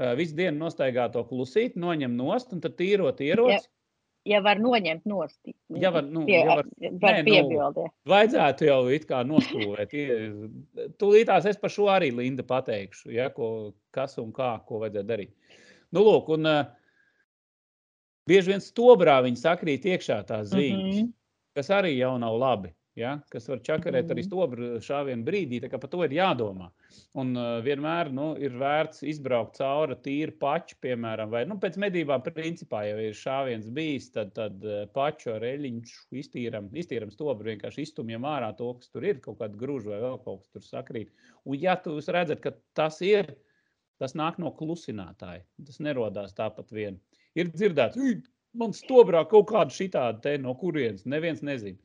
ā, 0.02 0.16
visu 0.18 0.36
dienu 0.36 0.58
nostaigā 0.66 1.12
to 1.14 1.24
klusīt, 1.24 1.76
noņem 1.78 2.12
nost 2.18 2.52
un 2.52 2.60
tad 2.62 2.76
tīrot 2.76 3.22
ieroci. 3.22 3.68
Ja 4.28 4.40
var 4.44 4.60
noņemt 4.64 5.08
nost. 5.10 5.40
Ja 5.76 5.90
var, 5.92 6.06
nu, 6.08 6.24
pie, 6.28 6.38
ja 6.40 6.56
var, 6.56 6.68
var 7.02 7.18
nē, 7.18 7.24
nu, 7.26 7.28
piebildi. 7.28 7.88
Vajadzētu 8.08 8.68
jau 8.70 8.78
it 8.96 9.08
kā 9.10 9.20
noskrūvēt. 9.28 9.96
Ie- 10.00 10.88
Tūlītās 11.02 11.50
es 11.52 11.60
par 11.60 11.74
šo 11.74 11.90
arī 11.92 12.14
Linda 12.16 12.46
pateikšu, 12.48 13.12
ja, 13.12 13.28
ko, 13.36 13.74
kas 13.96 14.16
un 14.24 14.32
kā, 14.36 14.54
ko 14.68 14.80
vajadzētu 14.86 15.10
darīt. 15.10 15.34
Nu, 15.94 16.06
lūk, 16.08 16.32
un 16.38 16.48
uh, 16.50 16.62
bieži 18.30 18.54
vien 18.54 18.64
stobrā 18.64 19.18
viņi 19.26 19.44
sakrīt 19.44 19.90
iekšā 19.92 20.22
tās 20.30 20.54
ziņas, 20.54 20.80
mm. 20.80 20.96
-hmm. 21.02 21.12
kas 21.60 21.74
arī 21.76 21.98
jau 21.98 22.16
nav 22.22 22.40
labi. 22.40 22.72
Ja, 22.94 23.16
kas 23.34 23.48
var 23.50 23.58
čakarēt 23.66 24.12
arī 24.14 24.22
Mhm. 24.22 24.28
stobru 24.28 24.68
šāvienu 24.86 25.26
brīdī, 25.26 25.60
par 25.72 25.90
to 25.90 26.04
ir 26.06 26.12
jādomā. 26.14 26.68
Un 27.18 27.32
uh, 27.36 27.60
vienmēr 27.66 28.12
nu, 28.14 28.36
ir 28.38 28.52
vērts 28.52 29.02
izbraukt 29.10 29.58
cauri 29.58 29.96
tīru 29.96 30.36
pašu, 30.38 30.76
piemēram, 30.80 31.32
vai 31.32 31.42
nu, 31.50 31.58
pēc 31.58 31.80
medībām, 31.82 32.22
principā, 32.22 32.84
ja 32.86 33.00
ir 33.02 33.14
šāviens 33.18 33.66
bijis, 33.74 34.12
tad, 34.14 34.36
tad 34.36 34.62
uh, 34.64 34.86
pašu 34.94 35.34
ar 35.34 35.42
eļļiņu 35.42 35.82
iztīram, 36.22 36.70
iztīram 36.78 37.10
stobru, 37.10 37.50
vienkārši 37.50 37.82
iztumjam 37.82 38.28
ārā 38.30 38.52
to, 38.58 38.76
kas 38.76 38.90
tur 38.94 39.04
ir, 39.10 39.18
kaut 39.26 39.40
kāda 39.40 39.58
grūža 39.58 39.90
vai 39.96 40.00
vēl 40.06 40.20
kaut 40.24 40.44
kas 40.44 40.54
tur 40.54 40.62
sakrīt. 40.62 41.10
Un, 41.46 41.58
ja 41.58 41.74
jūs 41.82 42.12
redzat, 42.14 42.44
ka 42.46 42.54
tas 42.78 43.02
ir, 43.02 43.34
tas 43.98 44.14
nāk 44.14 44.38
no 44.38 44.52
klusinātāja, 44.54 45.42
tas 45.66 45.82
nerodās 45.82 46.38
tāpat 46.38 46.70
vien. 46.70 47.02
Ir 47.34 47.50
dzirdēts, 47.50 47.98
"Ui, 47.98 48.22
man 48.54 48.70
stobrā 48.78 49.26
kaut 49.28 49.50
kāda 49.50 49.74
šitāda 49.74 50.22
te 50.22 50.38
no 50.38 50.54
kurienes, 50.54 51.08
neviens 51.10 51.42
nezina. 51.42 51.80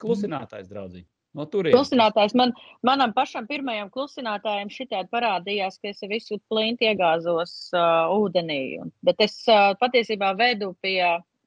Klusinātājs, 0.00 0.68
draugi, 0.72 1.02
no 1.36 1.46
turienes. 1.46 1.76
Klusinātājs 1.76 2.34
man, 2.38 2.52
manam 2.86 3.12
pašam 3.16 3.46
pirmajam 3.50 3.90
klusinātājam 3.94 4.70
šitādi 4.72 5.10
parādījās, 5.12 5.78
ka 5.82 5.92
es 5.92 6.00
visu 6.10 6.40
plinti 6.50 6.88
iegāzos 6.90 7.56
uh, 7.76 8.10
ūdenī. 8.16 8.60
Un, 8.82 8.92
bet 9.06 9.20
es 9.26 9.36
uh, 9.48 9.72
patiesībā 9.80 10.32
vedu 10.40 10.72
pie, 10.82 11.00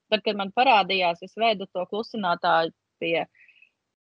tad, 0.10 0.22
kad 0.26 0.36
man 0.40 0.52
parādījās, 0.56 1.24
es 1.26 1.34
vedu 1.40 1.68
to 1.74 1.86
klusinātāju 1.92 2.72
pie 3.04 3.26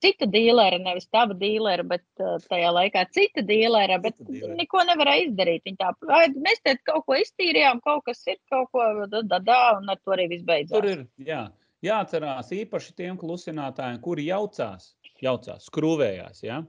cita 0.01 0.25
dīlera, 0.25 0.79
nevis 0.81 1.05
tava 1.13 1.35
dīlera, 1.37 1.83
bet 1.85 2.01
uh, 2.19 2.39
tajā 2.49 2.71
laikā 2.73 3.03
cita 3.13 3.43
dīlera, 3.45 3.99
bet 4.01 4.15
Cita 4.17 4.31
dīlera. 4.33 4.55
neko 4.57 4.81
nevarēja 4.89 5.27
izdarīt. 5.27 5.61
Viņa 5.69 5.77
tā, 5.83 5.91
"Ai, 6.17 6.23
mēs 6.33 6.63
te 6.65 6.73
kaut 6.89 7.05
ko 7.05 7.19
iztīrījām, 7.21 7.83
kaut 7.85 8.01
kas 8.09 8.23
ir, 8.27 8.39
kaut 8.49 8.71
ko 8.73 9.05
da, 9.05 9.21
da, 9.21 9.37
da, 9.39 9.59
un 9.77 9.89
ar 9.93 9.99
to 10.01 10.15
arī 10.17 10.25
viss 10.33 10.43
beidzās. 10.47 10.73
Tur 10.73 10.89
ir 10.89 11.05
jā, 11.21 11.43
jāatcerās 11.85 12.51
īpaši 12.55 12.93
tiem 12.97 13.17
klusinātājiem, 13.19 13.99
kuri 14.03 14.27
jaucās, 14.29 14.93
jaucās 15.23 15.67
skrūvējās. 15.69 16.43
Ja? 16.45 16.61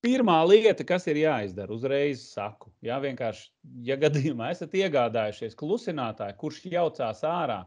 Pirmā 0.00 0.38
lieta, 0.48 0.84
kas 0.86 1.04
ir 1.12 1.18
jāizdara, 1.20 1.74
uzreiz 1.74 2.22
saku, 2.32 2.70
jā, 2.84 2.96
vienkārši, 3.02 3.50
ja 3.84 3.98
gadījumā 4.00 4.48
esat 4.54 4.72
iegādājušies 4.78 5.58
klusinātāju, 5.60 6.38
kurš 6.40 6.62
jaucās 6.72 7.20
ārā, 7.28 7.58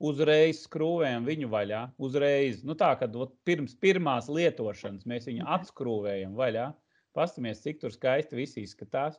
uzreiz 0.00 0.62
skrūvējam 0.64 1.26
viņu 1.26 1.50
vaļā. 1.52 1.80
Uzreiz, 2.00 2.62
nu 2.64 2.76
tā, 2.78 2.92
kad 3.00 3.16
pirms 3.48 3.74
pirmās 3.82 4.30
lietošanas 4.30 5.08
mēs 5.10 5.26
viņu 5.28 5.48
atskrūvējam 5.56 6.38
vaļā, 6.38 6.70
pastamies, 7.16 7.64
cik 7.64 7.82
tur 7.82 7.92
skaisti 7.94 8.38
viss 8.38 8.60
izskatās, 8.60 9.18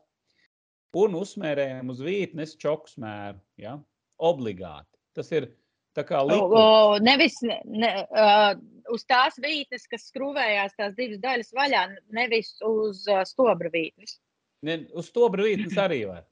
un 0.97 1.19
uzsmērējam 1.19 1.91
uz 1.91 1.99
vītnes 2.03 2.55
čoku 2.61 2.95
smēru, 2.95 3.39
ja? 3.59 3.75
obligāti. 4.21 4.95
Tas 5.17 5.27
ir 5.35 5.51
tā 5.97 6.05
kā 6.07 6.21
O, 6.21 6.27
likums. 6.29 6.53
o, 6.57 6.97
nevis 7.03 7.37
ne, 7.43 7.91
uh, 8.09 8.51
uz 8.93 9.05
tās 9.09 9.37
vītnes, 9.41 9.87
kas 9.91 10.07
skrūvējās 10.11 10.77
tās 10.77 10.93
divas 10.97 11.21
daļas 11.23 11.53
vaļā, 11.57 11.85
nevis 12.17 12.53
uz 12.67 13.05
uh, 13.09 13.23
stobra 13.27 13.71
vītnes. 13.73 14.19
Ne, 14.67 14.83
uz 14.97 15.09
to 15.13 15.27
brīvības 15.33 15.77
arī 15.81 16.03
var. 16.09 16.23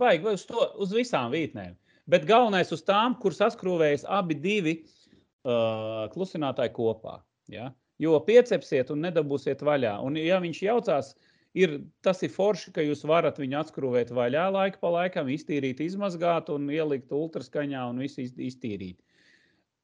Vajag 0.00 0.24
vai 0.26 0.34
uz, 0.38 0.46
to, 0.48 0.64
uz 0.82 0.94
visām 0.96 1.32
vītnēm. 1.34 1.76
Bet 2.10 2.24
galvenais 2.26 2.72
uz 2.74 2.82
tām, 2.82 3.14
kur 3.22 3.34
saskrūvējas 3.36 4.06
abi 4.10 4.34
divi 4.40 4.78
uh, 4.82 6.08
klusinātāji 6.14 6.72
kopā. 6.74 7.20
Ja? 7.52 7.70
Jo 8.02 8.16
piecepsiet 8.24 8.90
un 8.90 9.04
nedabūsiet 9.06 9.62
vaļā. 9.62 9.98
Un, 10.02 10.16
ja 10.18 10.40
viņš 10.42 10.62
jaucās, 10.64 11.12
ir, 11.54 11.80
tas 12.02 12.22
ir 12.22 12.30
forši, 12.32 12.72
ka 12.72 12.80
jūs 12.84 13.04
varat 13.08 13.38
viņu 13.40 13.58
atskrūvēt 13.60 14.10
vaļā 14.14 14.46
laiku 14.52 14.78
pa 14.80 14.90
laikam, 14.94 15.28
iztīrīt, 15.28 15.80
izmazgāt 15.84 16.48
un 16.54 16.68
ielikt 16.72 17.12
ultraskaņā 17.12 17.82
un 17.90 17.98
visu 18.04 18.22
iz- 18.24 18.36
iztīrīt. 18.52 18.98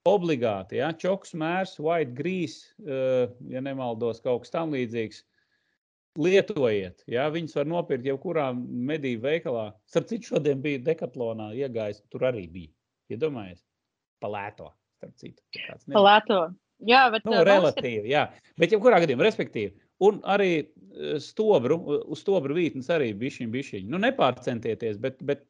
Obligāti, 0.08 0.78
ja 0.80 0.92
čoks 0.96 1.34
mērs, 1.36 1.74
white 1.82 2.14
grease, 2.16 2.70
uh, 2.86 3.28
ja 3.50 3.60
nemaldos, 3.60 4.22
kaut 4.24 4.46
kas 4.46 4.50
tam 4.54 4.70
līdzīgs. 4.72 5.24
Lietojiet, 6.18 7.04
ja 7.06 7.28
viņas 7.30 7.54
var 7.60 7.68
nopirkt 7.70 8.06
jebkurā 8.08 8.48
medību 8.56 9.22
veikalā. 9.28 9.66
Starp 9.86 10.08
citu, 10.10 10.32
šodien 10.32 10.62
bija 10.64 10.80
dekatlonā 10.88 11.50
iegājis, 11.54 12.00
tur 12.10 12.24
arī 12.30 12.46
bija. 12.50 12.72
Iedomājies, 13.12 13.60
palēto, 14.24 14.72
starp 14.98 15.14
citu. 15.20 15.44
Palēto. 15.94 16.40
Jā, 16.88 17.04
bet 17.12 17.24
Nu, 17.26 17.36
ir- 17.38 17.46
relatīvi, 17.46 18.08
jā. 18.10 18.24
Bet, 18.58 18.70
jebkurā 18.74 18.98
gadījumā, 19.04 19.26
respektīvi, 19.28 19.74
un 20.05 20.20
arī 20.28 20.53
eh, 20.59 21.18
stobru, 21.22 21.78
uz 22.07 22.22
stobru 22.22 22.57
vītnes 22.59 22.90
arī 22.94 23.12
bišķiņ, 23.18 23.51
bišķiņ. 23.55 23.88
Nu, 23.92 24.01
nepārcentieties, 24.03 25.01
bet, 25.03 25.20
bet 25.26 25.44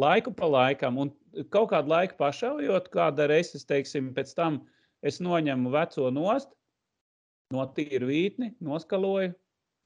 laiku 0.00 0.32
pa 0.36 0.48
laikam, 0.50 0.98
un 1.02 1.12
kaut 1.54 1.70
kādu 1.74 1.92
laiku 1.92 2.18
pašaujot, 2.20 2.90
kāda 2.94 3.28
reizes, 3.30 3.66
teiksim, 3.68 4.12
pēc 4.16 4.34
tam 4.38 4.62
es 5.06 5.20
noņemu 5.22 5.72
veco 5.74 6.08
nost, 6.14 6.52
notīru 7.54 8.10
vītni, 8.10 8.52
noskaloju, 8.62 9.34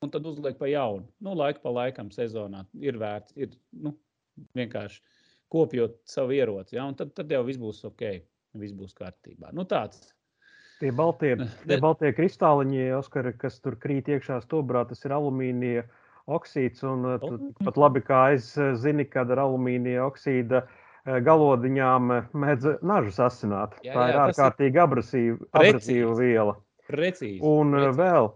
un 0.04 0.12
tad 0.12 0.26
uzlieku 0.28 0.60
pa 0.60 0.68
jaunu. 0.68 1.06
Nu, 1.24 1.34
laiku 1.38 1.64
pa 1.64 1.72
laikam 1.72 2.10
sezonā 2.12 2.64
ir 2.84 2.98
vērts, 3.00 3.36
ir 3.40 3.54
nu, 3.72 3.94
vienkārši 4.58 5.00
kopjot 5.54 6.00
savu 6.08 6.34
ieroci, 6.36 6.76
ja? 6.76 6.84
un 6.88 6.96
tad, 6.98 7.14
tad 7.16 7.30
jau 7.30 7.44
viss 7.46 7.60
būs 7.60 7.84
ok, 7.88 8.04
viss 8.60 8.76
būs 8.76 8.96
kārtībā. 8.98 9.52
Nu, 9.56 9.64
tāds 9.70 10.10
Tie 10.84 10.92
baltie, 10.92 11.32
tie 11.64 11.74
Ne- 11.76 11.80
baltie 11.80 12.12
kristāliņi, 12.12 12.86
Oskar, 12.98 13.30
kas 13.40 13.56
tur 13.64 13.76
krīt 13.80 14.10
iekšā 14.12 14.42
stobrā, 14.44 14.84
tas 14.88 15.00
ir 15.08 15.14
alumīnija 15.16 15.86
oksīds. 16.28 16.82
Un 16.84 17.04
uh, 17.14 17.18
tu 17.22 17.34
O. 17.34 17.38
tikpat 17.48 17.78
labi 17.80 18.02
kā 18.04 18.22
es 18.36 18.50
uh, 18.60 18.74
zini, 18.76 19.06
kad 19.08 19.30
ar 19.32 19.40
alumīnija 19.46 20.04
oksīda 20.10 20.60
uh, 20.66 21.18
galodiņām 21.24 22.12
mēdz 22.36 22.78
nažu 22.84 23.12
sasināt. 23.16 23.78
Jā, 23.84 23.94
Tā 23.96 24.08
ir 24.10 24.14
jā, 24.18 24.26
tas 24.28 24.38
ir 24.38 24.44
ārkārtīgi 24.44 24.82
abrasīva, 24.84 25.38
precīzi. 25.56 25.72
abrasīva 25.72 26.14
viela. 26.20 26.56
precīzi. 26.90 27.40
Un 27.40 27.72
precīzi. 27.78 27.96
vēl, 28.02 28.30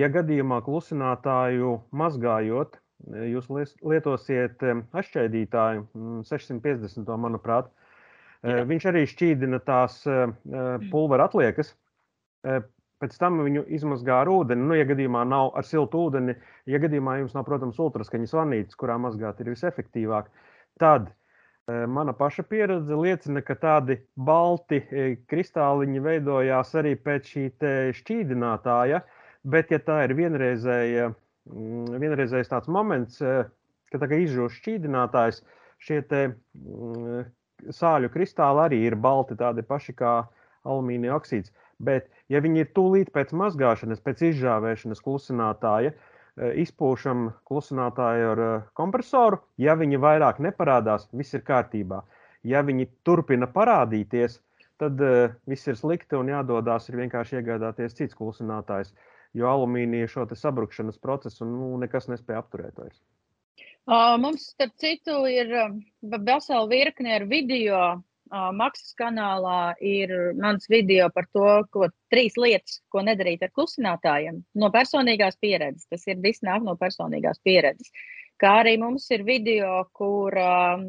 ja 0.00 0.08
gadījumā 0.16 0.62
klusinātāju 0.64 1.74
mazgājot, 1.92 2.80
eh, 3.12 3.28
jūs 3.34 3.48
lietosiet 3.84 4.64
atšķaidītāju, 4.96 5.86
mm, 5.94 6.22
650, 6.28 7.16
manuprāt, 7.20 7.68
eh, 8.44 8.60
Jā. 8.60 8.64
viņš 8.68 8.88
arī 8.92 9.04
šķīdina 9.12 9.60
tās 9.64 10.02
eh, 10.06 10.26
eh, 10.52 10.90
pulvera 10.90 11.28
atliekas. 11.28 11.74
Eh, 12.46 12.62
Pēc 13.02 13.16
tam 13.18 13.40
viņu 13.42 13.64
izmazgā 13.74 14.20
ar 14.22 14.28
ūdeni. 14.30 14.62
Nu, 14.62 14.76
ja 14.78 14.84
gadījumā 14.86 15.24
nav 15.26 15.48
ar 15.58 15.66
siltu 15.66 16.04
ūdeni, 16.06 16.36
ja 16.70 16.78
gadījumā 16.78 17.16
jums 17.18 17.32
nav, 17.34 17.42
protams, 17.48 17.80
ultraskaņas 17.82 18.34
vanītes, 18.38 18.76
kurā 18.78 18.94
mazgāt 19.02 19.40
ir 19.42 19.48
visefektīvāk, 19.50 20.28
tad 20.78 21.08
eh, 21.10 21.80
mana 21.90 22.14
paša 22.14 22.44
pieredze 22.46 22.94
liecina, 22.94 23.42
ka 23.42 23.56
tādi 23.58 23.96
balti 24.14 24.78
eh, 24.84 25.16
kristāliņi 25.32 26.02
veidojās 26.04 26.70
arī 26.78 26.92
pēc 27.08 27.32
šī 27.32 27.44
šķīdinātāja. 27.98 29.02
Bet, 29.50 29.74
ja 29.74 29.80
tā 29.82 30.04
ir 30.06 30.14
vienreizēja, 30.20 31.08
mm, 31.50 31.98
vienreizējs 32.04 32.52
tāds 32.54 32.70
moments, 32.70 33.18
ka 33.18 33.98
tā 33.98 34.10
izžūst 34.14 34.62
šķīdinātājs, 34.62 35.42
šie 35.82 35.98
te, 36.06 36.22
mm, 36.54 37.26
sāļu 37.74 38.12
kristāli 38.14 38.62
arī 38.68 38.80
ir 38.86 38.94
balti, 38.94 39.34
tādi 39.42 39.66
paši 39.66 39.98
kā 39.98 40.14
alumīnija 40.62 41.18
oksīds. 41.18 41.50
Bet, 41.82 42.08
ja 42.30 42.40
viņi 42.44 42.62
ir 42.62 42.70
tūlīt 42.76 43.10
pēc 43.14 43.32
mazgāšanas, 43.34 44.02
pēc 44.06 44.22
izžāvēšanas 44.30 45.02
klusinātāja, 45.02 45.92
eh, 45.92 46.54
izpūšam 46.62 47.30
klusinātāju 47.48 48.30
ar 48.34 48.42
eh, 48.46 48.64
kompresoru, 48.78 49.42
ja 49.58 49.74
viņi 49.78 50.00
vairāk 50.02 50.38
neparādās, 50.46 51.08
viss 51.12 51.34
ir 51.34 51.42
kārtībā. 51.48 52.02
Ja 52.46 52.62
viņi 52.66 52.88
turpina 53.06 53.46
parādīties, 53.46 54.40
tad 54.82 54.98
uh, 55.04 55.30
viss 55.46 55.68
ir 55.70 55.76
slikti 55.78 56.18
un 56.18 56.30
jādodas 56.32 56.88
ir 56.90 56.98
vienkārši 56.98 57.38
iegādāties 57.38 57.94
cits 57.94 58.18
klusinātājs, 58.18 58.90
jo 59.38 59.46
alumīnija 59.46 60.08
šo 60.10 60.26
sabrukšanas 60.34 60.98
procesu 60.98 61.46
nu, 61.46 61.70
nekas 61.78 62.08
nespēja 62.10 62.42
apturēt. 62.42 62.80
Vairs. 62.80 62.98
Mums, 64.22 64.48
starp 64.54 64.74
citu, 64.82 65.20
ir 65.30 65.54
vesela 66.02 66.66
virkne 66.70 67.14
ar 67.18 67.28
video. 67.30 67.78
Uh, 68.32 68.48
Maksas 68.56 68.94
kanālā 68.96 69.74
ir 69.84 70.12
mans 70.40 70.64
video 70.72 71.10
par 71.12 71.26
to, 71.36 71.48
ko 71.68 71.90
trīs 72.12 72.38
lietas, 72.40 72.78
ko 72.88 73.02
nedarīt 73.04 73.42
ar 73.44 73.50
klusinātājiem. 73.52 74.38
No 74.56 74.70
personīgās 74.72 75.36
pieredzes. 75.36 75.84
Tas 75.92 76.06
ir 76.08 76.22
viss 76.24 76.40
nāk 76.40 76.64
no 76.64 76.72
personīgās 76.80 77.42
pieredzes. 77.44 77.92
Kā 78.40 78.54
arī 78.62 78.78
mums 78.80 79.04
ir 79.12 79.26
video, 79.28 79.82
kur 79.92 80.32
uh, 80.40 80.80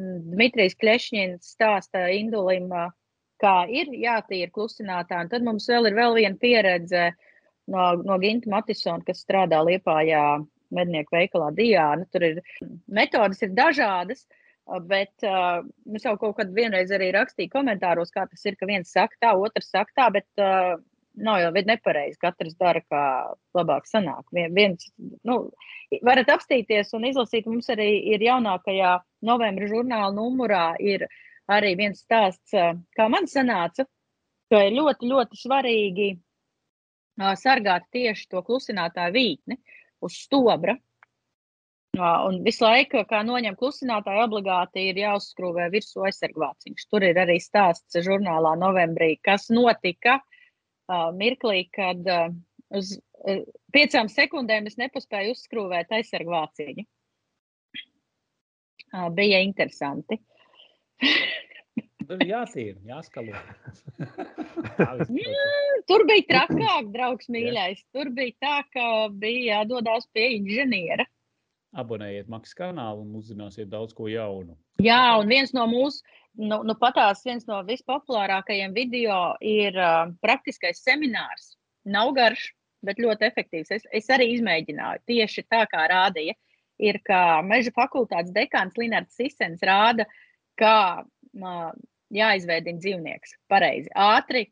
Dmitrijs 0.00 0.78
Kļešņins 0.80 1.52
stāsta 1.52 2.06
Indulim, 2.16 2.72
uh, 2.72 2.88
kā 3.44 3.66
ir 3.68 3.92
jātīra 3.92 4.48
klusinātāji. 4.54 5.26
Un 5.26 5.32
tad 5.34 5.44
mums 5.44 5.68
vēl 5.68 5.90
ir 5.90 6.00
vēl 6.00 6.16
viena 6.16 6.40
pieredze 6.40 7.10
no, 7.68 7.92
no 8.00 8.18
Ginta 8.24 8.50
Matisona, 8.52 9.04
kas 9.04 9.20
strādā 9.24 9.60
Liepājā 9.68 10.24
mednieku 10.72 11.16
veikalā 11.16 11.50
Diāna. 11.56 12.08
Tur 12.12 12.26
ir 12.30 12.40
metodas 12.88 13.44
ir 13.44 13.52
dažādas, 13.56 14.24
bet 14.86 15.26
uh, 15.26 15.64
es 15.96 16.04
jau 16.06 16.14
kaut 16.20 16.36
kad 16.38 16.52
vienreiz 16.54 16.92
arī 16.94 17.10
rakstīju 17.16 17.52
komentāros, 17.52 18.12
kā 18.14 18.26
tas 18.30 18.44
ir, 18.46 18.56
ka 18.60 18.68
viens 18.70 18.92
saka 18.92 19.18
tā, 19.22 19.34
otrs 19.34 19.70
saka 19.72 19.96
tā, 19.96 20.08
bet 20.14 20.42
uh, 20.42 20.76
nav 21.20 21.40
jau 21.42 21.50
nepareizi. 21.66 22.18
Katrs 22.22 22.54
dara, 22.60 22.82
kā 22.86 23.02
labāk 23.58 23.88
sanāk. 23.90 24.24
Vien, 24.36 24.54
viens, 24.54 24.90
nu, 25.26 25.40
varat 26.06 26.30
apstīties 26.36 26.94
un 26.94 27.08
izlasīt, 27.10 27.50
mums 27.50 27.70
arī 27.74 27.90
ir 28.14 28.22
jaunākajā 28.22 28.98
novembra 29.26 29.70
žurnāla 29.70 30.14
numurā 30.14 30.66
ir 30.78 31.08
arī 31.50 31.74
viens 31.80 32.04
stāsts, 32.04 32.54
uh, 32.54 32.76
kā 32.96 33.08
man 33.10 33.26
sanāca, 33.30 33.88
ka 34.50 34.64
ir 34.66 34.76
ļoti, 34.78 35.10
ļoti 35.10 35.38
svarīgi 35.38 36.10
sargāt 37.36 37.84
tieši 37.92 38.28
to 38.30 38.42
klusinātāju 38.42 39.12
vītni 39.14 39.58
uz 40.00 40.16
stobra. 40.16 40.76
Un 42.00 42.40
visu 42.46 42.64
laiku, 42.64 43.02
kā 43.08 43.20
noņem 43.26 43.56
klusinātāju, 43.60 44.24
obligāti 44.28 44.86
ir 44.90 45.00
jāuzskrūvē 45.02 45.68
virsū 45.72 46.04
aizsargvāciņš. 46.08 46.86
Tur 46.90 47.06
ir 47.08 47.18
arī 47.20 47.38
stāsts 47.42 47.98
žurnālā 48.06 48.54
novembrī, 48.60 49.16
kas 49.26 49.48
notika 49.52 50.18
uh, 50.20 51.10
mirklī, 51.16 51.64
kad 51.74 52.06
uh, 52.06 52.30
uz 52.78 52.94
uh, 52.96 53.42
piecām 53.74 54.10
sekundēm 54.12 54.70
es 54.70 54.78
nepaspēju 54.80 55.34
uzskrūvēt 55.36 55.92
aizsargvāciņu. 55.98 56.86
Uh, 58.90 59.06
bija 59.14 59.42
interesanti. 59.46 60.18
Tur 62.10 62.24
jātīra, 62.26 62.78
jāskalo. 62.90 63.36
Tā 64.80 64.88
viss 64.98 65.12
process. 65.12 65.86
Tur 65.90 66.04
bija 66.08 66.26
trakāk, 66.32 66.90
draugs 66.94 67.30
mīļais. 67.30 67.84
Tur 67.94 68.10
bija 68.16 68.34
tā, 68.42 68.56
ka 68.74 68.84
bija 69.14 69.60
jādodas 69.60 70.08
pie 70.14 70.26
inženiera. 70.40 71.06
Abonējiet 71.78 72.30
Maksa 72.30 72.56
kanālu 72.64 73.04
un 73.04 73.18
uzzināsiet 73.20 73.68
daudz 73.70 73.94
ko 73.94 74.08
jaunu. 74.10 74.56
Jā, 74.82 75.16
un 75.20 75.30
viens 75.30 75.52
no 75.54 75.66
mūsu, 75.70 76.02
nu, 76.40 76.62
nu 76.66 76.74
patās 76.80 77.22
viens 77.26 77.46
no 77.46 77.60
vispopulārākajiem 77.66 78.74
video 78.74 79.18
ir 79.44 79.78
uh, 79.78 80.10
praktiskais 80.24 80.82
seminārs. 80.82 81.54
Nav 81.86 82.10
garš, 82.16 82.48
bet 82.86 82.98
ļoti 83.02 83.28
efektīvs. 83.28 83.70
Es, 83.76 83.86
es 83.92 84.10
arī 84.10 84.32
izmēģināju 84.34 85.04
tieši 85.10 85.46
tā, 85.46 85.62
kā 85.70 85.86
rādīja. 85.92 86.34
Ir, 86.80 86.96
ka 87.04 87.42
meža 87.44 87.70
fakultātes 87.76 88.32
dekāns 88.34 88.78
Linards 88.80 89.14
Sisens 89.14 89.62
rāda, 89.62 90.08
kā 90.58 91.04
uh, 91.04 91.72
jāizveidina 92.10 92.82
dzīvnieks 92.82 93.36
pareizi, 93.52 93.92
ātri 93.94 94.48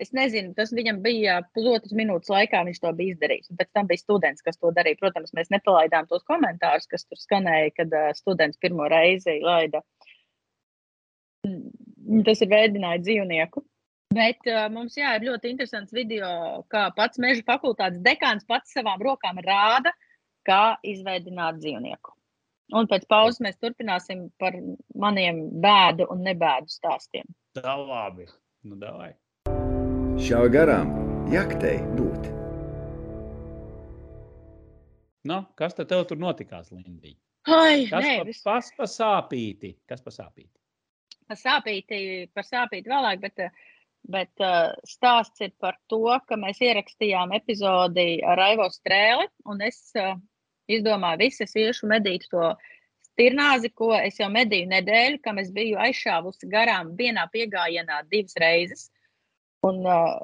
es 0.00 0.12
nezinu, 0.16 0.52
tas 0.56 0.72
viņam 0.74 1.00
bija 1.04 1.40
pusotras 1.56 1.92
minūtes 1.96 2.30
laikā, 2.32 2.62
viņš 2.68 2.80
to 2.82 2.92
bija 2.98 3.14
izdarījis. 3.14 3.50
Pēc 3.58 3.70
tam 3.76 3.90
bija 3.90 4.00
students, 4.00 4.44
kas 4.44 4.60
to 4.60 4.72
darīja. 4.76 5.00
Protams, 5.00 5.34
mēs 5.36 5.50
nepalaidām 5.54 6.08
tos 6.10 6.24
komentārus, 6.28 6.88
kas 6.90 7.04
tur 7.08 7.20
skanēja, 7.20 7.74
kad 7.80 7.96
uh, 7.98 8.10
students 8.16 8.60
pirmo 8.62 8.88
reizi 8.92 9.40
laida. 9.44 9.82
Mm, 11.46 11.70
Tas 12.26 12.42
ir 12.42 12.50
veidinājis 12.50 13.04
dzīvnieku. 13.06 13.62
Bet 14.12 14.48
uh, 14.50 14.66
mums 14.72 14.98
jā, 14.98 15.14
ir 15.16 15.28
ļoti 15.30 15.52
interesants 15.52 15.94
video, 15.94 16.26
kā 16.72 16.88
pats 16.96 17.20
meža 17.22 17.44
fakultātes 17.46 18.02
dekāns 18.04 18.44
pats 18.48 18.74
savām 18.76 19.00
rokām 19.00 19.38
rāda, 19.46 19.94
kā 20.44 20.76
izveidināt 20.84 21.62
dzīvnieku. 21.62 22.12
Un 22.76 22.88
pēc 22.88 23.06
pauzes 23.08 23.40
mēs 23.44 23.58
turpināsim 23.60 24.26
par 24.40 24.56
maniem 24.98 25.44
bēdu 25.62 26.08
un 26.12 26.24
nebēdu 26.26 26.72
stāstiem. 26.72 27.28
Tā 27.56 27.76
labi. 27.78 28.26
Nu, 28.64 28.76
davai. 28.80 29.12
Šauj 30.22 30.52
garām, 30.54 30.90
jaktei 31.32 31.80
būt. 31.98 32.30
Nu, 35.26 35.42
kas 35.58 35.74
tad 35.74 35.90
tev 35.90 36.06
tur 36.06 36.18
notikās, 36.22 36.70
Lindija? 36.70 37.18
Ai, 37.50 37.86
Kas 37.90 38.06
nē, 38.06 38.16
pa, 38.22 38.34
pas 38.46 38.74
pa 38.78 38.90
sāpīti? 38.90 39.76
Kas 39.90 40.02
pa 40.02 40.14
sāpīti? 40.14 40.52
par 41.32 41.40
sāpīti, 41.40 42.00
par 42.34 42.46
sāpīti 42.46 42.92
vēlāk, 42.92 43.22
bet, 43.22 43.42
bet 44.12 44.44
stāsts 44.88 45.42
ir 45.44 45.52
par 45.60 45.78
to, 45.88 46.04
ka 46.28 46.36
mēs 46.36 46.60
ierakstījām 46.60 47.32
epizodi 47.38 48.20
ar 48.26 48.38
Raivo 48.40 48.68
Strēli, 48.72 49.28
un 49.48 49.62
es 49.64 49.80
izdomāju, 50.68 51.22
visu 51.24 51.46
es 51.46 51.56
iešu 51.56 51.88
medīt 51.90 52.28
to 52.30 52.52
stirnāzi, 53.12 53.72
ko 53.74 53.92
es 53.96 54.18
jau 54.20 54.28
medīju 54.32 54.70
nedēļu, 54.72 55.22
kam 55.24 55.40
es 55.42 55.52
biju 55.52 55.80
aizšāvusi 55.80 56.50
garām 56.52 56.94
vienā 56.98 57.26
piegājienā 57.32 58.04
divas 58.10 58.36
reizes. 58.40 58.90
Un, 59.68 59.78
uh, 59.86 60.18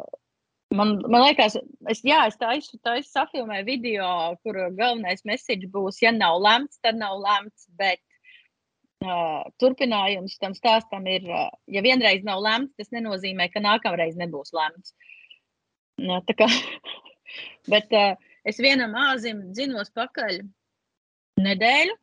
man, 0.74 0.96
man 1.06 1.24
liekas, 1.28 1.56
es, 1.90 2.02
jā, 2.06 2.24
es 2.30 2.38
taisu, 2.40 2.78
taisu 2.82 3.10
safilmēju 3.12 3.68
video, 3.68 4.10
kur 4.42 4.58
galvenais 4.78 5.24
message 5.28 5.70
būs, 5.74 6.02
ja 6.02 6.14
nav 6.14 6.40
lemts, 6.42 6.80
tad 6.82 6.98
nav 6.98 7.20
lemts, 7.22 7.68
bet 7.78 8.02
Uh, 8.98 9.44
turpinājums 9.62 10.40
tam 10.42 10.56
stāstam 10.58 11.04
ir, 11.06 11.22
uh, 11.30 11.52
ja 11.70 11.84
vienreiz 11.86 12.24
nav 12.26 12.40
lemts, 12.42 12.72
tas 12.74 12.88
nenozīmē, 12.90 13.46
ka 13.52 13.60
nākamreiz 13.62 14.16
nebūs 14.18 14.50
lemts. 14.50 14.90
Uh, 16.02 16.18
tā 16.26 16.34
kā, 16.40 16.48
bet 17.72 17.94
uh, 17.94 18.16
es 18.42 18.58
vienam 18.58 18.96
āzim 18.98 19.44
dzinos 19.54 19.94
pakaļ 19.94 20.40
nedēļu, 21.44 21.94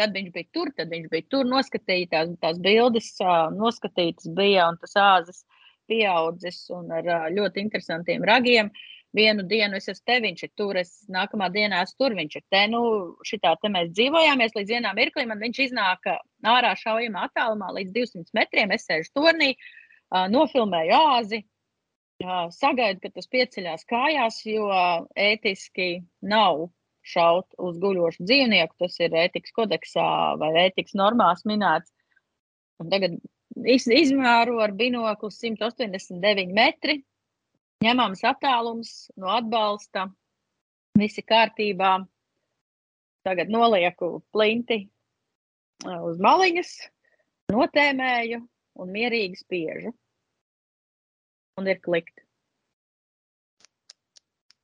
tad 0.00 0.18
viņš 0.18 0.32
bija 0.34 0.50
tur, 0.50 0.72
tad 0.74 0.90
viņš 0.90 1.06
bija 1.12 1.28
tur 1.30 1.46
noskatīja 1.46 2.10
tās, 2.16 2.34
tās 2.42 2.58
bildes, 2.66 3.12
noskatītas 3.54 4.26
bija, 4.34 4.66
un 4.72 4.80
tas 4.82 4.98
āzis 4.98 5.44
pieaudzis 5.90 6.62
un 6.76 6.88
ar 6.94 7.10
ļoti 7.34 7.62
interesantiem 7.66 8.24
ragiem. 8.30 8.70
Vienu 9.16 9.42
dienu 9.50 9.74
es 9.74 9.88
esmu 9.90 10.06
te, 10.06 10.16
viņš 10.22 10.42
ir 10.46 10.50
tur, 10.54 10.78
es 10.78 10.90
nākamā 11.10 11.48
dienā 11.50 11.80
esmu 11.82 12.04
tur, 12.04 12.14
viņš 12.14 12.36
ir 12.38 12.44
te. 12.54 12.60
Nu, 12.70 12.82
šitā 13.26 13.56
te 13.58 13.70
mēs 13.74 13.90
dzīvojāmies 13.90 14.54
līdz 14.54 14.74
vienam 14.76 14.94
mirklim, 14.98 15.32
un 15.34 15.42
viņš 15.42 15.62
iznāk 15.66 16.06
ārā 16.46 16.76
šaujamā 16.78 17.24
attālumā 17.26 17.72
līdz 17.80 17.96
200 17.96 18.38
metriem. 18.38 18.70
Es 18.76 18.86
sēžu 18.86 19.10
turnī, 19.18 19.56
nofilmēju 20.30 20.94
āzi, 20.94 21.42
sagaidu, 22.54 23.00
ka 23.02 23.10
tas 23.16 23.26
pieceļās 23.34 23.86
kājās, 23.90 24.44
jo 24.46 24.68
ētiski 25.18 25.90
nav 26.22 26.68
šaut 27.02 27.58
uz 27.58 27.78
guļošu 27.82 28.24
dzīvnieku. 28.28 28.78
Tas 28.78 28.98
ir 29.00 29.16
ētikas 29.24 29.56
kodeksā 29.56 30.08
vai 30.38 30.52
ētikas 30.68 30.94
normās 30.94 31.42
minēts. 31.48 31.90
Un 32.80 32.90
tagad 32.92 33.16
iz, 33.64 33.86
izmēro 33.86 34.60
ar 34.64 34.74
binoklu 34.76 35.30
189 35.34 36.52
metri 36.54 37.00
ņemams 37.84 38.22
attālums 38.28 38.90
no 39.16 39.30
atbalsta, 39.32 40.08
visi 41.00 41.24
kārtībā. 41.24 41.98
Tagad 43.24 43.52
nolieku 43.52 44.22
plinti 44.32 44.82
uz 45.84 46.20
maliņas, 46.24 46.70
notēmēju 47.52 48.40
un 48.80 48.92
mierīgi 48.94 49.40
spiežu. 49.40 49.92
Un 51.60 51.68
ir 51.68 51.80
klikt. 51.84 52.22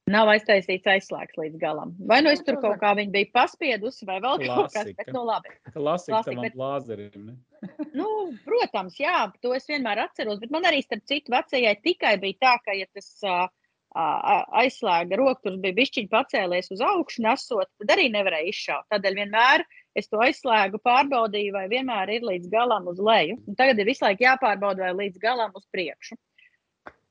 Nav 0.07 0.29
aiztaisīts 0.31 0.87
aizslēgts 0.87 1.39
līdz 1.41 1.57
galam. 1.59 1.91
Vai 2.07 2.21
nu 2.23 2.31
es 2.31 2.39
tur 2.47 2.61
kaut 2.63 2.77
kā 2.79 2.93
viņa 2.95 3.11
bija 3.11 3.27
paspiedusi, 3.35 4.07
vai 4.07 4.21
vēl 4.23 4.45
kaut 4.45 4.69
kas 4.71 4.85
Klasika. 4.85 5.03
tāds- 5.03 5.15
nu 5.17 5.23
labi. 5.27 5.55
Klasika 5.75 6.13
Klasika, 6.13 6.43
bet- 6.45 6.59
lāzerim. 6.61 7.25
Nu, 7.99 8.07
protams, 8.45 8.95
jā, 9.01 9.33
to 9.43 9.55
es 9.57 9.67
vienmēr 9.67 10.05
atceros. 10.05 10.39
Bet 10.39 10.53
man 10.55 10.63
arī, 10.69 10.85
starp 10.85 11.03
citu, 11.11 11.33
vecajai 11.35 11.75
tikai 11.83 12.13
bija 12.23 12.39
tā, 12.45 12.53
ka, 12.63 12.77
ja 12.79 12.87
tas 12.95 13.09
uh, 13.27 13.49
aizslēga 14.63 15.19
rokturs 15.19 15.59
bija 15.65 15.75
bišķiņi 15.81 16.13
pacēlies 16.13 16.71
uz 16.71 16.85
augšu, 16.85 17.25
nesot, 17.27 17.67
tad 17.81 17.97
arī 17.97 18.07
nevarēja 18.13 18.53
izšaut. 18.53 18.87
Tādēļ 18.93 19.19
vienmēr 19.25 19.65
es 19.97 20.07
to 20.13 20.21
aizslēgu, 20.23 20.79
pārbaudīju, 20.87 21.57
vai 21.57 21.67
vienmēr 21.73 22.15
ir 22.19 22.29
līdz 22.31 22.53
galam 22.53 22.87
uz 22.93 23.03
leju. 23.03 23.41
Un 23.49 23.59
tagad 23.59 23.81
ir 23.83 23.91
visu 23.91 24.05
laiku 24.07 24.29
jāpārbauda, 24.29 24.87
vai 24.87 25.09
līdz 25.09 25.19
galam 25.19 25.51
uz 25.57 25.67
priekšu. 25.75 26.15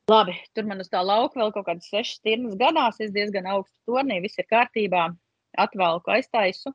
Labi, 0.06 0.36
tur 0.54 0.68
man 0.70 0.84
uz 0.84 0.90
tā 0.94 1.00
lauka 1.02 1.40
vēl 1.40 1.52
kaut 1.54 1.66
kādas 1.66 1.90
sešas 1.90 2.20
stirnas 2.20 2.54
gadās. 2.60 3.00
Es 3.02 3.14
diezgan 3.14 3.48
augstu 3.50 3.90
tornī, 3.90 4.20
viss 4.22 4.38
ir 4.38 4.46
kārtībā. 4.52 5.08
Atvelku 5.58 6.12
aiztaisu, 6.14 6.74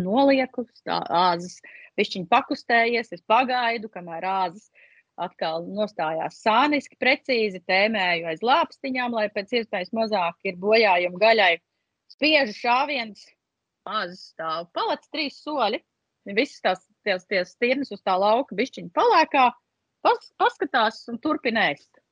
nolieku, 0.00 0.64
tā 0.86 1.00
āzes 1.10 1.58
Višķiņš 1.98 2.28
pakustējies, 2.30 3.12
es 3.14 3.22
pagaidu, 3.30 3.90
kamēr 3.92 4.24
āzis 4.26 4.70
atkal 5.20 5.66
nostājās 5.70 6.40
sāniski, 6.42 6.96
precīzi 6.98 7.60
tēmēju 7.68 8.30
aiz 8.32 8.42
lāpstiņām, 8.42 9.14
lai 9.14 9.28
pēc 9.34 9.52
iespējas 9.60 9.92
mazāk 9.94 10.48
ir 10.48 10.56
bojājumu 10.62 11.20
gaļai. 11.22 11.52
Spiežu 12.10 12.54
šāviens, 12.56 13.26
āzis 13.86 14.30
stāv 14.32 14.70
palats 14.74 15.10
trīs 15.12 15.38
soļi, 15.44 15.82
visas 16.34 16.64
tās 16.64 16.86
tās, 17.04 17.28
tās 17.30 17.52
stirnas 17.54 17.92
uz 17.94 18.02
tā 18.02 18.16
lauka 18.18 18.56
bišķiņu 18.58 18.90
palēkā, 18.96 19.50
pas, 20.02 20.32
paskatās 20.40 21.04
un 21.12 21.20
turpina 21.22 21.68
ēst. 21.74 22.03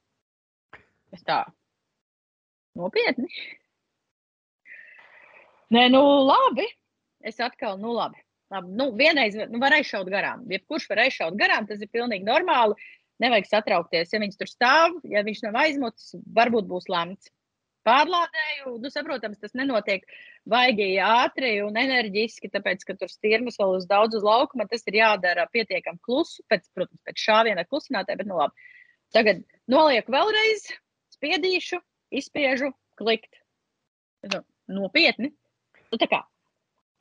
Es 1.12 1.24
tā, 1.28 1.42
nopietni. 2.78 3.28
Nē, 5.72 5.86
nu 5.92 6.00
labi, 6.28 6.66
es 7.24 7.40
atkal, 7.40 7.78
nu 7.80 7.94
labi. 7.96 8.20
Labi, 8.52 8.72
nu, 8.76 8.90
vienreiz 8.96 9.36
nu, 9.48 9.60
var 9.60 9.72
aizšaut 9.78 10.10
garām. 10.12 10.42
Jebkurš 10.52 10.88
var 10.90 11.06
aizšaut 11.06 11.38
garām, 11.40 11.68
tas 11.68 11.80
ir 11.80 11.88
pilnīgi 11.92 12.28
normāli. 12.28 12.76
Nevajag 13.22 13.48
satraukties. 13.48 14.10
Ja 14.12 14.20
viņš 14.20 14.36
tur 14.40 14.50
stāv, 14.50 14.98
ja 15.08 15.22
viņš 15.24 15.44
nav 15.46 15.56
aizmucis, 15.62 16.18
varbūt 16.36 16.68
būs 16.68 16.90
lemts. 16.92 17.30
Pārlādēju, 17.86 18.76
nu, 18.82 18.90
saprotams, 18.94 19.40
tas 19.42 19.56
nenotiek 19.58 20.04
baigi 20.46 21.00
ātri 21.02 21.56
un 21.64 21.78
enerģiski, 21.80 22.50
tāpēc, 22.52 22.84
ka 22.86 22.94
tur 22.98 23.10
stirnas 23.10 23.58
vēl 23.58 23.78
uz 23.78 23.88
daudz 23.90 24.20
uz 24.20 24.26
laukuma. 24.26 24.68
Tas 24.70 24.84
ir 24.90 25.00
jādara 25.00 25.48
pietiekami 25.50 26.02
klusu, 26.04 26.44
pēc, 26.52 26.68
protams, 26.76 27.00
pēc 27.08 27.24
šāviena 27.24 27.66
klusinātāja, 27.66 28.20
bet 28.20 28.30
nu 28.30 28.38
labi. 28.38 28.70
Tagad 29.16 29.42
nolieku 29.70 30.14
vēlreiz, 30.14 30.68
spiedīšu, 31.22 31.78
izspiežu, 32.18 32.72
klikt. 32.98 33.38
Nu, 34.26 34.42
nopietni. 34.82 35.30
Nu, 35.92 35.98
tā 36.00 36.10
kā 36.10 36.22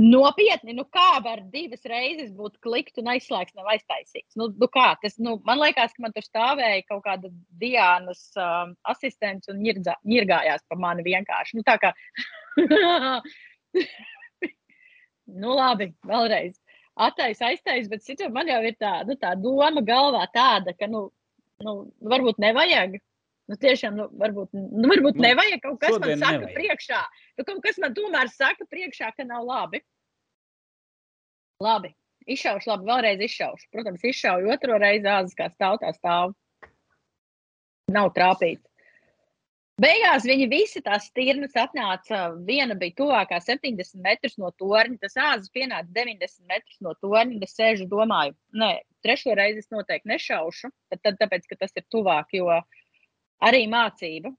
Nopietni, 0.01 0.73
nu 0.73 0.85
kā 0.89 1.19
var 1.21 1.43
divas 1.53 1.83
reizes 1.85 2.31
būt 2.33 2.55
klikt 2.65 2.97
un 2.97 3.11
aizslēgts, 3.11 3.53
nav 3.57 3.67
aiztaisīts? 3.69 4.33
Nu, 4.39 4.47
nu 4.57 4.67
kā, 4.71 4.87
tas, 5.01 5.17
nu, 5.21 5.35
man 5.45 5.59
liekas, 5.61 5.93
ka 5.93 6.05
man 6.05 6.15
tur 6.15 6.25
stāvēja 6.25 6.81
kaut 6.87 7.03
kāda 7.05 7.29
Diānas 7.61 8.23
um, 8.39 8.73
asistents 8.89 9.51
un 9.51 9.59
ņirdzā- 9.61 9.99
ņirgājās 10.07 10.65
pa 10.69 10.79
mani 10.79 11.05
vienkārši. 11.05 11.59
Nu, 11.59 11.65
tā 11.67 11.75
kā, 11.83 11.91
nu 15.43 15.53
labi, 15.59 15.91
vēlreiz. 16.07 16.57
Attais, 17.01 17.43
aiztais, 17.45 17.91
bet 17.91 18.07
citur 18.07 18.33
man 18.33 18.49
jau 18.49 18.61
ir 18.65 18.79
tā, 18.81 18.95
nu, 19.05 19.19
tā 19.21 19.35
doma 19.37 19.85
galvā 19.85 20.25
tāda, 20.33 20.73
ka, 20.79 20.89
nu, 20.89 21.09
nu 21.61 21.77
varbūt 22.01 22.41
nevajag. 22.41 22.97
Nu, 23.51 23.57
tiešām, 23.59 23.97
nu, 23.99 24.05
varbūt, 24.21 24.53
nu, 24.55 24.87
varbūt 24.87 25.17
Nu, 25.19 25.25
nevajag 25.25 25.59
kaut 25.65 25.79
kas 25.81 25.97
man 25.99 26.13
saka 26.15 26.37
nevajag. 26.39 26.53
priekšā. 26.55 27.01
Nu, 27.37 27.45
kaut 27.47 27.59
kas 27.65 27.79
man 27.83 27.95
tomēr 27.97 28.31
saka 28.31 28.67
priekšā, 28.71 29.11
ka 29.17 29.25
nav 29.27 29.43
labi. 29.43 29.81
Labi, 31.61 31.91
izšaušu, 32.31 32.71
labi, 32.71 32.87
vēlreiz 32.89 33.23
izšaušu. 33.27 33.67
Protams, 33.75 34.05
izšauju 34.07 34.53
otro 34.55 34.79
reizi 34.81 35.09
āzis, 35.11 35.35
kā 35.37 35.49
stāv 35.51 35.81
tā 35.83 35.91
stāv. 35.97 36.33
Nav 37.91 38.13
trāpīts. 38.15 38.63
Beigās 39.81 40.25
viņi 40.27 40.45
visi 40.51 40.81
tās 40.85 41.07
stirnas 41.09 41.55
atnāca. 41.57 42.35
Viena 42.45 42.75
bija 42.77 42.93
tuvākā 42.99 43.39
70 43.41 43.97
metrus 44.05 44.35
no 44.37 44.51
torņa. 44.61 44.99
Tas 45.01 45.17
āzis 45.17 45.49
pienāca 45.53 45.89
90 45.95 46.45
metrus 46.51 46.77
no 46.85 46.93
torņa. 47.01 47.39
Es 47.47 47.55
sēžu, 47.57 47.87
domāju, 47.89 48.35
nē, 48.53 48.71
trešo 49.01 49.33
reizi 49.37 49.63
es 49.63 49.71
noteikti 49.73 50.11
nešaušu. 50.11 50.69
Tad, 50.91 51.01
tad, 51.01 51.17
tāpēc, 51.23 51.47
ka 51.49 51.57
tas 51.63 51.73
ir 51.75 51.87
tuvāk, 51.93 52.29
jo 52.37 52.59
arī 53.43 53.65
mācība. 53.71 54.31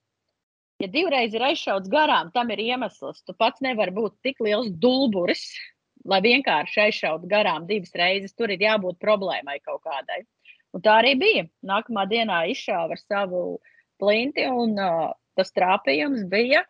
Ja 0.83 0.89
divreiz 0.91 1.35
ir 1.35 1.45
aizšauts 1.47 1.91
garām, 1.91 2.33
tam 2.35 2.51
ir 2.51 2.63
iemesls. 2.65 3.23
Tu 3.23 3.35
pats 3.39 3.63
nevari 3.63 3.95
būt 3.95 4.17
tik 4.27 4.41
liels 4.43 4.71
dulburis, 4.83 5.45
lai 6.09 6.19
vienkārši 6.25 6.81
aizšautu 6.89 7.31
garām 7.31 7.69
divas 7.69 7.93
reizes. 7.95 8.35
Tur 8.35 8.51
ir 8.51 8.65
jābūt 8.65 8.99
problēmai 9.03 9.61
kaut 9.63 9.85
kādai. 9.87 10.25
Un 10.75 10.83
tā 10.83 10.97
arī 11.03 11.15
bija. 11.21 11.45
Nākamā 11.69 12.07
dienā 12.11 12.43
izšāva 12.51 12.97
ar 12.97 13.03
savu 13.03 13.43
plinti, 14.03 14.49
un 14.49 14.75
uh, 14.81 15.13
tas 15.39 15.53
trāpījums 15.55 16.25
bija 16.33 16.65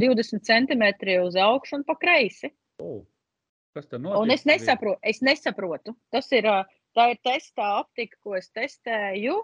20 0.00 0.44
centimetri 0.46 1.18
uz 1.20 1.36
augšu 1.36 1.80
un 1.80 1.84
pa 1.84 1.96
kreisi. 2.00 2.52
Oh. 2.80 3.02
Kas 3.76 3.90
tur 3.90 4.00
Un 4.00 4.06
notiek? 4.08 4.32
es 4.38 4.46
nesaprotu, 4.48 4.98
es 5.04 5.20
nesaprotu. 5.20 5.92
Tas 6.12 6.30
ir, 6.32 6.48
tā 6.96 7.10
ir 7.12 7.18
testā 7.24 7.74
optika, 7.82 8.16
ko 8.24 8.36
es 8.38 8.48
testēju. 8.56 9.36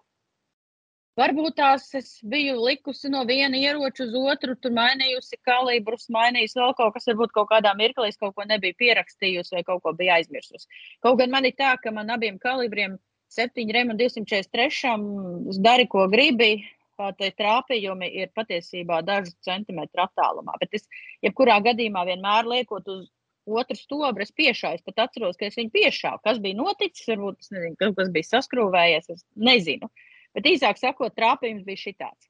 Varbūt 1.20 1.58
tās 1.58 1.90
es 1.98 2.06
biju 2.24 2.54
likusi 2.64 3.10
no 3.12 3.20
viena 3.28 3.58
ieroča 3.60 4.06
uz 4.06 4.14
otru, 4.16 4.54
tur 4.56 4.72
mainījusi 4.72 5.36
kalibrus, 5.44 6.06
mainījusi 6.14 6.56
vēl 6.56 6.72
kaut 6.78 6.94
kas, 6.94 7.08
varbūt 7.10 7.34
kaut 7.36 7.50
kādā 7.50 7.74
mirklī 7.76 8.08
es 8.08 8.16
kaut 8.20 8.32
ko 8.38 8.46
nebiju 8.48 8.78
pierakstījusi 8.80 9.58
vai 9.58 9.64
kaut 9.66 9.82
ko 9.84 9.92
biju 9.98 10.14
aizmirsusi. 10.14 10.70
Kaut 11.04 11.18
gan 11.20 11.34
man 11.34 11.44
ir 11.44 11.52
tā, 11.58 11.74
ka 11.82 11.92
man 11.92 12.08
abiem 12.14 12.38
kalibriem, 12.40 12.96
7 13.32 13.72
rem 13.76 13.92
un 13.92 13.98
243, 14.00 15.58
dari, 15.64 15.86
ko 15.88 16.06
gribi. 16.12 16.54
ā, 17.00 17.10
Tie 17.18 17.28
trāpījumi 17.36 18.08
ir 18.22 18.32
patiesībā 18.36 19.00
dažu 19.04 19.32
centimetru 19.44 20.04
attālumā. 20.04 20.56
Bet 20.60 20.76
es, 20.78 20.88
jebkurā 21.24 21.58
gadījumā, 21.64 22.04
vienmēr 22.08 22.48
liekot 22.48 22.88
uz 22.92 23.08
otru 23.48 23.76
stobru, 23.76 24.22
es 24.22 24.32
piešāvu. 24.32 24.78
Es 24.78 24.84
pat 24.86 25.08
atceros, 25.08 25.36
ka 25.36 25.48
es 25.48 25.56
viņu 25.58 25.72
piešāvu. 25.76 26.22
Kas 26.24 26.40
bija 26.44 26.60
noticis? 26.60 27.08
Varbūt 27.10 27.52
nezinu, 27.52 27.92
kas 27.98 28.12
bija 28.14 28.30
saskrūvējies. 28.30 29.10
Es 29.16 29.24
nezinu. 29.34 29.90
Bet 30.36 30.48
īsāk 30.48 30.78
sakot, 30.80 31.14
trāpījums 31.16 31.64
bija 31.66 31.80
šitāds. 31.80 32.28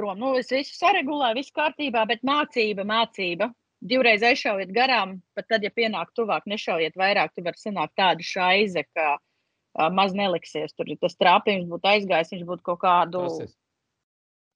Prom, 0.00 0.16
nu, 0.18 0.32
es 0.40 0.48
visu 0.52 0.74
saregulēju, 0.78 1.36
viss 1.38 1.54
kārtībā, 1.54 2.06
bet 2.08 2.24
mācība, 2.26 2.86
mācība. 2.88 3.50
Divreiz 3.82 4.22
aizšaujiet 4.22 4.70
garām, 4.74 5.16
pat 5.36 5.48
tad, 5.50 5.64
ja 5.66 5.72
pienāk 5.74 6.12
tuvāk, 6.16 6.46
nešaujiet 6.50 6.94
vairāk, 6.98 7.32
tu 7.34 7.42
vari 7.42 7.58
sanākt 7.58 7.96
tādu 7.98 8.24
šaize, 8.24 8.84
ka 8.94 9.16
uh, 9.18 9.88
maz 9.94 10.14
neliksies. 10.16 10.72
Tur 10.78 10.92
tas 11.02 11.18
trāpījums 11.18 11.68
būtu 11.70 11.90
aizgājis, 11.90 12.30
viņš 12.36 12.46
būtu 12.48 12.66
kaut 12.70 12.80
kādu. 12.84 13.26
Klausies. 13.26 13.56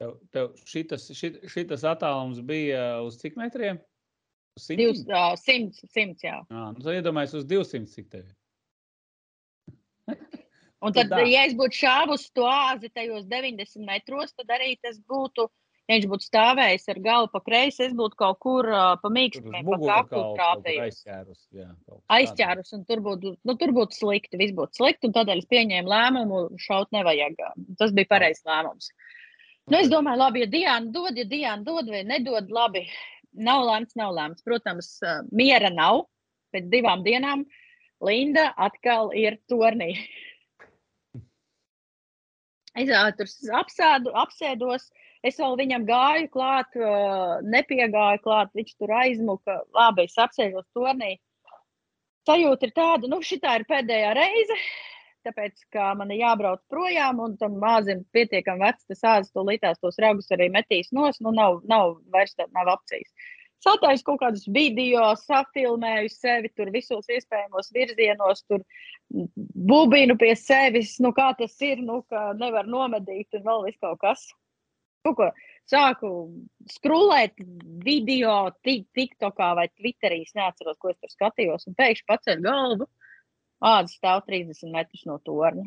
Tev, 0.00 0.16
tev 0.32 0.50
šitas, 0.68 1.08
šit, 1.16 1.40
šitas 1.50 1.84
attālums 1.88 2.40
bija 2.44 3.02
uz 3.04 3.16
cik 3.20 3.38
metriem? 3.40 3.80
Uz 4.56 4.66
Divs, 4.70 5.02
simtiem? 5.02 5.14
uh, 5.16 5.36
simts, 5.40 5.84
simts, 5.92 6.24
jā. 6.24 6.38
Jā, 6.52 6.66
nu, 6.76 6.92
iedomājies 6.94 7.36
uz 7.40 7.46
200 7.48 7.92
cik 7.92 8.10
tev 8.12 8.24
ir. 8.24 8.34
Un 10.84 10.92
tad, 10.92 11.08
tā. 11.08 11.22
ja 11.24 11.46
es 11.48 11.54
būtu 11.56 11.78
šāvis 11.78 12.26
to 12.36 12.44
āzi 12.48 12.90
tajos 12.92 13.24
90 13.30 13.86
metros, 13.86 14.34
tad 14.36 14.50
arī 14.52 14.74
tas 14.84 14.98
būtu, 15.00 15.46
ja 15.88 15.96
viņš 15.96 16.06
būtu 16.10 16.26
stāvējis 16.28 16.90
ar 16.92 17.00
galvu 17.06 17.30
pa 17.32 17.40
kreisi, 17.46 17.86
es 17.86 17.94
būtu 17.96 18.18
kaut 18.20 18.38
kur 18.44 18.68
uh, 18.68 18.92
pa 19.00 19.10
mīkstumiem, 19.12 19.64
pa 19.64 19.78
kaklu 19.80 20.24
trāpījis. 20.36 20.82
aizķērus. 20.84 21.42
Jā. 21.56 21.68
Aizķērus, 22.18 22.74
un 22.76 22.84
tur 22.90 23.02
būtu, 23.08 23.34
nu, 23.48 23.56
tur 23.56 23.72
būtu 23.76 23.96
slikti, 23.96 24.40
viss 24.42 24.56
būtu 24.56 24.82
slikti, 24.82 25.08
un 25.08 25.16
tādēļ 25.16 25.42
es 25.42 25.50
pieņēmu 25.54 25.92
lēmumu, 25.94 26.42
šaut 26.60 26.92
nevajag. 26.96 27.40
Tas 27.80 27.96
bija 27.96 28.12
pareizs 28.12 28.44
lēmums. 28.48 28.92
Nu, 29.66 29.80
es 29.80 29.88
domāju, 29.90 30.20
labi, 30.20 30.44
ja 30.44 30.50
Diana 30.52 30.92
dod, 30.94 31.16
ja 31.18 31.24
Diana 31.26 31.64
dod 31.66 31.88
vai 31.90 32.04
nedod, 32.06 32.52
labi, 32.54 32.84
nav 33.32 33.64
lēmts, 33.66 33.96
nav 33.98 34.12
lēmts. 34.14 34.44
Protams, 34.46 34.92
miera 35.32 35.72
nav. 35.72 36.04
Pēc 36.54 36.68
divām 36.70 37.02
dienām 37.02 37.42
Linda 38.06 38.52
atkal 38.54 39.10
ir 39.16 39.40
tornī. 39.50 39.96
Es 42.76 42.90
ā, 42.92 43.04
tur 43.16 43.30
apsēdu, 43.56 44.12
apsēdos, 44.20 44.90
es 45.24 45.38
vēl 45.40 45.54
viņam 45.60 45.86
gāju 45.88 46.28
klāt, 46.34 46.76
ā, 46.76 47.38
nepiegāju 47.54 48.20
klāt, 48.24 48.52
viņš 48.58 48.74
tur 48.76 48.92
aizmuka. 48.98 49.62
Labi, 49.76 50.04
es 50.10 50.18
apsēžos 50.20 50.66
tornī. 50.76 51.14
Sajūta 52.26 52.68
ir 52.68 52.74
tāda, 52.76 53.08
nu, 53.08 53.22
šī 53.22 53.38
ir 53.38 53.64
pēdējā 53.70 54.12
reize, 54.18 54.58
tāpēc, 55.26 55.62
ka 55.72 55.92
man 55.98 56.10
ir 56.10 56.24
jābrauc 56.24 56.60
projām, 56.72 57.22
un 57.22 57.36
tam 57.40 57.56
mazam 57.62 58.02
pietiekami 58.14 58.66
vecs, 58.66 58.86
tas 58.90 59.04
āzis 59.14 59.32
to 59.32 59.46
lītās 59.46 59.80
tos 59.80 59.98
ragus 60.02 60.30
arī 60.34 60.50
metīs 60.52 60.92
nos, 60.92 61.20
nu, 61.22 61.32
nav, 61.34 61.62
nav 61.70 61.96
vairs 62.12 62.34
tā, 62.34 62.48
nav 62.54 62.74
opcijas. 62.74 63.30
Satāju 63.64 64.02
kaut 64.04 64.20
kādus 64.20 64.44
video, 64.52 65.02
safilmēju 65.16 66.10
sevi 66.12 66.50
tur 66.52 66.68
visos 66.74 67.08
iespējamos 67.08 67.72
virzienos, 67.74 68.42
tur 68.44 68.62
bubinu 69.70 70.16
pie 70.20 70.34
sevis, 70.36 70.96
nu 71.00 71.12
kā 71.16 71.30
tas 71.38 71.54
ir, 71.64 71.80
nu 71.82 72.02
kā 72.10 72.28
nevar 72.36 72.68
nomedīt 72.68 73.38
un 73.38 73.46
vēl 73.46 73.64
viss 73.68 73.80
kaut 73.80 74.02
kas. 74.02 74.26
Kaut 75.06 75.16
ko 75.16 75.30
sāku 75.70 76.10
skrūlēt 76.76 77.40
video, 77.86 78.50
tik- 78.66 78.88
TikTokā 78.96 79.54
vai 79.58 79.68
Twitterī, 79.72 80.22
es 80.26 80.34
neatceros, 80.36 80.78
ko 80.78 80.92
es 80.92 81.00
tur 81.00 81.12
skatījos, 81.14 81.66
un 81.70 81.78
pēkšņi 81.78 82.08
paceļ 82.10 82.44
galvu. 82.44 82.88
Āzis 83.64 83.96
stāv 83.96 84.26
30 84.26 84.68
metrus 84.74 85.06
no 85.08 85.16
torņa. 85.24 85.64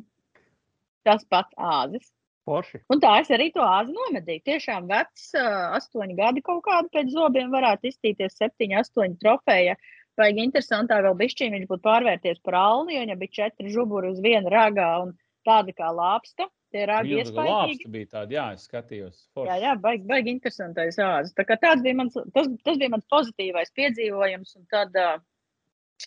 Tas 1.07 1.23
pats 1.25 1.55
āzis. 1.57 2.11
Porši. 2.49 2.81
Un 2.89 3.01
tā 3.03 3.13
es 3.21 3.29
arī 3.35 3.49
to 3.53 3.61
āzi 3.61 3.93
nomedīju. 3.93 4.43
Tiešām 4.47 4.89
vecs, 4.89 5.29
astoņi 5.77 6.17
gadi 6.17 6.43
kaut 6.45 6.63
kādi 6.65 6.91
pēc 6.95 7.11
zobiem 7.13 7.51
varētu 7.53 7.91
izstīties, 7.91 8.37
septiņi, 8.39 8.77
astoņi 8.81 9.19
trofeja. 9.21 9.75
Vajag 10.19 10.39
interesantā 10.43 10.97
vēl 11.05 11.15
bišķiņ, 11.19 11.51
viņš 11.55 11.67
būtu 11.69 11.85
pārvērties 11.85 12.41
par 12.43 12.57
alni, 12.59 12.97
jo 12.97 13.03
viņam 13.05 13.19
bija 13.21 13.35
četri 13.37 13.73
žuburi 13.73 14.09
uz 14.11 14.17
viena 14.23 14.51
ragā 14.51 14.89
un 15.05 15.13
tāda 15.47 15.75
kā 15.77 15.91
lāpsta. 15.95 16.49
Tie 16.69 16.83
Milzīga 16.85 17.23
iespaidīgi. 17.23 17.53
lāpsta 17.55 17.91
bija 17.93 18.07
tāda, 18.11 18.35
jā, 18.35 18.47
es 18.53 18.65
skatījos. 18.67 19.21
Jā, 19.21 19.29
forši. 19.37 19.61
jā, 19.63 19.75
baigi, 19.85 20.03
baigi 20.09 20.33
interesantais 20.35 20.99
āzis. 21.01 21.33
Tā 21.37 21.45
kā 21.49 21.57
tāds 21.61 21.85
bija 21.85 21.97
mans, 21.97 22.17
tas, 22.35 22.49
tas 22.65 22.77
bija 22.81 22.93
mans 22.93 23.07
pozitīvais 23.09 23.73
piedzīvojums. 23.79 24.57
Un 24.59 24.67
tad 24.69 24.99
uh, 25.01 25.15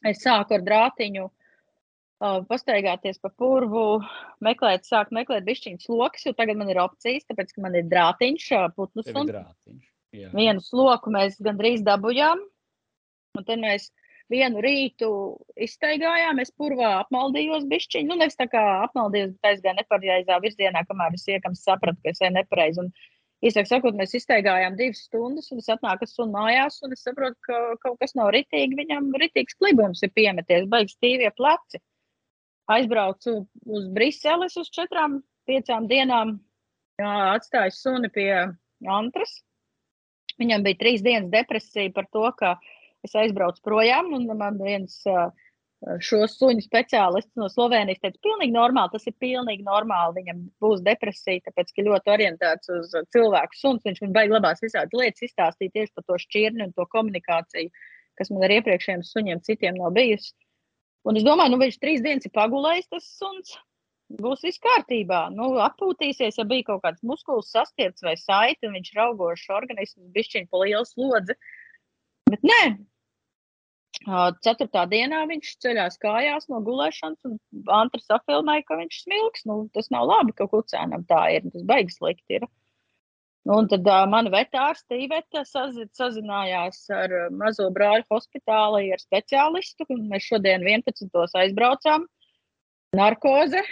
es 0.07 0.23
sāku 0.23 0.59
ar 0.59 0.63
drātiņu 0.69 1.25
uh, 1.25 1.42
pastaigāties 2.49 3.19
pa 3.23 3.31
purvu, 3.35 4.03
meklēt, 4.45 4.87
sāku 4.87 5.17
meklēt 5.17 5.47
bišķiņas 5.49 5.89
lokus, 5.91 6.27
jo 6.29 6.35
tagad 6.39 6.61
man 6.61 6.71
ir 6.71 6.81
opcijas, 6.83 7.27
tāpēc, 7.31 7.55
ka 7.57 7.65
man 7.65 7.79
ir 7.79 7.89
drātiņš, 7.91 8.47
putnu 8.77 9.03
Tev 9.03 9.11
ir 9.11 9.19
suns. 9.19 9.33
drātiņš. 9.33 9.89
Jā. 10.13 10.29
Vienu 10.37 10.61
sloku 10.61 11.13
mēs 11.13 11.39
gandrīz 11.43 11.83
dabūjām. 11.87 12.43
Un 13.39 13.47
tad 13.49 13.63
mēs 13.63 13.89
vienu 14.33 14.61
rītu 14.65 15.09
izstaigājām. 15.67 16.41
Es 16.43 16.53
purvā 16.53 16.99
apmaldījos 17.01 17.65
bišķiņu. 17.71 18.11
Nu, 18.11 18.19
nevis 18.21 18.37
tā 18.39 18.49
kā 18.53 18.63
apmaldījos, 18.87 19.33
bet 19.39 19.55
aizgāju 19.55 19.79
nepareizā 19.81 20.39
virzienā, 20.45 20.85
kamēr 20.89 21.17
es 21.17 21.25
iekams 21.29 21.65
sapratu, 21.65 22.01
ka 22.05 22.13
es 22.13 22.21
eju 22.21 22.35
nepareizi. 22.37 22.85
Un, 22.85 22.93
īsāk 23.43 23.71
sakot, 23.71 23.97
mēs 23.99 24.13
izstaigājām 24.19 24.77
divas 24.79 25.01
stundas, 25.09 25.49
un 25.53 25.63
es 25.63 25.71
atnāku 25.73 26.07
uz 26.07 26.29
mājās, 26.31 26.79
un 26.85 26.93
es 26.95 27.03
saprotu, 27.07 27.39
ka 27.49 27.63
kaut 27.83 27.99
kas 28.05 28.15
nav 28.19 28.31
ritīgi. 28.37 28.79
Viņam 28.79 29.11
ritīgs 29.23 29.57
klibums 29.59 30.05
ir 30.05 30.13
piemeties, 30.15 30.69
baigs 30.71 30.97
stīvie 30.99 31.33
pleci. 31.41 31.81
Aizbraucu 32.71 33.43
uz 33.67 33.87
Briseles 33.95 34.57
uz 34.61 34.71
četrām, 34.75 35.21
piecām 35.49 35.89
dienām. 35.91 36.37
Atstāju 37.03 37.75
suni 37.75 38.11
pie 38.13 38.31
Antras. 38.87 39.41
Viņam 40.39 40.63
bija 40.65 40.79
trīs 40.81 41.03
dienas 41.05 41.31
depresija 41.33 41.93
par 41.95 42.07
to, 42.15 42.25
ka 42.39 42.57
es 43.03 43.15
aizbraucu 43.19 43.63
projām, 43.67 44.13
un 44.15 44.29
man 44.39 44.61
viens 44.63 45.03
šo 46.03 46.21
suņu 46.31 46.63
speciālists 46.63 47.35
no 47.39 47.49
Slovenijas 47.51 47.99
teica, 48.03 48.21
pilnīgi 48.23 48.55
normāli, 48.55 48.93
tas 48.95 49.09
ir 49.11 49.17
pilnīgi 49.23 49.65
normāli. 49.67 50.21
Viņam 50.21 50.45
būs 50.63 50.85
depresija, 50.87 51.43
tāpēc, 51.49 51.73
ka 51.75 51.87
ļoti 51.89 52.13
orientēts 52.15 52.71
uz 52.77 52.95
cilvēku 53.15 53.59
suns. 53.59 53.83
Viņš 53.89 54.05
man 54.05 54.15
baigi 54.15 54.37
labās 54.37 54.63
visādas 54.63 54.95
lietas 54.95 55.27
izstāstīja 55.27 55.75
tieši 55.75 55.95
par 55.97 56.07
to 56.07 56.21
šķirni 56.23 56.69
un 56.69 56.77
to 56.77 56.87
komunikāciju, 56.95 57.73
kas 58.21 58.31
man 58.31 58.47
ar 58.47 58.57
iepriekšējiem 58.61 59.05
suņiem 59.09 59.43
citiem 59.49 59.81
nav 59.81 59.95
bijusi. 59.99 60.33
Un 61.09 61.19
es 61.19 61.27
domāju, 61.27 61.55
nu 61.55 61.61
viņš 61.63 61.79
trīs 61.83 62.03
dienas 62.05 62.29
ir 62.29 62.35
pagulējis, 62.37 62.91
tas 62.93 63.09
suns 63.19 63.57
būs 64.23 64.45
viss 64.45 64.61
kārtībā. 64.63 65.25
Nu, 65.35 65.55
atpūtīsies, 65.65 66.39
ja 66.39 66.47
bija 66.49 66.69
kaut 66.71 66.85
kāds 66.85 67.03
muskulis 67.07 67.51
sastiepts 67.55 68.05
vai 68.07 68.15
saiti, 68.21 68.69
un 68.69 68.77
viņš 68.77 68.95
raugošs 68.99 69.51
organisms, 69.57 70.13
bišķiņ 70.15 70.49
pa 70.51 70.63
lielu 70.63 70.87
slodzi. 70.89 71.37
Bet 72.31 72.45
nē, 72.47 72.63
ceturtā 74.45 74.85
dienā 74.91 75.25
viņš 75.31 75.57
ceļās 75.65 75.99
kājās 76.03 76.49
no 76.53 76.61
gulēšanas, 76.65 77.21
un 77.29 77.39
Antrs 77.69 78.11
apfilmēja, 78.11 78.67
ka 78.69 78.79
viņš 78.81 79.03
smilks. 79.05 79.47
Nu, 79.49 79.69
tas 79.75 79.91
nav 79.91 80.07
labi, 80.09 80.33
ka 80.37 80.49
kucēnam 80.51 81.07
tā 81.09 81.25
ir. 81.37 81.49
Tas 81.53 81.65
beigas 81.69 81.99
slikti 81.99 82.41
ir. 82.41 82.49
Un 83.51 83.67
tad 83.67 83.87
uh, 83.91 84.05
mana 84.07 84.31
vetārste 84.31 84.95
Iveta 85.03 85.43
sazi, 85.43 85.89
sazinājās 85.99 86.85
ar 86.95 87.15
uh, 87.17 87.31
mazo 87.35 87.67
brāļu 87.75 88.07
hospitāli 88.15 88.93
ar 88.95 89.01
speciālistu, 89.03 89.87
mēs 89.91 90.29
šodien 90.29 90.63
11. 90.63 91.11
aizbraucām. 91.41 92.05
Narkoze, 92.95 93.65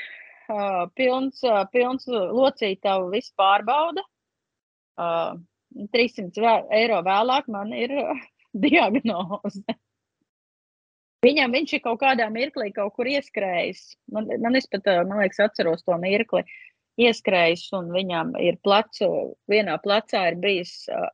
uh, 0.51 0.89
pilns, 0.99 1.45
uh, 1.47 1.63
pilns 1.71 2.09
locītavu 2.11 3.13
visu 3.15 3.31
pārbauda. 3.39 4.03
Uh, 4.99 5.39
300 5.95 6.43
vē- 6.43 6.67
eiro 6.81 6.99
vēlāk 7.07 7.47
man 7.55 7.71
ir 7.77 7.95
uh, 7.95 8.27
diagnoze. 8.67 9.79
Viņam 11.23 11.53
viņš 11.53 11.77
ir 11.77 11.83
kaut 11.85 12.01
kādā 12.01 12.27
mirklī 12.33 12.73
kaut 12.75 12.97
kur 12.97 13.07
ieskrējis. 13.07 13.85
Man, 14.11 14.27
man 14.41 14.59
pat, 14.73 14.91
man 15.07 15.21
liekas, 15.21 15.45
atceros 15.47 15.85
to 15.85 15.95
mirkli. 16.01 16.43
Ieskrējis, 17.01 17.69
un 17.79 17.89
viņam 17.95 18.35
ir 18.43 18.59
plecu, 18.65 19.09
vienā 19.49 19.77
plecā 19.81 20.27
ir 20.33 20.39
bijis 20.43 20.75
uh, 20.91 21.07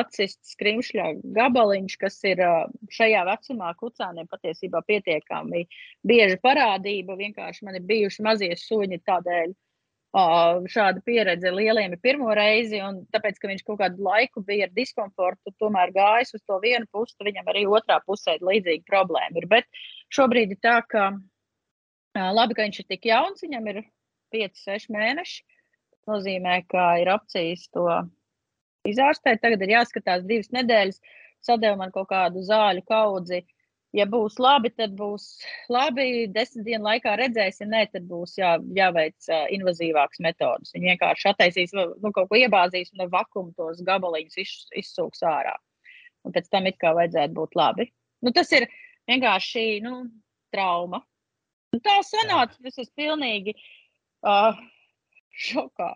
atsists 0.00 0.54
skrimšļa 0.56 1.06
gabaliņš, 1.36 1.96
kas 2.00 2.18
ir 2.26 2.42
uh, 2.44 2.64
šajā 2.90 3.24
vecumā 3.28 3.72
kucēniem 3.78 4.30
patiesībā 4.30 4.82
pietiekami 4.88 5.66
bieža 6.06 6.40
parādība. 6.42 7.18
Vienkārši 7.20 7.66
man 7.68 7.78
ir 7.78 7.86
bijuši 7.90 8.26
mazie 8.26 8.54
suņi 8.58 9.02
tādēļ 9.06 9.54
Uh, 10.10 10.64
šāda 10.66 10.98
pieredze 11.06 11.52
lieliem 11.54 11.92
ir 11.94 12.00
pirmo 12.02 12.32
reizi, 12.34 12.80
un 12.82 12.96
tāpēc, 13.14 13.36
ka 13.38 13.46
viņš 13.46 13.60
kaut 13.62 13.76
kādu 13.78 14.02
laiku 14.02 14.42
bija 14.42 14.66
ar 14.66 14.72
diskomfortu, 14.74 15.52
tomēr 15.62 15.92
gājis 15.94 16.34
uz 16.34 16.42
to 16.42 16.56
vienu 16.64 16.88
pusi, 16.90 17.14
viņam 17.22 17.46
arī 17.52 17.62
otrā 17.70 18.00
pusē 18.02 18.34
līdzīga 18.42 18.82
problēma. 18.90 19.38
Ir. 19.38 19.46
Bet 19.46 19.68
šobrīd 20.10 20.56
ir 20.56 20.58
tā, 20.66 20.80
ka 20.90 21.04
uh, 21.14 22.26
labi, 22.34 22.58
ka 22.58 22.66
viņš 22.66 22.80
ir 22.82 22.88
tik 22.90 23.06
jauns, 23.06 23.44
viņam 23.46 23.70
ir 23.70 23.80
5, 24.32 24.64
6 24.64 24.90
mēneši. 24.94 25.44
Tas 25.94 26.10
nozīmē, 26.10 26.60
ka 26.70 26.94
ir 27.02 27.10
opcijas 27.12 27.66
to 27.74 27.86
izārstēt. 28.88 29.42
Tagad 29.42 29.62
ir 29.64 29.76
jāskatās 29.76 30.26
divas 30.28 30.52
nedēļas, 30.56 31.00
sadēļ 31.46 31.80
man 31.80 31.94
kaut 31.94 32.10
kādu 32.12 32.44
zāļu 32.46 32.84
kaudzi. 32.88 33.42
Ja 33.96 34.04
būs 34.06 34.36
labi, 34.38 34.70
tad 34.70 34.92
būs 34.94 35.24
labi. 35.72 36.28
Desmit 36.30 36.62
dienu 36.68 36.86
laikā 36.86 37.16
redzēsim, 37.18 37.72
nē, 37.72 37.88
tad 37.90 38.04
būs 38.06 38.36
jā, 38.38 38.52
jāveic 38.76 39.30
invazīvākas 39.56 40.22
metodas. 40.22 40.70
Viņi 40.76 40.92
vienkārši 40.92 41.30
attaisīs, 41.32 41.74
nu, 41.74 41.88
kaut 42.14 42.30
ko 42.30 42.38
iebāzīs 42.38 42.94
un 42.94 43.02
ar 43.02 43.10
vakumu 43.10 43.50
tos 43.58 43.82
gabaliņus 43.86 44.38
iz, 44.44 44.54
izsūks 44.84 45.26
ārā. 45.26 45.56
Un 46.22 46.36
pēc 46.36 46.46
tam 46.52 46.70
it 46.70 46.78
kā 46.78 46.94
vajadzētu 46.94 47.34
būt 47.34 47.58
labi. 47.58 47.88
Nu, 48.22 48.30
tas 48.36 48.52
ir 48.54 48.68
vienkārši 49.10 49.80
nu, 49.82 50.04
trauma. 50.54 51.02
Un 51.74 51.82
tā 51.82 51.98
sanāca, 52.06 52.58
tas 52.62 52.78
ir 52.82 52.88
pilnīgi 52.98 53.56
uh, 54.26 54.56
šokā 55.48 55.90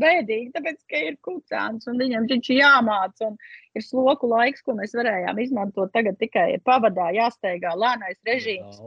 bēdīgi, 0.00 0.52
tāpēc, 0.54 0.78
ka 0.88 1.00
ir 1.08 1.16
kucēns 1.24 1.88
un 1.90 2.00
viņam 2.00 2.26
viņš 2.30 2.50
ir 2.52 2.60
jāmāca. 2.62 3.30
Un 3.30 3.36
ir 3.76 3.84
sloku 3.84 4.30
laiks, 4.30 4.64
ko 4.64 4.76
mēs 4.78 4.94
varējām 4.96 5.40
izmantot. 5.42 5.92
Tagad 5.94 6.18
tikai 6.20 6.56
pavadā, 6.64 7.10
jāsteigā 7.16 7.74
lēnais 7.76 8.20
režīms. 8.28 8.80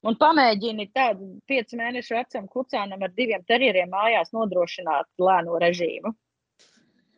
Un 0.00 0.16
pamēģini 0.16 0.88
tādu 0.96 1.34
piecu 1.50 1.76
mēnešu 1.76 2.16
vecam 2.16 2.46
kucēnam 2.48 3.02
ar 3.04 3.12
diviem 3.12 3.44
terjeriem 3.44 3.90
mājās 3.92 4.32
nodrošināt 4.32 5.10
lēno 5.20 5.58
režīmu. 5.60 6.14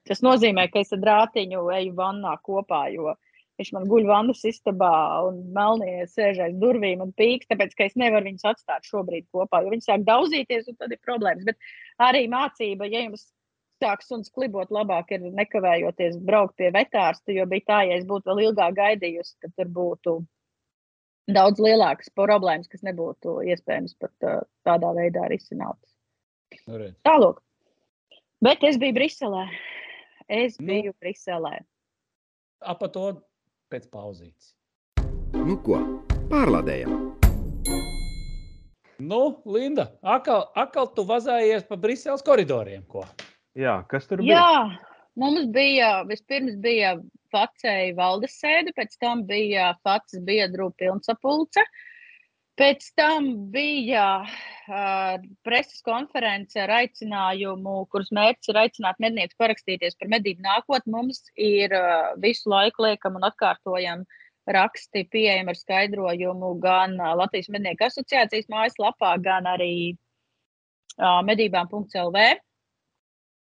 Tas 0.09 0.19
nozīmē, 0.25 0.67
ka 0.73 0.83
es 0.83 0.91
ar 0.93 0.99
drātiņu 0.99 1.63
eju 1.77 1.93
vannā 1.95 2.35
kopā, 2.43 2.89
jo 2.91 3.15
viņš 3.61 3.71
man 3.77 3.85
guļ 3.91 4.09
vannas 4.09 4.43
istabā 4.49 4.95
un 5.29 5.43
melnie 5.57 6.07
sēž 6.09 6.41
aiz 6.47 6.57
durvīm 6.63 7.05
un 7.05 7.13
pīks, 7.19 7.49
tāpēc, 7.51 7.77
ka 7.79 7.87
es 7.91 7.97
nevaru 8.01 8.31
viņus 8.31 8.49
atstāt 8.53 8.89
šobrīd 8.89 9.29
kopā, 9.35 9.63
jo 9.63 9.73
viņi 9.75 9.87
sāk 9.87 10.07
daudzīties 10.09 10.71
un 10.73 10.79
tad 10.81 10.95
ir 10.95 11.01
problēmas. 11.05 11.47
Bet 11.49 11.59
arī 12.03 12.27
mācība, 12.33 12.89
ja 12.91 13.05
jums 13.05 13.29
sāk 13.83 14.05
suns 14.07 14.31
klibot, 14.31 14.71
labāk 14.75 15.11
ir 15.15 15.25
nekavējoties 15.35 16.21
braukt 16.23 16.57
pie 16.61 16.71
vetārsta, 16.75 17.35
jo 17.35 17.47
bija 17.51 17.69
tā, 17.69 17.81
ja 17.91 17.99
es 17.99 18.07
būtu 18.09 18.31
vēl 18.31 18.45
ilgāk 18.49 18.77
gaidījusi, 18.79 19.39
tad 19.43 19.57
tur 19.59 19.73
būtu 19.79 20.19
daudz 21.33 21.63
lielākas 21.63 22.11
problēmas, 22.19 22.71
kas 22.71 22.85
nebūtu 22.87 23.41
iespējams 23.53 23.97
pat 24.03 24.29
uh, 24.29 24.41
tādā 24.67 24.93
veidā 24.97 25.27
risinātas. 25.31 25.91
Nu, 26.69 26.79
Tālāk. 27.07 27.41
Bet 28.43 28.65
es 28.67 28.79
biju 28.81 28.97
Briselē. 28.97 29.47
Es 30.29 30.59
Nu. 30.61 30.67
biju 30.67 30.95
Briselē. 31.03 31.61
Ap 32.63 32.83
to 32.95 33.23
pēc 33.73 33.89
pauzītes. 33.93 34.53
Nu 35.33 35.57
ko, 35.65 35.81
pārlādējam! 36.31 37.13
Nu, 39.03 39.21
Linda, 39.49 39.89
atkal, 40.05 40.45
atkal 40.55 40.91
tu 40.95 41.03
vazājies 41.09 41.65
pa 41.67 41.79
Briseles 41.81 42.23
koridoriem. 42.23 42.85
Ko? 42.87 43.03
Jā, 43.59 43.81
kas 43.91 44.07
tur 44.07 44.23
bija? 44.23 44.39
Jā, 44.39 44.93
mums 45.19 45.49
bija 45.55 45.89
vispirms 46.09 46.55
bija 46.63 46.95
Facēja 47.33 47.97
valdes 47.97 48.37
sēde, 48.39 48.75
pēc 48.77 48.95
tam 49.03 49.25
bija 49.27 49.73
Facas 49.83 50.21
biedru 50.27 50.69
pilnsapulce. 50.79 51.65
Pēc 52.61 52.85
tam 53.01 53.29
bija 53.53 54.07
uh, 54.27 55.15
preses 55.47 55.81
konference 55.87 56.59
ar 56.61 56.69
aicinājumu, 56.83 57.87
kuras 57.89 58.11
mērķis 58.13 58.51
ir 58.53 58.59
aicināt 58.61 59.01
medniekus 59.01 59.39
parakstīties 59.41 59.97
par 59.97 60.11
medību 60.13 60.45
nākotni. 60.45 60.93
Mums 60.93 61.23
ir 61.41 61.73
uh, 61.73 62.13
visu 62.21 62.53
laiku 62.53 62.85
liekam 62.85 63.17
un 63.17 63.25
atkārtojam 63.31 64.05
raksti 64.53 65.07
pieejami 65.09 65.55
ar 65.55 65.59
skaidrojumu 65.63 66.53
gan 66.61 66.99
uh, 67.01 67.15
Latvijas 67.23 67.49
mednieku 67.55 67.87
asociācijas 67.89 68.51
mājaslapā, 68.53 69.15
gan 69.25 69.49
arī 69.49 69.73
uh, 70.99 71.23
medībām.lv. 71.25 72.27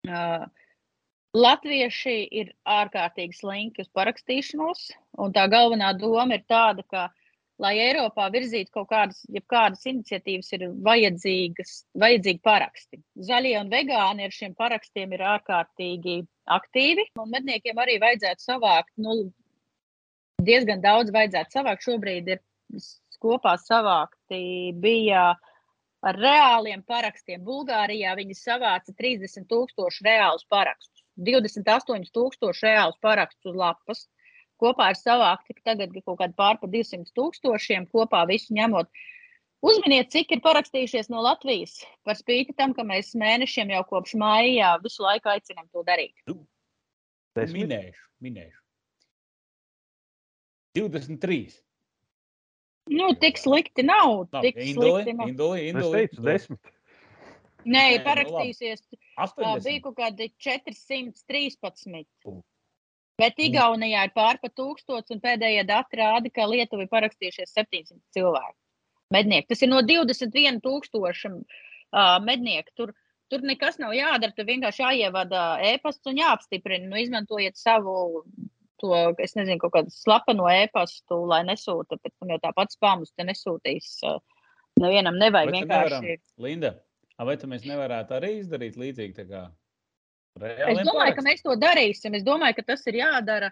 Uh, 0.07 0.47
Latvieši 1.37 2.17
ir 2.41 2.51
ārkārtīgi 2.67 3.39
slinki 3.39 3.83
uz 3.85 3.89
parakstīšanos, 3.95 4.89
un 5.23 5.31
tā 5.35 5.45
galvenā 5.51 5.93
doma 5.95 6.35
ir 6.35 6.43
tāda, 6.49 6.83
ka, 6.91 7.07
lai 7.61 7.73
Eiropā 7.81 8.27
virzītu 8.33 8.73
kaut 8.75 8.89
kādas, 8.91 9.23
kādas 9.49 9.85
iniciatīvas, 9.89 10.51
ir 10.53 10.67
vajadzīgi 10.87 12.39
paraksti. 12.45 13.01
Zaļie 13.29 13.55
un 13.61 13.71
vegāni 13.73 14.27
ar 14.27 14.35
šiem 14.35 14.53
parakstiem 14.57 15.15
ir 15.17 15.25
ārkārtīgi 15.33 16.19
aktīvi, 16.57 17.09
un 17.21 17.33
medniekiem 17.33 17.81
arī 17.81 17.97
vajadzētu 18.03 18.45
savākt, 18.45 18.93
nu, 19.01 19.17
diezgan 20.43 20.83
daudz 20.85 21.13
vajadzētu 21.15 21.57
savākt. 21.57 21.85
Šobrīd 21.87 22.33
ir 22.35 22.43
kopā 23.23 23.55
savākti 23.61 24.73
bija 24.77 25.31
ar 26.07 26.19
reāliem 26.21 26.83
parakstiem. 26.85 27.41
Bulgārijā 27.45 28.13
viņi 28.19 28.37
savāca 28.37 28.93
30 28.93 29.47
tūkstošu 29.49 30.05
reālus 30.05 30.45
parakstus. 30.49 31.03
28 31.17 32.11
tūkstoši 32.13 32.67
reālus 32.67 32.99
parakstus 33.01 33.51
uz 33.51 33.57
lapas. 33.57 34.05
Kopā 34.61 34.89
ir 34.93 34.97
savākti 34.97 35.55
tagad 35.61 35.93
kaut 36.01 36.17
kādi 36.21 36.33
pār 36.37 36.57
pa 36.61 36.69
200 36.73 37.13
tūkstošiem, 37.17 37.85
kopā 37.93 38.23
visu 38.29 38.55
ņemot. 38.57 38.89
Uzminiet, 39.67 40.09
cik 40.13 40.35
ir 40.35 40.41
parakstījušies 40.45 41.09
no 41.09 41.21
Latvijas. 41.25 41.79
Par 42.05 42.17
spīti 42.17 42.53
tam, 42.57 42.73
ka 42.77 42.85
mēs 42.85 43.15
mēnešiem 43.17 43.73
jau 43.73 43.83
kopš 43.89 44.13
maijā 44.21 44.75
visu 44.83 45.05
laiku 45.05 45.33
aicinām 45.33 45.65
to 45.73 45.81
darīt. 45.85 46.13
Desmit? 47.37 47.63
Minēšu, 47.65 48.03
minēšu. 48.25 48.61
23. 50.77 51.57
Nu, 52.93 53.11
tik 53.19 53.37
slikti 53.41 53.83
nav. 53.83 54.27
Labi, 54.31 54.51
Tik 54.51 54.59
Induli, 54.63 54.91
slikti 54.91 55.13
nav. 55.17 55.31
Induli, 55.31 55.61
Es 55.61 55.73
Induli. 55.73 55.93
teicu, 55.97 56.21
desmit. 56.23 56.73
Nē, 57.67 57.73
Nē, 57.73 57.85
nu 57.97 58.03
parakstījusies. 58.05 58.83
Tā 59.17 59.25
80. 59.25 59.65
bija 59.65 59.81
kaut 59.87 59.97
kādi 59.97 60.29
413. 60.39 62.05
Bet 63.17 63.39
Igaunijā 63.41 64.03
ir 64.05 64.13
pār 64.13 64.37
pa 64.41 64.49
tūkstots, 64.53 65.09
un 65.13 65.21
pēdējie 65.23 65.63
dati 65.65 65.97
rāda, 65.97 66.29
ka 66.33 66.45
Lietuva 66.49 66.85
ir 66.85 66.91
parakstījušies 66.91 67.55
700 67.55 67.97
cilvēku. 68.13 68.55
Mednieki. 69.13 69.47
Tas 69.53 69.63
ir 69.63 69.71
no 69.71 69.81
21 69.87 70.59
tūkstošiem 70.61 71.39
uh, 71.41 72.17
mednieku. 72.21 72.73
Tur, 72.77 72.93
tur 73.31 73.45
nekas 73.47 73.79
nav 73.81 73.95
jādara. 73.97 74.35
Tur 74.35 74.45
vienkārši 74.49 74.83
jāievada 74.83 75.47
ēpasts 75.65 76.11
un 76.11 76.21
jāapstiprina. 76.21 76.91
Nu, 76.91 76.99
izmantojiet 77.01 77.57
savu, 77.57 78.25
to, 78.83 78.93
es 79.23 79.33
nezinu, 79.39 79.61
kaut 79.63 79.73
kādu 79.79 79.95
slepeno 79.95 80.49
ēpastu, 80.51 81.21
lai 81.31 81.41
nesūta. 81.47 81.97
Tam 82.03 82.35
jau 82.35 82.41
tāpat 82.43 82.75
spāmus 82.75 83.15
te 83.15 83.25
nesūtīs. 83.25 83.95
Uh, 84.05 84.19
nevienam 84.81 85.17
nevajag 85.17 85.55
vienkārši. 85.55 86.01
nevaram, 86.03 86.27
Linda, 86.43 86.75
vai 87.17 87.37
mēs 87.49 87.65
nevarētu 87.65 88.19
arī 88.19 88.35
izdarīt 88.43 88.77
līdzīgi 88.77 89.17
kā 90.41 90.51
Es 90.51 90.59
reāliem 90.59 90.85
domāju, 90.87 91.15
ka 91.15 91.23
parakstiem? 91.23 91.27
mēs 91.31 91.43
to 91.45 91.55
darīsim. 91.63 92.17
Es 92.19 92.25
domāju, 92.27 92.57
ka 92.59 92.65
tas 92.73 92.85
ir 92.91 92.99
jādara. 93.01 93.51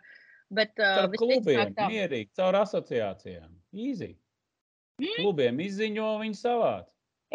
Bet 0.53 0.75
uh, 0.77 0.91
Starp 0.99 1.15
klubiem, 1.17 1.71
tā. 1.73 1.87
mierīgi, 1.89 2.29
caur 2.37 2.55
asociācijām. 2.61 3.49
Īzī. 3.73 4.11
Mm. 5.01 5.15
Klubiem 5.17 5.59
izziņo, 5.65 6.09
viņi 6.21 6.37
savāc. 6.39 6.85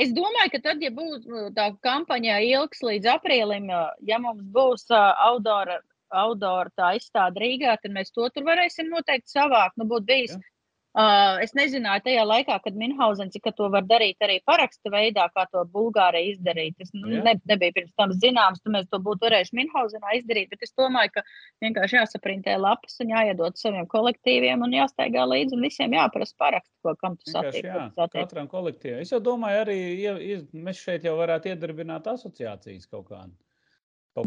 Es 0.01 0.13
domāju, 0.17 0.53
ka 0.55 0.61
tad, 0.69 0.81
ja 0.85 0.93
būs 0.95 1.27
uh, 1.27 1.49
tā 1.57 1.67
kampaņa 1.85 2.39
ilgs 2.47 2.81
līdz 2.87 3.11
aprīlim, 3.17 3.67
uh, 3.75 3.91
ja 4.07 4.21
mums 4.23 4.47
būs 4.55 4.87
uh, 4.95 5.11
outdoor, 5.27 5.75
outdoor 6.15 6.71
tā 6.79 6.95
izstāde 6.97 7.43
Rīgā, 7.43 7.75
tad 7.83 7.93
mēs 7.93 8.15
to 8.15 8.29
tur 8.31 8.47
varēsim 8.47 8.89
noteikti 8.95 9.35
savākt. 9.35 9.77
Nu, 9.77 9.89
būtu 9.91 10.07
bijis. 10.09 10.39
Ja. 10.39 10.50
Uh, 10.91 11.39
es 11.45 11.53
nezināju 11.55 12.03
tajā 12.03 12.23
laikā, 12.27 12.57
kad 12.65 12.75
Minhausens, 12.75 13.37
ka 13.45 13.53
to 13.55 13.69
var 13.71 13.85
darīt 13.87 14.17
arī 14.27 14.41
paraksta 14.43 14.91
veidā, 14.91 15.29
kā 15.31 15.45
to 15.53 15.63
Bulgārija 15.71 16.33
izdarīja. 16.33 16.75
Tas 16.81 16.91
nu, 16.97 17.13
Ja. 17.15 17.23
ne, 17.29 17.35
nebija 17.47 17.77
pirms 17.77 17.93
tam 17.95 18.11
zināms, 18.11 18.59
tad 18.65 18.73
mēs 18.75 18.89
to 18.91 18.99
būtu 18.99 19.23
varējuši 19.29 19.55
Minhausenā 19.55 20.17
izdarīt. 20.19 20.49
Bet 20.51 20.65
es 20.67 20.75
domāju, 20.75 21.13
ka 21.15 21.23
vienkārši 21.63 21.95
jāsaprintē 22.01 22.57
lapas 22.59 22.99
un 23.05 23.13
jāiedod 23.15 23.55
saviem 23.55 23.87
kolektīviem 23.87 24.67
un 24.67 24.75
jāsteigā 24.75 25.23
līdzi 25.31 25.55
un 25.55 25.63
visiem 25.63 25.95
jāprasa 25.95 26.35
parakstu, 26.43 26.75
ko 26.83 26.97
kam 26.99 27.15
Vienkārši, 27.15 27.37
satiek. 27.39 27.65
jā, 27.71 27.77
ko 27.77 27.87
tu 27.95 28.01
satiek. 28.03 28.25
katram 28.27 28.49
kolektīvam. 28.49 29.01
Es 29.07 29.13
jau 29.15 29.21
domāju, 29.21 29.63
arī 29.63 29.79
ja, 30.03 30.17
iz, 30.19 30.43
mēs 30.53 30.83
šeit 30.83 31.07
jau 31.07 31.15
varētu 31.23 31.55
iedarbināt 31.55 32.11
asociācijas 32.11 32.91
kaut 32.91 33.07
kādā. 33.13 33.31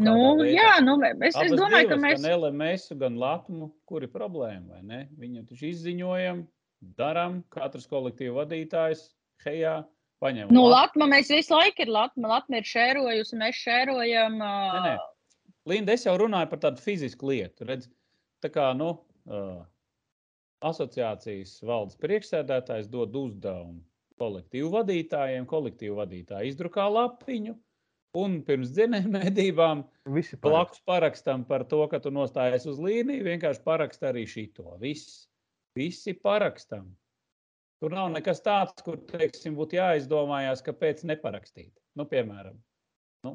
kādā 0.00 0.40
veidā. 0.40 0.56
jā, 0.56 0.70
nu, 0.82 0.94
es, 1.04 1.36
es 1.36 1.36
Abas 1.36 1.58
domāju, 1.60 1.88
ka 1.90 1.96
divas, 1.98 2.04
mēs. 2.08 2.22
Gan 2.24 2.40
LMS, 2.40 2.86
gan 2.98 3.16
Latviju, 3.20 3.66
kur 3.84 4.02
ir 4.02 4.08
problēma, 4.08 4.78
vai 4.78 4.82
ne? 4.82 5.00
Viņu 5.20 5.44
taču 5.50 5.66
izziņojam, 5.68 6.40
darām, 6.98 7.40
katrs 7.54 7.88
kolektīva 7.90 8.42
vadītājs, 8.42 9.06
hejā, 9.44 9.78
paņem. 10.22 10.52
Nu. 10.54 10.66
Latvija 10.72 11.08
mēs 11.10 11.32
visu 11.32 11.54
laiku 11.56 11.84
ir 11.84 11.92
Latvija. 11.94 12.30
Latvija 12.36 12.62
ir 12.62 12.70
šērojusi, 12.70 13.40
mēs 13.40 13.60
šērojam. 13.64 14.38
Nē, 14.40 14.84
nē. 14.86 14.94
Linda, 15.70 15.96
es 15.96 16.04
jau 16.06 16.16
runāju 16.20 16.50
par 16.52 16.62
tādu 16.66 16.84
fizisku 16.84 17.30
lietu. 17.32 17.66
Redz, 17.68 17.88
tā 18.44 18.50
kā 18.52 18.70
nu, 18.76 18.90
uh, 19.30 19.62
asociācijas 20.64 21.56
valdes 21.64 22.00
priekšsēdētājs 22.04 22.90
dod 22.92 23.16
uzdevumu 23.16 23.80
kolektīvu 24.20 24.70
vadītājiem, 24.76 25.46
kolektīvu 25.50 25.96
vadītāji 25.98 26.52
izdrukā 26.52 26.84
lapiņu, 26.92 27.56
Un 28.14 28.36
pirms 28.46 28.70
dzinēju 28.70 29.10
medībām 29.10 29.82
Visi 30.14 30.36
blakus 30.38 30.78
parakstam 30.86 31.42
par 31.48 31.64
to, 31.66 31.80
ka 31.90 31.98
tu 32.02 32.12
nostājies 32.14 32.66
uz 32.70 32.78
līniju, 32.78 33.24
vienkārši 33.26 33.64
parakst 33.66 34.04
arī 34.06 34.22
šito. 34.30 34.76
Viss. 34.82 35.24
Visi 35.74 36.14
parakstam. 36.14 36.86
Tur 37.82 37.94
nav 37.94 38.12
nekas 38.14 38.40
tāds, 38.44 38.76
kur, 38.86 39.00
teiksim, 39.10 39.56
būtu 39.58 39.76
jāizdomājās, 39.76 40.62
kāpēc 40.64 41.02
neparakstīt. 41.10 41.72
Nu, 41.98 42.06
piemēram, 42.10 42.54
nu, 43.26 43.34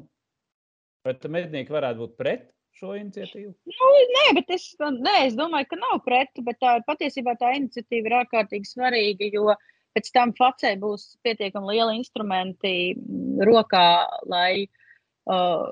bet 1.06 1.26
mednieki 1.30 1.74
varētu 1.74 2.00
būt 2.00 2.16
pret 2.18 2.48
šo 2.80 2.94
iniciatīvu. 2.96 3.52
Nu, 3.68 3.90
nē, 4.16 4.24
bet 4.38 4.50
es, 4.56 4.64
nē, 4.80 5.16
es 5.28 5.36
domāju, 5.38 5.68
ka 5.70 5.78
nav 5.80 6.00
pret, 6.06 6.32
bet 6.46 6.58
tā, 6.62 6.78
patiesībā 6.86 7.36
tā 7.40 7.52
iniciatīva 7.58 8.10
ir 8.10 8.16
ārkārtīgi 8.22 8.72
svarīga, 8.72 9.30
jo 9.34 9.54
pēc 9.96 10.10
tam 10.14 10.32
facē 10.38 10.74
būs 10.80 11.06
pietiekami 11.26 11.74
lieli 11.74 12.00
instrumenti 12.00 12.74
mm, 12.94 13.40
rokā, 13.48 13.86
lai 14.30 14.52
uh, 14.64 15.66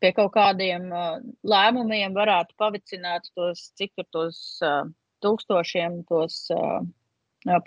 pie 0.00 0.12
kaut 0.16 0.32
kādiem 0.36 0.88
uh, 0.90 1.18
lēmumiem 1.46 2.16
varētu 2.16 2.56
pavicināt 2.58 3.28
tos, 3.34 3.68
cik 3.78 3.92
tur 3.98 4.08
tos 4.14 4.40
uh, 4.64 4.86
tūkstošiem 5.24 6.02
tos 6.10 6.46
uh, 6.54 6.80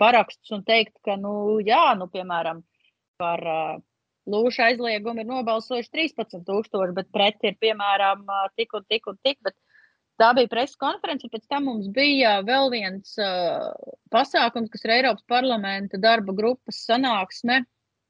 parakstus 0.00 0.52
un 0.56 0.64
teikt, 0.66 0.96
ka, 1.06 1.16
nu, 1.20 1.58
jā, 1.64 1.94
nu, 1.98 2.08
piemēram, 2.12 2.62
par 3.20 3.44
uh, 3.46 3.78
lūšu 4.30 4.64
aizliegumu 4.66 5.22
ir 5.22 5.28
nobalsojuši 5.28 5.92
13,000, 5.96 6.94
bet 6.96 7.10
pret 7.14 7.48
ir 7.48 7.56
piemēram 7.60 8.26
tik 8.58 8.76
un 8.78 8.86
tik 8.88 9.08
un 9.10 9.18
tik. 9.24 9.40
Tā 10.20 10.34
bija 10.36 10.50
preses 10.52 10.76
konference, 10.76 11.28
pēc 11.32 11.46
tam 11.48 11.64
mums 11.70 11.88
bija 11.96 12.40
vēl 12.44 12.68
viens 12.74 13.14
uh, 13.24 13.70
pasākums, 14.12 14.68
kas 14.68 14.84
ir 14.84 14.98
Eiropas 14.98 15.24
parlamenta 15.24 16.00
darba 16.00 16.34
grupas 16.36 16.82
sanāksme 16.84 17.62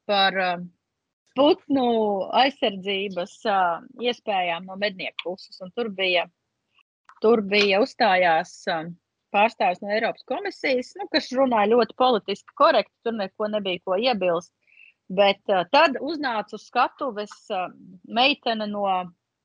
par 0.09 0.35
uh, 0.35 0.57
putnu 1.39 1.85
aizsardzības 2.35 3.37
uh, 3.47 3.79
iespējām 4.03 4.67
no 4.67 4.75
mednieku 4.81 5.29
puses. 5.29 5.61
Un 5.63 5.71
tur 5.71 5.87
bija, 5.95 6.25
tur 7.23 7.45
bija 7.47 7.79
uzstājās. 7.85 8.57
Uh, 8.67 8.91
pārstāvis 9.35 9.81
no 9.83 9.91
Eiropas 9.91 10.25
komisijas, 10.29 10.93
nu, 10.99 11.07
kas 11.11 11.31
runāja 11.35 11.71
ļoti 11.73 11.97
politiski 11.99 12.57
korekti, 12.59 12.93
tur 13.05 13.17
neko 13.17 13.49
nebija 13.51 13.81
ko 13.85 13.97
iebilst. 13.99 14.53
Bet 15.11 15.41
uh, 15.51 15.65
tad 15.73 15.97
uznāca 15.99 16.55
uz 16.55 16.65
skatuves 16.69 17.33
uh, 17.51 17.67
meitene 18.07 18.67
no 18.71 18.85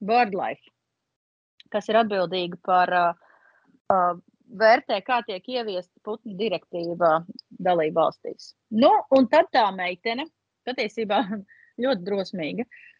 BirdLife, 0.07 0.70
kas 1.74 1.91
ir 1.91 1.99
atbildīga 2.03 2.61
par 2.66 2.95
uh, 2.95 4.12
vērtē, 4.47 5.01
kā 5.07 5.20
tiek 5.26 5.49
ieviesta 5.51 6.05
putnu 6.07 6.37
direktīva 6.39 7.18
dalību 7.51 7.99
valstīs. 7.99 8.53
Nu, 8.70 8.93
un 9.11 9.26
tad 9.32 9.51
tā 9.55 9.66
meitene, 9.74 10.28
patiesībā 10.68 11.24
ļoti 11.82 12.07
drosmīga, 12.07 12.66
uh, 12.66 12.95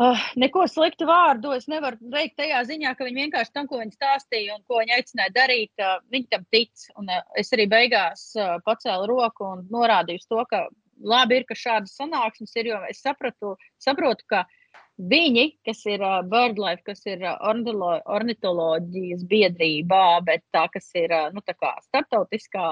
Uh, 0.00 0.20
neko 0.40 0.62
sliktu 0.64 1.04
vārdu 1.04 1.50
es 1.52 1.66
nevaru 1.68 1.98
veikt 2.08 2.38
tajā 2.38 2.62
ziņā, 2.64 2.94
ka 2.96 3.04
viņi 3.04 3.20
vienkārši 3.26 3.52
tam, 3.52 3.66
ko 3.68 3.82
viņi 3.82 3.92
stāstīja 3.98 4.54
un 4.54 4.62
ko 4.64 4.78
viņi 4.80 4.94
aicināja 4.96 5.32
darīt, 5.34 5.72
uh, 5.76 5.98
viņi 6.14 6.28
tam 6.32 6.44
tic. 6.54 6.84
Un, 6.96 7.10
uh, 7.12 7.18
es 7.36 7.50
arī 7.52 7.66
beigās 7.68 8.22
uh, 8.38 8.54
pacēlu 8.64 9.10
roku 9.10 9.44
un 9.44 9.66
norādīju 9.68 10.22
to, 10.24 10.38
ka 10.48 10.62
labi 11.04 11.36
ir, 11.36 11.44
ka 11.44 11.56
šādas 11.58 11.92
sanāksmes 12.00 12.56
ir, 12.56 12.70
jo 12.70 12.78
es 12.88 13.02
sapratu, 13.04 13.50
saprotu, 13.84 14.24
ka 14.32 14.46
viņi, 15.12 15.42
kas 15.68 15.82
ir 15.92 16.00
uh, 16.00 16.22
BirdLife, 16.32 16.80
kas 16.86 17.04
ir 17.04 17.26
uh, 17.26 17.36
ornitoloģijas 18.16 19.26
biedrībā, 19.28 20.04
bet 20.24 20.46
tā, 20.56 20.62
kas 20.72 20.88
ir 20.96 21.12
uh, 21.12 21.26
nu, 21.34 21.42
tā 21.44 21.74
starptautiskā, 21.90 22.70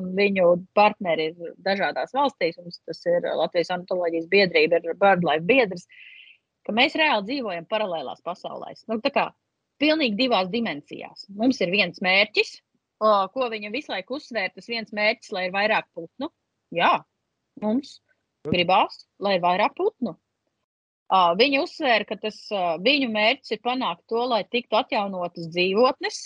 un 0.00 0.08
viņu 0.16 0.54
partneri 0.72 1.28
ir 1.34 1.52
dažādās 1.60 2.16
valstīs, 2.16 2.56
un 2.56 2.72
tas 2.72 3.04
ir 3.04 3.28
Latvijas 3.42 3.74
ornitoloģijas 3.76 4.32
biedrība, 4.32 4.80
ir 4.80 4.96
BirdLife 5.04 5.44
biedrs. 5.52 5.84
Uh, 5.84 6.16
ka 6.70 6.76
mēs 6.78 6.94
reāli 6.98 7.26
dzīvojam 7.26 7.66
paralēlās 7.66 8.22
pasaulēs. 8.22 8.84
Nu, 8.86 9.00
tā 9.02 9.10
kā 9.14 9.26
pilnīgi 9.82 10.18
divās 10.22 10.50
dimensijās. 10.52 11.26
Mums 11.34 11.58
ir 11.64 11.72
viens 11.74 11.98
mērķis, 12.04 12.60
ko 13.00 13.48
viņa 13.50 13.72
visu 13.74 13.90
laiku 13.90 14.20
uzsvēr. 14.20 14.52
Tas 14.54 14.70
viens 14.70 14.94
mērķis, 14.94 15.32
lai 15.34 15.48
ir 15.48 15.54
vairāk 15.56 15.88
putnu. 15.96 16.30
Jā, 16.70 17.00
mums 17.64 17.98
gribās, 18.46 19.02
lai 19.18 19.38
ir 19.38 19.44
vairāk 19.44 19.74
putnu. 19.78 20.14
Viņa 21.10 21.64
uzsvēra, 21.64 22.06
ka 22.06 22.20
tas 22.22 22.38
viņu 22.86 23.10
mērķis 23.10 23.56
ir 23.56 23.62
panākt 23.66 24.04
to, 24.12 24.22
lai 24.30 24.44
tiktu 24.46 24.78
atjaunotas 24.78 25.50
dzīvotnes. 25.50 26.22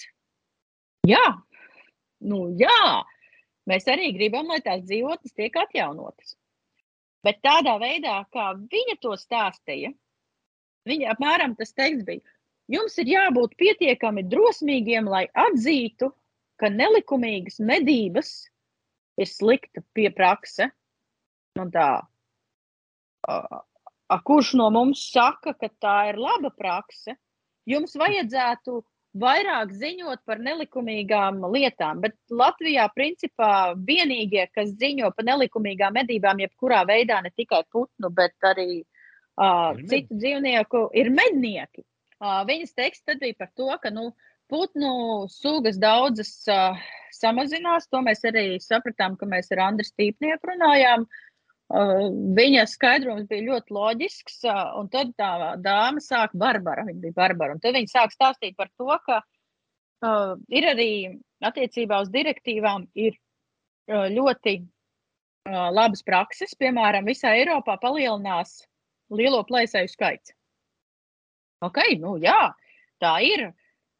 Jā, 1.08 1.24
nu, 2.28 2.50
jā, 2.60 3.00
mēs 3.70 3.88
arī 3.88 4.12
gribam, 4.16 4.52
lai 4.52 4.60
tās 4.64 4.84
dzīvotnes 4.84 5.32
tiek 5.36 5.56
atjaunotas. 5.56 6.36
Bet 7.24 7.40
tādā 7.40 7.78
veidā, 7.80 8.18
kā 8.34 8.50
viņa 8.60 8.98
to 9.00 9.16
stāstīja, 9.16 9.94
Viņa 10.88 11.12
apmēram 11.14 11.54
tas 11.58 11.72
teksts 11.72 12.04
bija. 12.06 12.22
Jums 12.72 12.96
ir 13.00 13.10
jābūt 13.12 13.56
pietiekami 13.60 14.24
drosmīgiem, 14.28 15.08
lai 15.08 15.26
atzītu, 15.36 16.10
ka 16.60 16.70
nelikumīgas 16.72 17.60
medības 17.60 18.32
ir 19.20 19.28
slikta 19.28 19.82
pieprakse. 19.96 20.70
Un 21.60 21.70
tā, 21.74 21.88
a, 23.28 23.34
a, 24.08 24.18
kurš 24.26 24.54
no 24.58 24.70
mums 24.74 25.04
saka, 25.12 25.54
ka 25.60 25.70
tā 25.82 25.98
ir 26.12 26.18
laba 26.20 26.50
prakse? 26.56 27.16
Jums 27.68 27.94
vajadzētu 28.00 28.80
vairāk 29.20 29.70
ziņot 29.78 30.24
par 30.26 30.40
nelikumīgām 30.42 31.44
lietām, 31.54 32.00
bet 32.02 32.16
Latvijā 32.30 32.88
principā 32.96 33.74
vienīgie, 33.76 34.48
kas 34.56 34.74
ziņo 34.80 35.12
par 35.14 35.28
nelikumīgām 35.28 35.94
medībām, 36.00 36.42
jebkurā 36.42 36.82
veidā, 36.88 37.20
ne 37.22 37.30
tikai 37.36 37.62
putnu, 37.70 38.10
bet 38.10 38.34
arī 38.50 38.82
Uh, 39.34 39.74
citu 39.90 40.14
dzīvnieku 40.14 40.88
ir 40.94 41.10
mednieki. 41.10 41.82
Uh, 42.22 42.44
viņas 42.46 42.76
teksts 42.78 43.02
tad 43.08 43.18
bija 43.18 43.34
par 43.40 43.48
to, 43.58 43.66
ka 43.82 43.90
nu, 43.90 44.12
putnu 44.50 45.26
sugas 45.32 45.78
daudzas 45.82 46.30
uh, 46.46 46.78
samazinās. 47.16 47.88
To 47.90 48.02
mēs 48.06 48.22
arī 48.28 48.60
sapratām, 48.62 49.16
ka 49.18 49.26
mēs 49.26 49.50
ar 49.54 49.64
Andru 49.66 49.86
Stīpnieku 49.88 50.52
runājām. 50.52 51.06
Uh, 51.74 52.12
viņa 52.36 52.66
skaidrojums 52.70 53.26
bija 53.26 53.46
ļoti 53.48 53.74
loģisks, 53.74 54.36
uh, 54.46 54.76
un 54.78 54.90
tad 54.92 55.10
tā 55.18 55.56
dāma 55.64 56.02
sāk 56.04 56.36
Barbara, 56.38 56.84
viņa 56.86 57.02
bija 57.02 57.16
Barbara, 57.16 57.56
un 57.56 57.62
tad 57.64 57.74
viņa 57.74 57.90
sāk 57.90 58.14
stāstīt 58.14 58.54
par 58.60 58.68
to, 58.78 58.86
ka 59.08 59.16
uh, 59.24 60.36
ir 60.52 60.68
arī 60.70 60.90
attiecībā 61.42 61.98
uz 62.04 62.12
direktīvām 62.14 62.86
ir 62.94 63.16
uh, 63.16 64.06
ļoti 64.12 64.54
uh, 64.60 65.66
labas 65.74 66.04
prakses, 66.06 66.54
piemēram, 66.60 67.08
visā 67.08 67.32
Eiropā 67.40 67.80
palielinās 67.82 68.60
lielo 69.16 69.42
plēsēju 69.48 69.92
skaits. 69.92 70.34
Ok, 71.64 71.80
nu 72.00 72.16
jā, 72.22 72.52
tā 73.02 73.18
ir. 73.24 73.52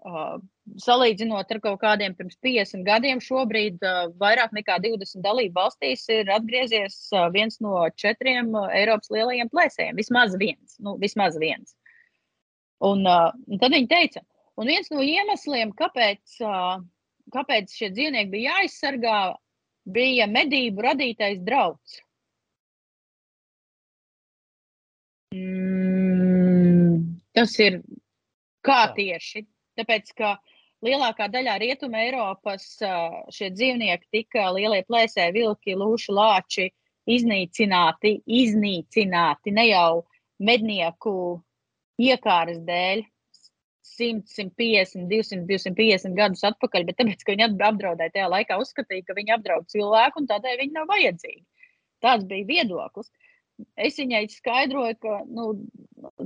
Uh, 0.04 0.36
salīdzinot 0.84 1.48
ar 1.52 1.60
kaut 1.64 1.78
kādiem 1.80 2.14
pirms 2.16 2.36
50 2.44 2.84
gadiem, 2.86 3.20
šobrīd 3.24 3.82
uh, 3.84 4.10
vairāk 4.20 4.52
nekā 4.56 4.78
20 4.84 5.22
dalību 5.24 5.56
valstīs 5.56 6.04
ir 6.12 6.28
atgriezies 6.32 6.96
uh, 7.12 7.28
viens 7.32 7.60
no 7.64 7.86
četriem 8.00 8.50
uh, 8.52 8.68
Eiropas 8.76 9.12
lielajiem 9.12 9.50
plēsējiem. 9.52 9.96
Vismaz 10.00 10.36
viens. 10.40 10.76
Nu, 10.80 10.96
vismaz 11.00 11.38
viens. 11.40 11.76
Un, 12.84 13.04
uh, 13.08 13.30
un 13.48 13.60
tad 13.60 13.76
viņi 13.76 13.90
teica, 13.90 14.24
un 14.60 14.72
viens 14.72 14.90
no 14.92 15.04
iemesliem, 15.04 15.72
kāpēc, 15.76 16.38
uh, 16.44 16.82
kāpēc 17.32 17.72
šie 17.72 17.92
dzīvnieki 17.94 18.32
bija 18.32 18.58
jāaizsargā, 18.58 19.20
bija 19.84 20.28
medību 20.28 20.84
radītais 20.84 21.40
drauds. 21.44 22.00
Mm, 25.34 26.98
tas 27.34 27.54
ir 27.58 27.80
kā 28.64 28.84
tieši. 28.94 29.44
Tāpēc, 29.74 30.12
ka 30.18 30.36
lielākā 30.86 31.26
daļā 31.32 31.56
rietuma 31.62 32.04
Eiropas 32.04 32.66
šie 33.34 33.48
dzīvnieki 33.54 34.10
tika 34.14 34.46
lielie 34.54 34.84
plēsēji, 34.86 35.34
vilki, 35.34 35.74
lūši, 35.80 36.14
lāči 36.14 36.68
iznīcināti, 37.10 38.20
iznīcināti 38.42 39.54
ne 39.56 39.66
jau 39.72 40.04
mednieku 40.38 41.16
iekāras 42.00 42.62
dēļ, 42.68 43.04
100, 43.94 44.24
150, 44.30 45.04
200, 45.10 45.44
250 45.50 46.16
gadus 46.18 46.46
atpakaļ, 46.46 46.86
bet 46.88 46.98
tāpēc, 46.98 47.20
ka 47.22 47.34
viņi 47.34 47.46
apdraudēja 47.46 48.14
tajā 48.14 48.30
laikā, 48.32 48.56
uzskatīja, 48.62 49.04
ka 49.06 49.18
viņi 49.18 49.34
apdraud 49.36 49.68
cilvēku 49.70 50.22
un 50.22 50.30
tādēļ 50.30 50.62
viņi 50.62 50.74
nav 50.78 50.88
vajadzīgi. 50.90 51.44
Tāds 52.02 52.26
bija 52.30 52.48
viedoklis 52.48 53.10
es 53.76 53.98
viņai 54.00 54.26
skaidroju, 54.32 54.96
ka, 55.02 55.20
nu, 55.30 55.52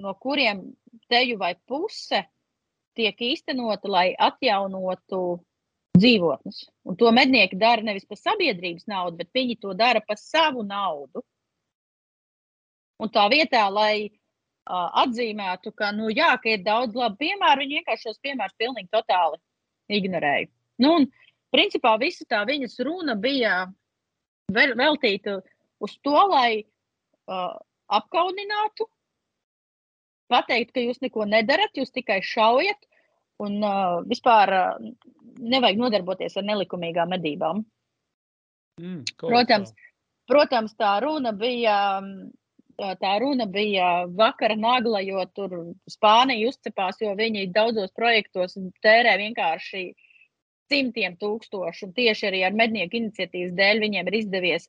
no 0.00 0.14
kuriem 0.20 0.62
teju 1.10 1.38
vai 1.40 1.54
puse 1.68 2.22
tiek 2.96 3.16
īstenota, 3.16 3.88
lai 3.88 4.12
atjaunotu 4.18 5.40
dzīvotnes. 5.96 6.62
Un 6.88 6.96
to 7.00 7.10
mednieki 7.12 7.58
dara 7.60 7.84
nevis 7.84 8.06
par 8.08 8.20
sabiedrības 8.20 8.86
naudu, 8.88 9.18
bet 9.20 9.32
viņi 9.34 9.58
to 9.60 9.74
dara 9.76 10.00
par 10.04 10.20
savu 10.20 10.64
naudu. 10.64 11.24
Un 13.02 13.10
tā 13.10 13.26
vietā, 13.32 13.66
lai 13.72 14.12
atzīmētu, 14.66 15.72
ka, 15.74 15.90
nu, 15.96 16.10
jā, 16.12 16.30
ka 16.42 16.54
ir 16.54 16.62
daudz 16.64 16.94
labu 16.94 17.18
piemēru, 17.24 17.64
viņi 17.64 17.80
vienkārši 17.80 18.08
šos 18.08 18.20
piemērus 18.22 18.58
pilnīgi 18.58 18.90
totāli 18.92 19.40
ignorēja. 19.92 20.48
Nu, 20.82 20.94
un, 20.98 21.08
principā 21.54 21.96
visa 22.00 22.24
tā 22.28 22.42
viņas 22.48 22.78
runa 22.86 23.16
bija 23.18 23.66
veltīta 24.52 25.40
uz 25.82 25.96
to, 26.04 26.16
lai 26.30 26.62
uh, 26.62 27.58
apkauninātu, 27.92 28.86
pateikt, 30.32 30.72
ka 30.72 30.80
jūs 30.80 31.02
neko 31.02 31.26
nedarat, 31.28 31.74
jūs 31.76 31.92
tikai 31.92 32.22
šaujat 32.24 32.88
un 33.42 33.58
uh, 33.66 34.00
vispār 34.06 34.54
uh, 34.54 34.90
nevajag 35.42 35.80
nodarboties 35.80 36.38
ar 36.38 36.46
nelikumīgām 36.46 37.10
medībām. 37.12 37.64
Mm, 38.80 39.02
protams, 39.20 39.74
protams, 40.30 40.72
tā 40.78 40.94
runa 41.04 41.34
bija 41.36 41.76
tā 42.78 43.12
runa 43.22 43.46
bija 43.46 44.06
vakara 44.18 44.56
nagla, 44.56 45.00
jo 45.04 45.24
tur 45.34 45.58
Spānija 45.90 46.48
uzcepās, 46.50 47.00
jo 47.00 47.12
viņi 47.18 47.50
daudzos 47.54 47.92
projektos 47.96 48.56
tērē 48.84 49.16
vienkārši 49.20 49.84
simtiem 50.72 51.18
tūkstošu. 51.20 51.92
Tieši 51.96 52.30
arī 52.30 52.44
ar 52.46 52.56
mednieku 52.56 52.98
iniciatīvas 53.00 53.52
dēļ 53.58 53.82
viņiem 53.84 54.08
ir 54.08 54.18
izdevies, 54.22 54.68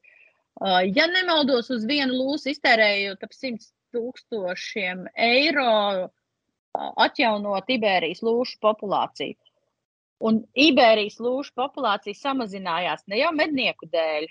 ja 0.64 1.08
nemaldos, 1.12 1.72
uz 1.74 1.86
vienu 1.90 2.14
lūsu 2.20 2.52
iztērējot 2.54 3.24
ap 3.24 3.34
100 3.34 3.72
tūkstošiem 3.94 5.08
eiro 5.14 6.10
atjaunot 6.74 7.70
Iberijas 7.70 8.24
lūšu 8.26 8.58
populāciju. 8.62 9.38
Un 10.24 10.40
Iberijas 10.56 11.20
lūšu 11.22 11.54
populācija 11.60 12.16
samazinājās 12.16 13.04
ne 13.12 13.20
jau 13.20 13.34
mednieku 13.36 13.90
dēļ, 13.92 14.30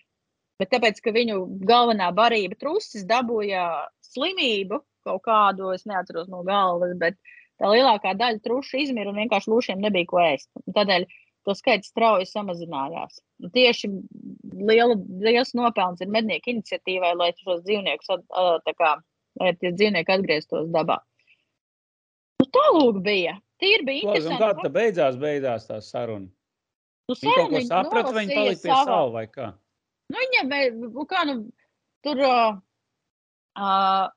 bet 0.63 0.71
tāpēc, 0.73 1.03
ka 1.03 1.13
viņu 1.15 1.43
galvenā 1.67 2.13
barība 2.15 2.59
trusis 2.61 3.05
dabūja 3.09 3.67
slimību 4.13 4.79
kaut 5.07 5.25
kādu, 5.27 5.73
es 5.75 5.85
neatceros 5.89 6.31
no 6.31 6.45
galvas, 6.47 6.95
bet 6.99 7.19
tā 7.59 7.71
lielākā 7.73 8.15
daļa 8.19 8.43
trušu 8.45 8.85
izmira 8.85 9.11
un 9.11 9.19
vienkārši 9.25 9.51
lūšiem 9.51 9.83
nebija 9.83 10.09
ko 10.11 10.23
ēst. 10.23 10.51
Un 10.63 10.77
tādēļ 10.77 11.07
to 11.47 11.55
skaits 11.59 11.91
strauji 11.91 12.29
samazinājās. 12.31 13.19
Un 13.43 13.51
tieši 13.55 13.91
liela, 14.63 14.97
liels 15.25 15.55
nopelns 15.59 16.03
ir 16.05 16.13
mednieku 16.15 16.53
iniciatīvai, 16.55 17.15
lai 17.19 17.33
šos 17.41 17.65
dzīvniekus, 17.67 18.13
kā, 18.79 18.93
lai 19.43 19.55
tie 19.59 19.73
dzīvnieki 19.75 20.15
atgrieztos 20.15 20.71
dabā. 20.75 21.01
Nu, 22.43 22.47
tā 22.55 22.69
lūk 22.77 23.03
bija. 23.03 23.37
Tīri 23.63 23.87
bija 23.87 24.07
interesanti. 24.07 24.39
Kā 24.43 24.55
tā 24.59 24.71
beidzās, 24.75 25.19
beidzās 25.19 25.69
tā 25.69 25.83
saruna? 25.83 26.31
Nu, 27.11 27.19
Viņi 27.19 27.35
kaut 27.35 27.53
ko 27.53 27.61
saprata, 27.67 28.15
viņi 28.15 28.35
palika 28.39 28.63
pie 28.63 28.79
savu 28.87 29.13
vai 29.15 29.27
kā? 29.31 29.53
Nu, 30.13 30.21
viņam, 30.21 30.51
kā, 31.09 31.23
nu, 31.29 31.37
tur, 32.05 32.21
uh, 32.21 34.11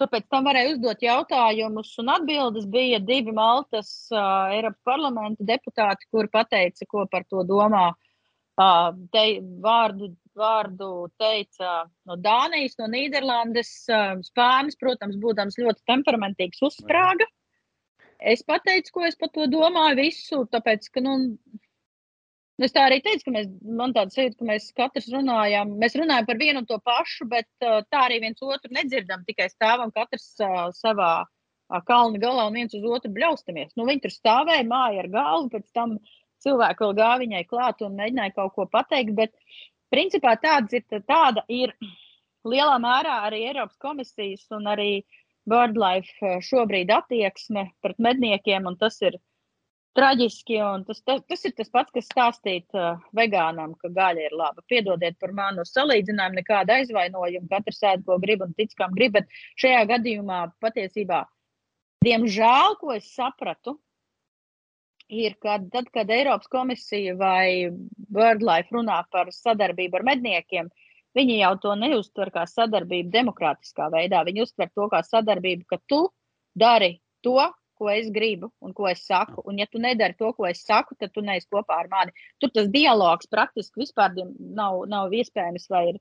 tur 0.00 0.10
pēc 0.12 0.26
tam 0.32 0.48
varēja 0.48 0.72
uzdot 0.74 1.04
jautājumus, 1.04 1.92
un 2.02 2.10
atbildes 2.16 2.66
bija 2.72 2.98
divi 3.02 3.34
Maltas 3.36 3.92
uh, 4.14 4.50
Eiropas 4.56 4.82
parlamenta 4.88 5.46
deputāti, 5.46 6.08
kuri 6.10 6.32
pateica, 6.32 6.88
ko 6.90 7.06
par 7.12 7.26
to 7.30 7.44
domā. 7.46 7.88
Uh, 8.56 8.88
te, 9.12 9.24
vārdu, 9.60 10.14
vārdu 10.36 10.88
teica 11.20 11.82
no 12.08 12.16
Dānijas, 12.16 12.78
no 12.80 12.88
Nīderlandes, 12.88 13.72
uh, 13.92 14.16
Spānis, 14.24 14.78
protams, 14.80 15.18
būdams 15.20 15.58
ļoti 15.60 15.84
temperamentīgs, 15.92 16.62
uzsprāga. 16.64 17.28
Es 18.16 18.40
pateicu, 18.48 18.94
ko 18.94 19.04
es 19.04 19.18
par 19.20 19.28
to 19.34 19.44
domāju, 19.52 20.00
visu, 20.00 20.40
tāpēc, 20.48 20.88
ka, 20.88 21.04
nu, 21.04 21.18
Es 22.64 22.72
tā 22.72 22.86
arī 22.88 23.02
teicu, 23.04 23.26
ka 23.26 23.32
mēs, 23.34 23.48
man 23.78 23.92
tāds 23.92 24.16
sajūta, 24.16 24.38
ka 24.40 24.46
mēs 24.48 24.70
katrs 24.78 25.10
runājam, 25.12 25.74
mēs 25.80 25.96
runājam 25.98 26.28
par 26.28 26.38
vienu 26.40 26.62
un 26.62 26.68
to 26.68 26.78
pašu, 26.80 27.26
bet 27.28 27.48
uh, 27.60 27.82
tā 27.92 28.06
arī 28.06 28.22
viens 28.22 28.40
otru 28.40 28.72
nedzirdam, 28.72 29.26
tikai 29.28 29.50
stāvam 29.52 29.92
katrs 29.92 30.30
uh, 30.40 30.70
savā 30.76 31.10
uh, 31.26 31.82
kalna 31.90 32.20
galā 32.22 32.46
un 32.48 32.56
viens 32.56 32.72
uz 32.78 32.86
otru 32.88 33.12
bļaustamies. 33.12 33.74
Nu, 33.76 33.84
viņi 33.88 34.06
tur 34.06 34.14
stāvēja, 34.14 34.64
māja 34.70 35.04
ar 35.04 35.10
galvu, 35.12 35.50
pēc 35.52 35.68
tam 35.76 35.98
cilvēki 36.46 36.84
vēl 36.86 36.96
gāja 37.02 37.20
viņai 37.26 37.44
klāt 37.50 37.84
un 37.84 38.00
mēģināja 38.00 38.36
kaut 38.38 38.56
ko 38.56 38.68
pateikt, 38.72 39.12
bet 39.20 39.36
principā 39.92 40.32
tāds 40.40 40.80
ir, 40.80 40.88
tāda 41.04 41.44
ir 41.52 41.76
lielā 42.48 42.80
mērā 42.80 43.20
arī 43.28 43.44
Eiropas 43.50 43.76
komisijas 43.84 44.48
un 44.56 44.72
arī 44.72 44.90
BirdLife 45.46 46.38
šobrīd 46.48 46.90
attieksme 46.90 47.68
pret 47.84 48.00
medniekiem, 48.02 48.64
un 48.66 48.80
tas 48.80 48.96
ir 49.04 49.20
traģiski. 49.96 50.58
Tas, 50.86 51.00
tas, 51.06 51.22
tas 51.30 51.46
ir 51.48 51.54
tas 51.56 51.72
pats, 51.72 51.92
kas 51.94 52.08
stāstīt 52.10 52.76
uh, 52.76 53.00
vegānam, 53.16 53.74
ka 53.80 53.90
gaļa 53.92 54.26
ir 54.28 54.36
laba. 54.36 54.64
Piedodiet 54.70 55.18
par 55.22 55.32
manu 55.36 55.64
salīdzinājumu, 55.68 56.40
nekāda 56.40 56.80
aizvainojuma. 56.80 57.48
Katrs 57.50 57.82
ēd, 57.92 58.04
ko 58.06 58.18
grib 58.22 58.44
un 58.46 58.54
tic, 58.58 58.74
kam 58.78 58.94
grib. 58.96 59.16
Bet 59.16 59.32
šajā 59.62 59.82
gadījumā 59.92 60.42
patiesībā, 60.64 61.24
diemžēl, 62.06 62.78
ko 62.80 62.94
es 62.96 63.08
sapratu, 63.16 63.78
ir, 65.08 65.36
ka 65.42 65.58
tad, 65.72 65.90
kad 65.94 66.10
Eiropas 66.10 66.50
komisija 66.50 67.14
vai 67.18 67.70
BirdLife 68.12 68.74
runā 68.74 69.02
par 69.12 69.30
sadarbību 69.34 70.00
ar 70.00 70.06
medniekiem, 70.12 70.70
viņi 71.16 71.38
jau 71.40 71.52
to 71.62 71.74
neuztver 71.78 72.30
kā 72.34 72.44
sadarbību 72.50 73.12
demokrātiskā 73.14 73.88
veidā. 73.92 74.22
Viņi 74.26 74.44
uztver 74.44 74.72
to 74.74 74.88
kā 74.92 75.00
sadarbību, 75.06 75.64
ka 75.70 75.78
tu 75.88 76.02
dari 76.58 76.98
to, 77.24 77.38
ko 77.78 77.90
es 77.92 78.08
gribu 78.12 78.50
un 78.64 78.74
ko 78.76 78.88
es 78.90 79.04
saku. 79.06 79.44
Un, 79.46 79.60
ja 79.60 79.68
tu 79.70 79.80
nedari 79.82 80.16
to, 80.18 80.32
ko 80.36 80.48
es 80.48 80.64
saku, 80.64 80.96
tad 81.00 81.12
tu 81.14 81.24
neesi 81.24 81.48
kopā 81.52 81.80
ar 81.84 81.90
mani. 81.92 82.14
Tur 82.42 82.52
tas 82.54 82.68
dialogs 82.72 83.30
praktiski 83.30 83.84
vispār 83.84 84.16
nav, 84.16 84.82
nav 84.90 85.14
iespējams 85.14 85.68
vai 85.72 85.84
ir 85.92 86.00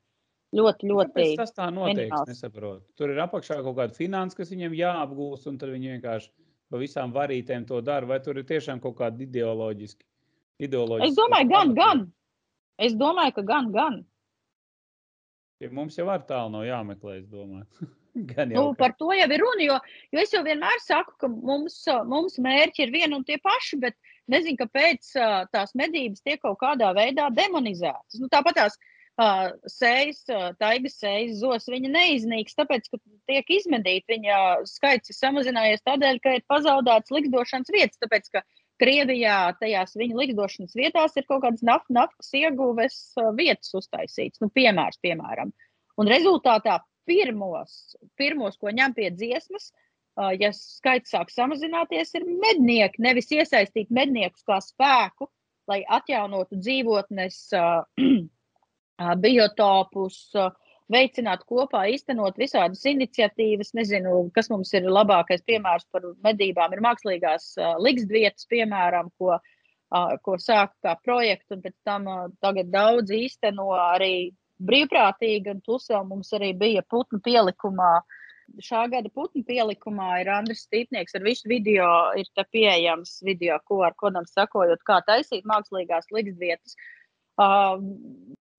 ļoti, 0.55 0.89
ļoti. 0.91 1.13
Kāpēc 1.13 1.43
tas 1.43 1.55
tā 1.55 1.69
notiek? 1.73 2.09
Es 2.09 2.33
nesaprotu. 2.33 2.85
Tur 2.97 3.13
ir 3.13 3.21
apakšā 3.25 3.61
kaut 3.61 3.77
kāda 3.79 3.97
finanses, 3.97 4.37
kas 4.37 4.51
viņiem 4.53 4.75
jāapgūst, 4.79 5.47
un 5.51 5.59
tad 5.61 5.73
viņi 5.75 5.95
vienkārši 5.97 6.33
pa 6.71 6.81
visām 6.81 7.13
varītēm 7.15 7.67
to 7.69 7.81
dara. 7.85 8.07
Vai 8.09 8.19
tur 8.23 8.39
ir 8.41 8.47
tiešām 8.49 8.81
kaut 8.83 8.97
kāda 8.99 9.25
ideoloģiska? 9.27 10.05
ideoloģiska 10.59 11.11
es 11.11 11.17
domāju, 11.19 11.49
gan, 11.51 11.73
gan. 11.75 12.05
Es 12.81 12.95
domāju, 12.99 13.35
ka 13.37 13.43
gan, 13.47 13.71
gan. 13.75 14.01
Ja 15.63 15.69
mums 15.71 15.95
jau 15.95 16.07
ar 16.11 16.25
tālu 16.27 16.51
nav 16.51 16.65
jāmeklē, 16.67 17.19
es 17.21 17.29
domāju. 17.31 17.67
Nu, 18.55 18.69
par 18.79 18.95
to 18.99 19.11
jau 19.11 19.27
ir 19.27 19.41
runa. 19.43 19.63
Jo, 19.65 19.77
jo 20.15 20.23
es 20.23 20.33
jau 20.33 20.43
vienmēr 20.45 20.81
saku, 20.83 21.15
ka 21.19 21.29
mums, 21.29 21.81
mums 22.07 22.39
mērķi 22.41 22.85
ir 22.85 22.93
vieni 22.93 23.17
un 23.17 23.25
tie 23.27 23.37
paši, 23.43 23.79
bet 23.83 23.97
nezinu, 24.31 24.59
kāpēc 24.63 25.11
tās 25.51 25.75
medības 25.75 26.23
tiek 26.23 26.39
kaut 26.41 26.59
kādā 26.61 26.93
veidā 26.95 27.27
demonizētas. 27.35 28.19
Nu, 28.21 28.29
tāpat 28.31 28.55
tās 28.61 28.77
uh, 28.79 29.51
sējas, 29.71 30.23
taigas 30.59 30.97
sējas 30.99 31.39
zos, 31.41 31.67
viņa 31.71 31.91
neiznīks, 31.91 32.57
tāpēc, 32.57 32.89
ka 32.91 32.99
tiek 33.29 33.51
izmedīta. 33.57 34.15
Viņa 34.15 34.39
skaits 34.69 35.11
ir 35.11 35.19
samazinājies 35.19 35.85
tādēļ, 35.87 36.21
ka 36.23 36.37
ir 36.39 36.47
pazaudēts 36.51 37.13
likdošanas 37.15 37.71
vietas. 37.75 37.99
Tāpēc, 38.03 38.31
ka 38.33 38.45
Krievijā 38.81 39.55
tajās 39.61 39.95
viņa 39.95 40.17
likdošanas 40.19 40.75
vietās 40.75 41.15
ir 41.15 41.23
kaut 41.29 41.45
kādas 41.45 41.63
naft, 41.63 41.87
naftas 41.87 42.33
ieguves 42.35 42.97
vietas 43.37 43.71
uztaisītas. 43.77 44.41
Nu, 44.43 44.51
piemērs, 44.51 44.99
piemēram. 45.03 45.53
Un 45.95 46.11
rezultātā 46.11 46.81
pirmos, 47.07 47.95
pirmos, 48.19 48.57
ko 48.61 48.73
ņem 48.73 48.95
pie 48.97 49.09
dziesmas, 49.13 49.71
ja 50.39 50.51
skaits 50.55 51.13
sāk 51.13 51.31
samazināties, 51.33 52.13
ir 52.15 52.27
mednieki. 52.27 53.03
Nevis 53.03 53.31
iesaistīt 53.35 53.91
medniekus 53.93 54.45
kā 54.47 54.59
spēku, 54.63 55.29
lai 55.69 55.81
atjaunotu 55.97 56.59
dzīvotnes, 56.61 57.41
biotopus, 59.25 60.19
veicināt 60.91 61.43
kopā, 61.49 61.87
īstenot 61.91 62.37
visādas 62.39 62.85
iniciatīvas. 62.87 63.73
Nezinu, 63.77 64.29
kas 64.35 64.49
mums 64.53 64.71
ir 64.77 64.87
labākais 64.87 65.43
piemērs 65.47 65.87
par 65.91 66.07
medībām, 66.23 66.73
ir 66.73 66.83
mākslīgās 66.85 67.51
liktsvietas, 67.81 68.47
piemēram, 68.51 69.11
ko, 69.19 69.39
ko 70.23 70.39
sāka 70.39 70.75
kā 70.85 70.95
projektu, 71.03 71.57
un 71.57 71.65
pēc 71.65 71.77
tam 71.87 72.07
tagad 72.43 72.71
daudz 72.71 73.11
īsteno 73.11 73.71
arī 73.75 74.31
brīvprātīgi, 74.63 75.51
un 75.51 75.63
plus 75.65 75.89
vēl 75.91 76.05
mums 76.07 76.31
arī 76.37 76.53
bija 76.57 76.83
putnu 76.89 77.19
pielikumā. 77.25 77.99
Šā 78.61 78.83
gada 78.91 79.09
putnu 79.09 79.41
pielikumā 79.43 80.21
ir 80.21 80.29
Andris 80.29 80.67
Stīpnieks 80.67 81.17
ar 81.17 81.23
visu 81.25 81.49
video, 81.49 81.87
ir 82.15 82.29
pieejams 82.53 83.17
video, 83.25 83.57
ko 83.65 83.81
ar 83.87 83.95
kodam 83.97 84.27
sakojot, 84.29 84.83
kā 84.85 85.01
taisīt 85.07 85.47
mākslīgās 85.49 86.11
liktsvietas. 86.13 86.77
Uh, 87.41 87.81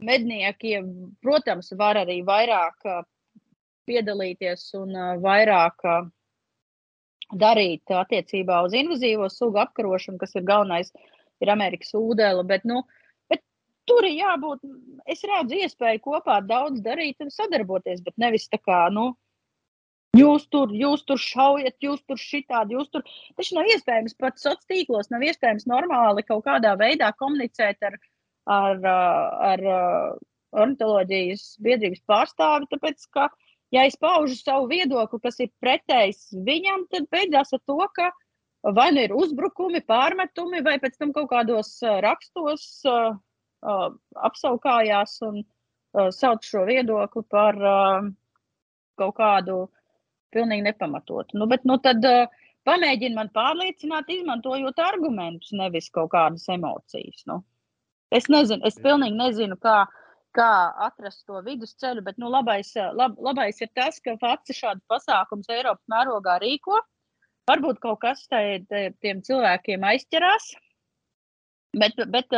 mednieki, 0.03 0.75
protams, 1.23 1.71
var 1.79 1.97
arī 2.03 2.19
vairāk 2.27 2.91
uh, 2.91 3.05
piedalīties 3.89 4.69
un 4.77 4.93
uh, 4.93 5.15
vairāk 5.23 5.87
uh, 5.87 6.11
darīt 7.35 7.91
attiecībā 7.91 8.61
uz 8.67 8.75
invazīvo 8.77 9.31
sugu 9.33 9.63
apkarošanu, 9.63 10.19
kas 10.19 10.35
ir 10.37 10.45
galvenais, 10.47 10.93
ir 11.43 11.51
Amerikas 11.51 11.95
ūdens. 11.97 12.45
Bet, 12.47 12.65
nu, 12.69 12.83
bet 12.83 13.06
tur 13.89 14.07
ir 14.09 14.17
jābūt, 14.19 14.65
es 15.07 15.23
redzu 15.27 15.61
iespēju 15.63 16.03
kopā 16.05 16.41
daudz 16.45 16.83
darīt 16.85 17.23
un 17.25 17.33
sadarboties, 17.35 18.03
bet 18.07 18.19
nevis 18.21 18.51
tā 18.53 18.61
kā, 18.63 18.87
nu, 18.93 19.13
Jūs 20.17 20.47
tur, 20.49 20.71
jūs 20.73 21.03
tur 21.05 21.19
šaujat, 21.21 21.75
jūs 21.85 22.01
tur 22.09 22.17
šitādi, 22.17 22.77
jūs 22.77 22.89
tur. 22.89 23.03
Tas 23.37 23.51
nav 23.53 23.69
iespējams 23.69 24.17
pat 24.17 24.39
sociālos 24.41 24.69
tīklos, 24.71 25.11
nav 25.13 25.25
iespējams 25.27 25.67
normāli 25.69 26.25
kaut 26.25 26.47
kādā 26.47 26.73
veidā 26.81 27.11
komunicēt 27.21 27.85
ar, 27.85 27.99
ar, 28.49 28.87
ar, 29.51 29.65
ornitoloģijas 30.57 31.45
biedrības 31.65 32.05
pārstāvi. 32.09 32.71
Tāpēc, 32.73 33.09
ka, 33.13 33.29
ja 33.75 33.85
es 33.89 33.99
paužu 34.01 34.39
savu 34.39 34.71
viedokli, 34.71 35.21
kas 35.27 35.43
ir 35.45 35.53
pretējs 35.61 36.31
viņam, 36.47 36.87
tad 36.93 37.11
beidzās 37.13 37.53
ar 37.57 37.63
to, 37.69 37.81
ka 37.99 38.11
vai 38.77 38.89
nu 38.95 39.05
ir 39.05 39.15
uzbrukumi, 39.15 39.85
pārmetumi, 39.87 40.65
vai 40.65 40.79
pēc 40.83 40.97
tam 40.99 41.13
kaut 41.17 41.29
kādos 41.35 41.77
rakstos 42.03 42.67
uh, 42.89 43.13
uh, 43.67 43.91
apsaukājās 44.29 45.19
un 45.27 45.43
uh, 45.43 46.09
sauc 46.15 46.47
šo 46.47 46.65
viedokli 46.69 47.25
par 47.31 47.59
uh, 47.61 48.09
kaut 49.01 49.17
kādu 49.19 49.67
pilnīgi 50.35 50.67
nepamatotu. 50.67 51.39
Nu, 51.41 51.49
bet, 51.51 51.67
nu, 51.69 51.79
tad 51.83 52.05
uh, 52.07 52.27
pamēģini 52.69 53.17
man 53.19 53.31
pārliecināt, 53.35 54.11
izmantojot 54.13 54.81
argumentus, 54.83 55.53
nevis 55.57 55.91
kaut 55.95 56.13
kādas 56.15 56.49
emocijas. 56.53 57.23
Nu. 57.31 57.43
Es 58.15 58.29
nezinu, 58.31 58.63
es 58.69 58.77
pilnīgi 58.83 59.19
nezinu, 59.19 59.59
kā, 59.63 59.79
kā 60.37 60.51
atrast 60.87 61.25
to 61.27 61.41
vidusceļu, 61.47 62.05
bet 62.07 62.21
nu, 62.23 62.31
labais, 62.33 62.73
lab, 62.99 63.17
labais 63.23 63.59
ir 63.63 63.71
tas, 63.75 63.99
ka 64.03 64.15
FACI 64.21 64.59
šādu 64.61 64.85
pasākumu 64.91 65.47
Eiropas 65.51 65.91
mērogā 65.91 66.39
rīko. 66.43 66.83
Varbūt 67.47 67.79
kaut 67.83 68.01
kas 68.03 68.25
tai, 68.31 68.61
tiem 69.03 69.21
cilvēkiem 69.27 69.85
aizķerās, 69.87 70.49
bet, 71.79 72.01
bet 72.11 72.35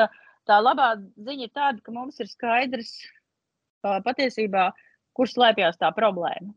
tā 0.49 0.59
labā 0.63 0.93
ziņa 0.99 1.47
ir 1.47 1.53
tāda, 1.55 1.83
ka 1.85 1.95
mums 1.95 2.19
ir 2.23 2.31
skaidrs 2.31 2.95
patiesībā, 3.83 4.71
kur 5.17 5.31
slēpjas 5.31 5.79
tā 5.81 5.91
problēma. 5.97 6.53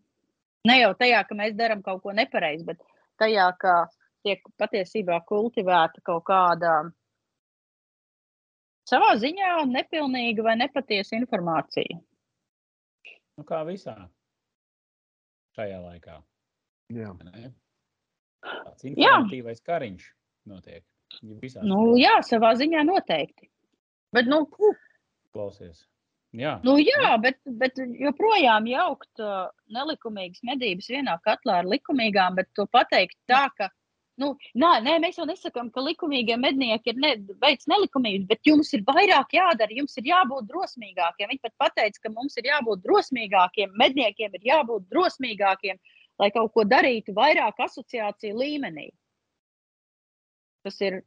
Ne 0.67 0.77
jau 0.79 0.93
tajā, 0.97 1.23
ka 1.25 1.37
mēs 1.37 1.57
darām 1.57 1.81
kaut 1.85 2.03
ko 2.03 2.13
nepareizi, 2.13 2.65
bet 2.67 2.81
tajā, 3.21 3.47
ka 3.61 3.75
tiek 4.25 4.43
patiesībā 4.61 5.21
kultivēta 5.29 6.03
kaut 6.05 6.25
kāda 6.29 6.75
savā 8.89 9.15
ziņā 9.21 9.63
nepilnīga 9.69 10.45
vai 10.45 10.57
nepatiesa 10.59 11.17
informācija. 11.17 11.97
Nu, 13.39 13.45
kā 13.47 13.63
visā 13.65 13.95
šajā 15.57 15.79
laikā. 15.81 16.19
Jā. 16.93 17.13
Ne? 17.25 17.53
Tāds 18.41 18.85
informatīvais 18.89 19.63
kariņš 19.65 20.07
notiek. 20.51 20.85
Nu, 21.65 21.97
jā, 21.99 22.19
savā 22.23 22.53
ziņā 22.59 22.83
noteikti. 22.87 23.49
Bet, 24.15 24.27
nu, 24.27 24.43
klausies. 25.35 25.85
Jā, 26.35 26.55
nu, 26.63 26.77
jā 26.79 27.17
bet, 27.19 27.41
bet 27.59 27.75
joprojām 27.99 28.67
jaukt 28.71 29.19
uh, 29.19 29.49
nelikumīgas 29.75 30.39
medības 30.47 30.87
vienā 30.93 31.17
katlā 31.25 31.57
ar 31.59 31.67
likumīgām, 31.67 32.37
bet 32.39 32.47
to 32.55 32.63
pateikt 32.71 33.17
tā, 33.27 33.49
ka 33.57 33.67
Nu, 34.19 34.33
nā, 34.59 34.71
nē, 34.83 34.97
mēs 35.01 35.17
jau 35.17 35.25
nesakām, 35.25 35.69
ka 35.73 35.81
likumīgie 35.81 36.35
mednieki 36.37 36.91
ir 36.91 36.99
ne, 36.99 37.11
veids 37.41 37.67
nelikumības, 37.71 38.27
bet 38.29 38.49
jums 38.49 38.69
ir 38.75 38.83
vairāk 38.85 39.33
jādara, 39.37 39.73
jums 39.73 39.95
ir 39.97 40.09
jābūt 40.11 40.49
drosmīgākiem. 40.51 41.31
Viņi 41.31 41.51
pat 41.61 41.77
teica, 41.79 42.03
ka 42.03 42.11
mums 42.13 42.35
ir 42.37 42.49
jābūt 42.51 42.83
drosmīgākiem, 42.85 43.73
medniekiem 43.81 44.35
ir 44.37 44.49
jābūt 44.51 44.89
drosmīgākiem, 44.91 45.79
lai 46.21 46.29
kaut 46.35 46.53
ko 46.53 46.67
darītu 46.67 47.15
vairāk 47.17 47.63
asociāciju 47.65 48.37
līmenī. 48.43 48.89
Tas 50.67 50.77
ir, 50.85 51.01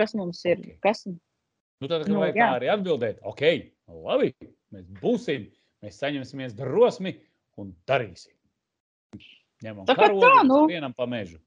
kas 0.00 0.16
mums 0.18 0.40
ir. 0.48 0.64
Kas, 0.82 1.04
Nu, 1.80 1.86
tad, 1.88 2.08
Nu, 2.08 2.18
nu, 2.18 2.24
jā. 2.26 2.32
tā 2.34 2.48
arī 2.58 2.70
atbildēt, 2.72 3.20
ok, 3.22 3.42
labi, 3.86 4.32
mēs 4.74 4.86
būsim, 4.98 5.44
mēs 5.84 6.00
saņemsimies 6.02 6.56
drosmi 6.58 7.12
un 7.58 7.70
darīsim. 7.86 8.34
Ņemam 9.62 9.86
Tā 9.86 9.94
karogu, 9.98 10.22
tā, 10.22 10.42
nu. 10.46 10.64
vienam 10.70 10.94
pa 10.94 11.06
mežu. 11.06 11.38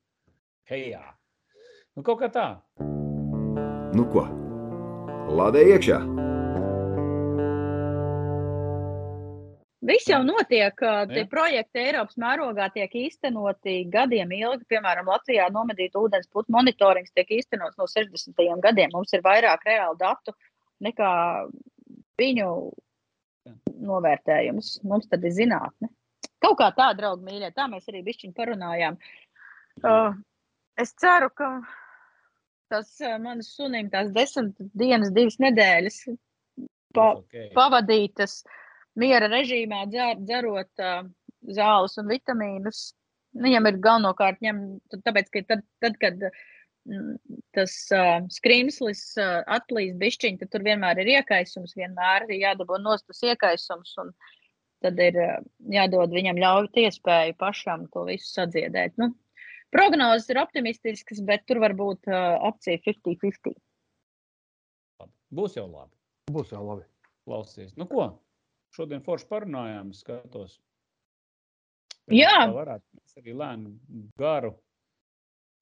Hejā! 0.71 1.03
Nu, 1.95 2.03
kaut 2.03 2.19
kā 2.23 2.31
tā. 2.31 2.47
Nu 3.91 4.07
ko? 4.11 4.23
Lādē 5.31 5.63
iekšā! 5.75 5.99
Viss 9.81 10.05
jau 10.05 10.19
notiek, 10.21 10.77
tie 11.09 11.23
projekti 11.29 11.81
Eiropas 11.81 12.17
mērogā 12.21 12.67
tiek 12.73 12.91
īstenoti 12.99 13.79
gadiem 13.89 14.29
ilgi. 14.37 14.67
Piemēram, 14.69 15.09
Latvijā 15.09 15.47
nomedīta 15.49 15.97
ūdens 15.97 16.29
putekļu 16.29 16.53
monitorings 16.53 17.15
tiek 17.17 17.33
īstenots 17.39 17.79
no 17.81 17.87
60. 17.89 18.43
gadiem. 18.61 18.93
Mums 18.93 19.13
ir 19.17 19.25
vairāk 19.25 19.65
reālu 19.65 19.97
datu 19.97 20.35
nekā 20.85 21.09
viņu 22.21 22.51
novērtējums. 23.89 24.75
Mums 24.85 25.09
tad 25.09 25.25
ir 25.25 25.33
zinātne. 25.39 25.89
Kaut 26.41 26.59
kā 26.61 26.69
tā, 26.77 26.91
draugi, 26.97 27.25
mīļie, 27.25 27.51
tā 27.57 27.67
mēs 27.69 27.89
arī 27.89 28.03
bišķiņi 28.05 28.37
parunājām. 28.37 29.01
Uh, 29.81 30.13
es 30.77 30.93
ceru, 31.01 31.29
ka 31.33 31.51
tas 32.69 32.93
uh, 33.01 33.17
manas 33.21 33.49
sunim 33.55 33.89
tās 33.93 34.13
desmit 34.13 34.57
dienas, 34.77 35.09
divas 35.13 35.37
nedēļas 35.41 36.03
pa, 36.93 37.13
Būs 37.15 37.23
ok. 37.25 37.53
pavadītas 37.57 38.41
miera 38.99 39.29
režīmā, 39.31 39.85
dzer, 39.91 40.19
dzerot 40.19 40.83
uh, 40.83 41.03
zāles 41.55 41.97
un 42.01 42.09
vitamīnus. 42.11 42.91
Nu, 43.35 43.45
Viņam 43.47 43.69
ir 43.69 43.79
galvenokārt 43.83 44.41
ņem, 44.43 44.57
tāpēc, 44.91 45.29
ka 45.31 45.43
tad, 45.53 45.63
tad 45.83 45.95
kad 46.01 46.25
mm, 46.27 47.15
tas 47.55 47.75
uh, 47.95 48.19
skrimslis 48.33 49.05
uh, 49.21 49.39
atlīst 49.55 49.99
bišķiņ, 50.01 50.41
tad 50.41 50.51
tur 50.51 50.65
vienmēr 50.67 50.99
ir 51.03 51.13
iekaisums, 51.15 51.77
vienmēr 51.79 52.27
ir 52.27 52.41
jādabū 52.43 52.81
nost 52.83 53.07
tas 53.07 53.23
iekaisums. 53.31 53.95
Un 54.03 54.11
tad 54.83 54.99
ir 54.99 55.19
uh, 55.21 55.37
jādod 55.71 56.11
viņam 56.11 56.41
ļaut 56.41 56.79
iespēju 56.83 57.37
pašam 57.39 57.87
to 57.93 58.03
visu 58.09 58.27
sadziedēt. 58.33 58.97
Nu, 58.99 59.13
prognozes 59.71 60.27
ir 60.33 60.41
optimistiskas, 60.41 61.23
bet 61.23 61.47
tur 61.47 61.61
var 61.63 61.77
būt 61.77 62.11
uh, 62.11 62.35
opcija 62.51 62.83
50-50. 62.83 63.55
Labi. 64.99 65.15
Būs 65.39 65.55
jau 65.55 65.69
labi. 65.69 65.95
Būs 66.35 66.51
jau 66.51 66.65
labi. 66.67 66.83
Klausies. 67.23 67.71
Nu, 67.79 67.87
ko? 67.87 68.09
Šodien 68.71 69.03
forši 69.03 69.27
parunājām, 69.27 69.91
skatos. 69.95 70.59
Jā. 72.11 72.33
Tā 72.45 72.53
varētu 72.55 72.99
mēs 72.99 73.17
arī 73.19 73.35
lēni 73.37 73.73
garu 74.19 74.55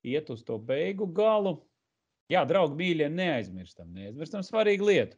iet 0.05 0.29
uz 0.29 0.43
to 0.45 0.57
beigu 0.61 1.07
galu. 1.11 1.57
Jā, 2.29 2.43
draugi, 2.45 2.77
mīļie, 2.77 3.09
neaizmirstam, 3.09 3.89
neaizmirstam 3.95 4.45
svarīgu 4.45 4.85
lietu. 4.85 5.17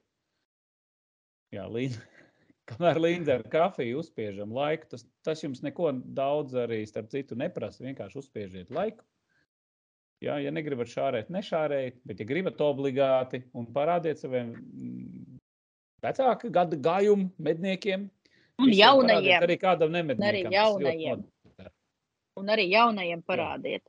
Jā, 1.51 1.65
līdz, 1.67 1.97
kamēr 2.71 2.99
līdzi 3.03 3.33
ar 3.35 3.45
kafiju 3.51 3.99
uzspiežam 3.99 4.53
laiku, 4.55 4.87
tas, 4.93 5.03
tas 5.27 5.43
jums 5.43 5.63
neko 5.65 5.91
daudz 6.15 6.55
arī, 6.63 6.85
starp 6.87 7.11
citu, 7.11 7.35
neprasa. 7.39 7.83
Vienkārši 7.83 8.21
uzspiežiet 8.23 8.71
laiku. 8.73 9.03
Jā, 10.21 10.35
ja 10.37 10.51
negribat 10.53 10.89
šārēt, 10.91 11.31
nešārējiet, 11.33 12.03
bet, 12.05 12.19
ja 12.21 12.29
gribat 12.29 12.59
obligāti 12.61 13.41
un 13.57 13.65
parādiet 13.73 14.21
saviem 14.21 14.51
vecāku 16.03 16.51
gadu 16.51 16.77
gājumu 16.81 17.29
medniekiem, 17.39 18.09
Un 18.61 18.69
jaunajiem. 18.69 19.41
parādiet, 19.41 19.45
arī 19.47 19.57
kādam 19.61 19.91
nemedniekam. 19.95 20.51
ļoti 20.51 20.53
jaunajiem. 20.55 21.25
Un 22.37 22.47
arī 22.47 22.65
jaunajiem 22.71 23.21
parādiet. 23.27 23.83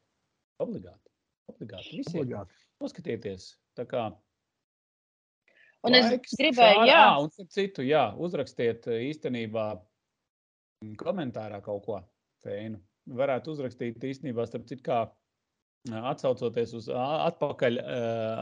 Obligāti. 0.60 1.10
Obligāti. 1.50 1.96
Visiem. 1.98 2.20
Obligāti. 2.22 2.52
Noskatieties. 2.80 3.56
Tā 3.78 3.84
kā 3.86 4.12
Un 5.84 5.94
es 5.98 6.04
laiks, 6.06 6.34
gribēju, 6.38 6.84
jā, 6.86 6.98
Ā, 7.10 7.22
un 7.24 7.30
starp 7.30 7.48
citu, 7.50 7.82
jā, 7.82 8.02
uzrakstiet 8.22 8.84
īstenībā 8.86 9.64
komentārā 11.00 11.58
kaut 11.64 11.82
ko 11.86 11.96
feinu. 12.44 12.78
Varētu 13.10 13.50
uzrakstīt 13.56 13.98
īstenībā, 14.06 14.44
starp 14.46 14.68
citu, 14.70 14.82
kā 14.86 15.00
atsaucoties 16.12 16.72
uz 16.78 16.86
atpakaļ, 16.94 17.80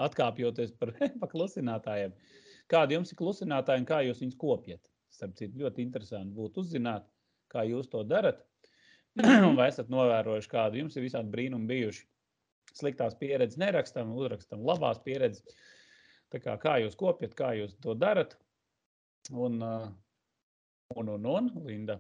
atkāpjoties 0.05 0.75
par, 0.77 0.93
par 1.23 1.33
klusinātājiem. 1.33 2.13
Kādi 2.71 2.97
jums 2.97 3.11
ir 3.11 3.19
klusinātāji 3.19 3.83
un 3.83 3.89
kā 3.89 4.01
jūs 4.07 4.23
viņus 4.23 4.39
kopjat? 4.41 4.83
Starp 5.11 5.35
citu, 5.39 5.59
ļoti 5.65 5.83
interesanti 5.83 6.37
būtu 6.37 6.63
uzzināt, 6.63 7.09
kā 7.51 7.65
jūs 7.67 7.91
to 7.91 8.05
darat. 8.07 8.45
Vai 9.59 9.67
esat 9.67 9.91
novērojuši, 9.91 10.51
kādu 10.53 10.79
jums 10.85 10.97
ir 10.97 11.07
visādi 11.07 11.33
brīnumi 11.33 11.67
bijuši? 11.71 12.07
Sliktās 12.79 13.17
pieredzes 13.19 13.59
nerakstam, 13.59 14.13
uzrakstam 14.15 14.63
labās 14.67 15.01
pieredzes. 15.03 15.43
Tā 16.31 16.39
kā, 16.39 16.55
kā 16.63 16.77
jūs 16.85 16.95
kopjat, 16.99 17.35
kā 17.35 17.51
jūs 17.59 17.75
to 17.83 17.97
darat? 17.99 18.37
Un, 19.35 19.59
uh, 19.67 19.89
un, 20.95 21.11
un, 21.17 21.27
un 21.27 21.51
Linda. 21.67 21.99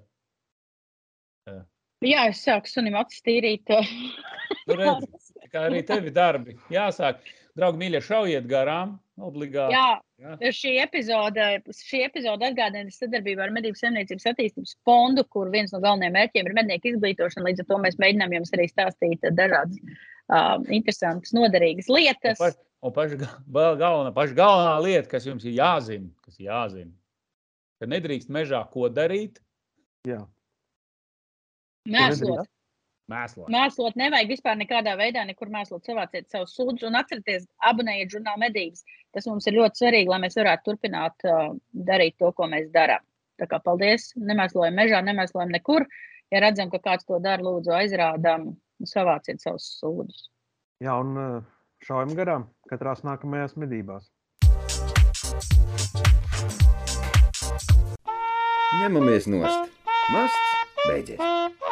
Jā, 2.01 2.29
es 2.31 2.45
sāku 2.47 2.71
sunim 2.71 2.97
acis 3.01 3.25
tīrīt. 3.27 3.75
Nu, 4.67 4.75
redz, 4.77 5.31
kā 5.51 5.63
arī 5.69 5.81
tevi 5.87 6.11
darbi 6.15 6.57
jāsāk. 6.71 7.21
Draugi, 7.59 7.79
mīļie, 7.81 8.01
šaujiet 8.03 8.49
garām. 8.51 8.97
Obligāti. 9.23 9.75
Jā, 9.75 10.01
Jā. 10.21 10.37
šī 10.53 10.73
epizode, 10.83 11.45
šī 11.73 12.03
epizode 12.05 12.45
atgādina 12.51 12.93
sadarbību 12.93 13.41
ar 13.41 13.53
Medību 13.57 13.79
saimniecības 13.81 14.27
attīstības 14.35 14.75
fondu, 14.85 15.25
kur 15.33 15.49
viens 15.53 15.73
no 15.73 15.81
galvenajiem 15.81 16.17
mērķiem 16.19 16.51
ir 16.51 16.57
mednieku 16.59 16.93
izglītošana. 16.93 17.47
Līdz 17.49 17.65
ar 17.65 17.69
to 17.71 17.79
mēs 17.87 17.97
mēģinām 18.03 18.35
jums 18.37 18.53
arī 18.57 18.67
stāstīt 18.69 19.25
dažādas 19.39 19.81
uh, 19.81 20.59
interesantas, 20.69 21.33
noderīgas 21.37 21.89
lietas. 21.89 22.37
Un 22.37 22.45
paš, 22.45 22.59
un 22.85 22.97
paš, 22.99 23.15
ga- 23.23 23.33
galvenā, 23.81 24.13
paš 24.17 24.35
galvenā 24.37 24.75
lieta, 24.85 25.09
kas 25.15 25.29
jums 25.31 25.47
ir 25.49 25.57
jāzina, 25.57 26.11
kas 26.27 26.37
ir 26.37 26.51
jāzina, 26.51 26.93
ka 27.81 27.89
nedrīkst 27.89 28.29
mežā 28.29 28.61
ko 28.75 28.93
darīt, 28.93 29.41
Jā, 30.09 30.23
Mēslot. 31.89 32.47
Mēslot. 33.11 33.51
Mēslot 33.53 33.99
nevajag 34.01 34.31
vispār 34.31 34.59
nekādā 34.61 34.95
veidā, 34.99 35.25
nekur 35.29 35.51
mēslot, 35.53 35.85
savāciet 35.87 36.31
savus 36.31 36.55
sūdzības 36.57 36.89
un 36.89 36.99
atcerieties, 37.01 37.47
abonējiet 37.71 38.15
žurnālu 38.15 38.45
medības. 38.45 38.85
Tas 39.15 39.27
mums 39.31 39.49
ir 39.51 39.59
ļoti 39.59 39.83
svarīgi, 39.83 40.11
lai 40.13 40.21
mēs 40.25 40.39
varētu 40.39 40.67
turpināt 40.71 41.27
uh, 41.29 41.53
darīt 41.91 42.19
to, 42.23 42.33
ko 42.37 42.49
mēs 42.51 42.71
darām. 42.75 43.05
Tā 43.41 43.49
kā 43.51 43.61
paldies, 43.65 44.11
nemēslojam 44.21 44.77
mežā, 44.77 45.01
nemēslojam 45.05 45.53
nekur. 45.55 45.87
Ja 46.31 46.43
redzam, 46.45 46.71
ka 46.71 46.79
kāds 46.85 47.09
to 47.09 47.19
dara, 47.23 47.43
lūdzu, 47.43 47.73
aizrādām, 47.75 48.53
savāciet 48.87 49.43
savus 49.43 49.67
sūdzības. 49.81 50.29
Jā 50.85 50.97
un 51.01 51.43
šaujam 51.85 52.15
garām 52.17 52.49
katrās 52.71 53.05
nākamajās 53.05 53.57
medībās. 53.61 54.09
Ņemamies 58.81 59.27
nost. 59.29 59.75
Masts 60.11 60.87
beidzies. 60.87 61.69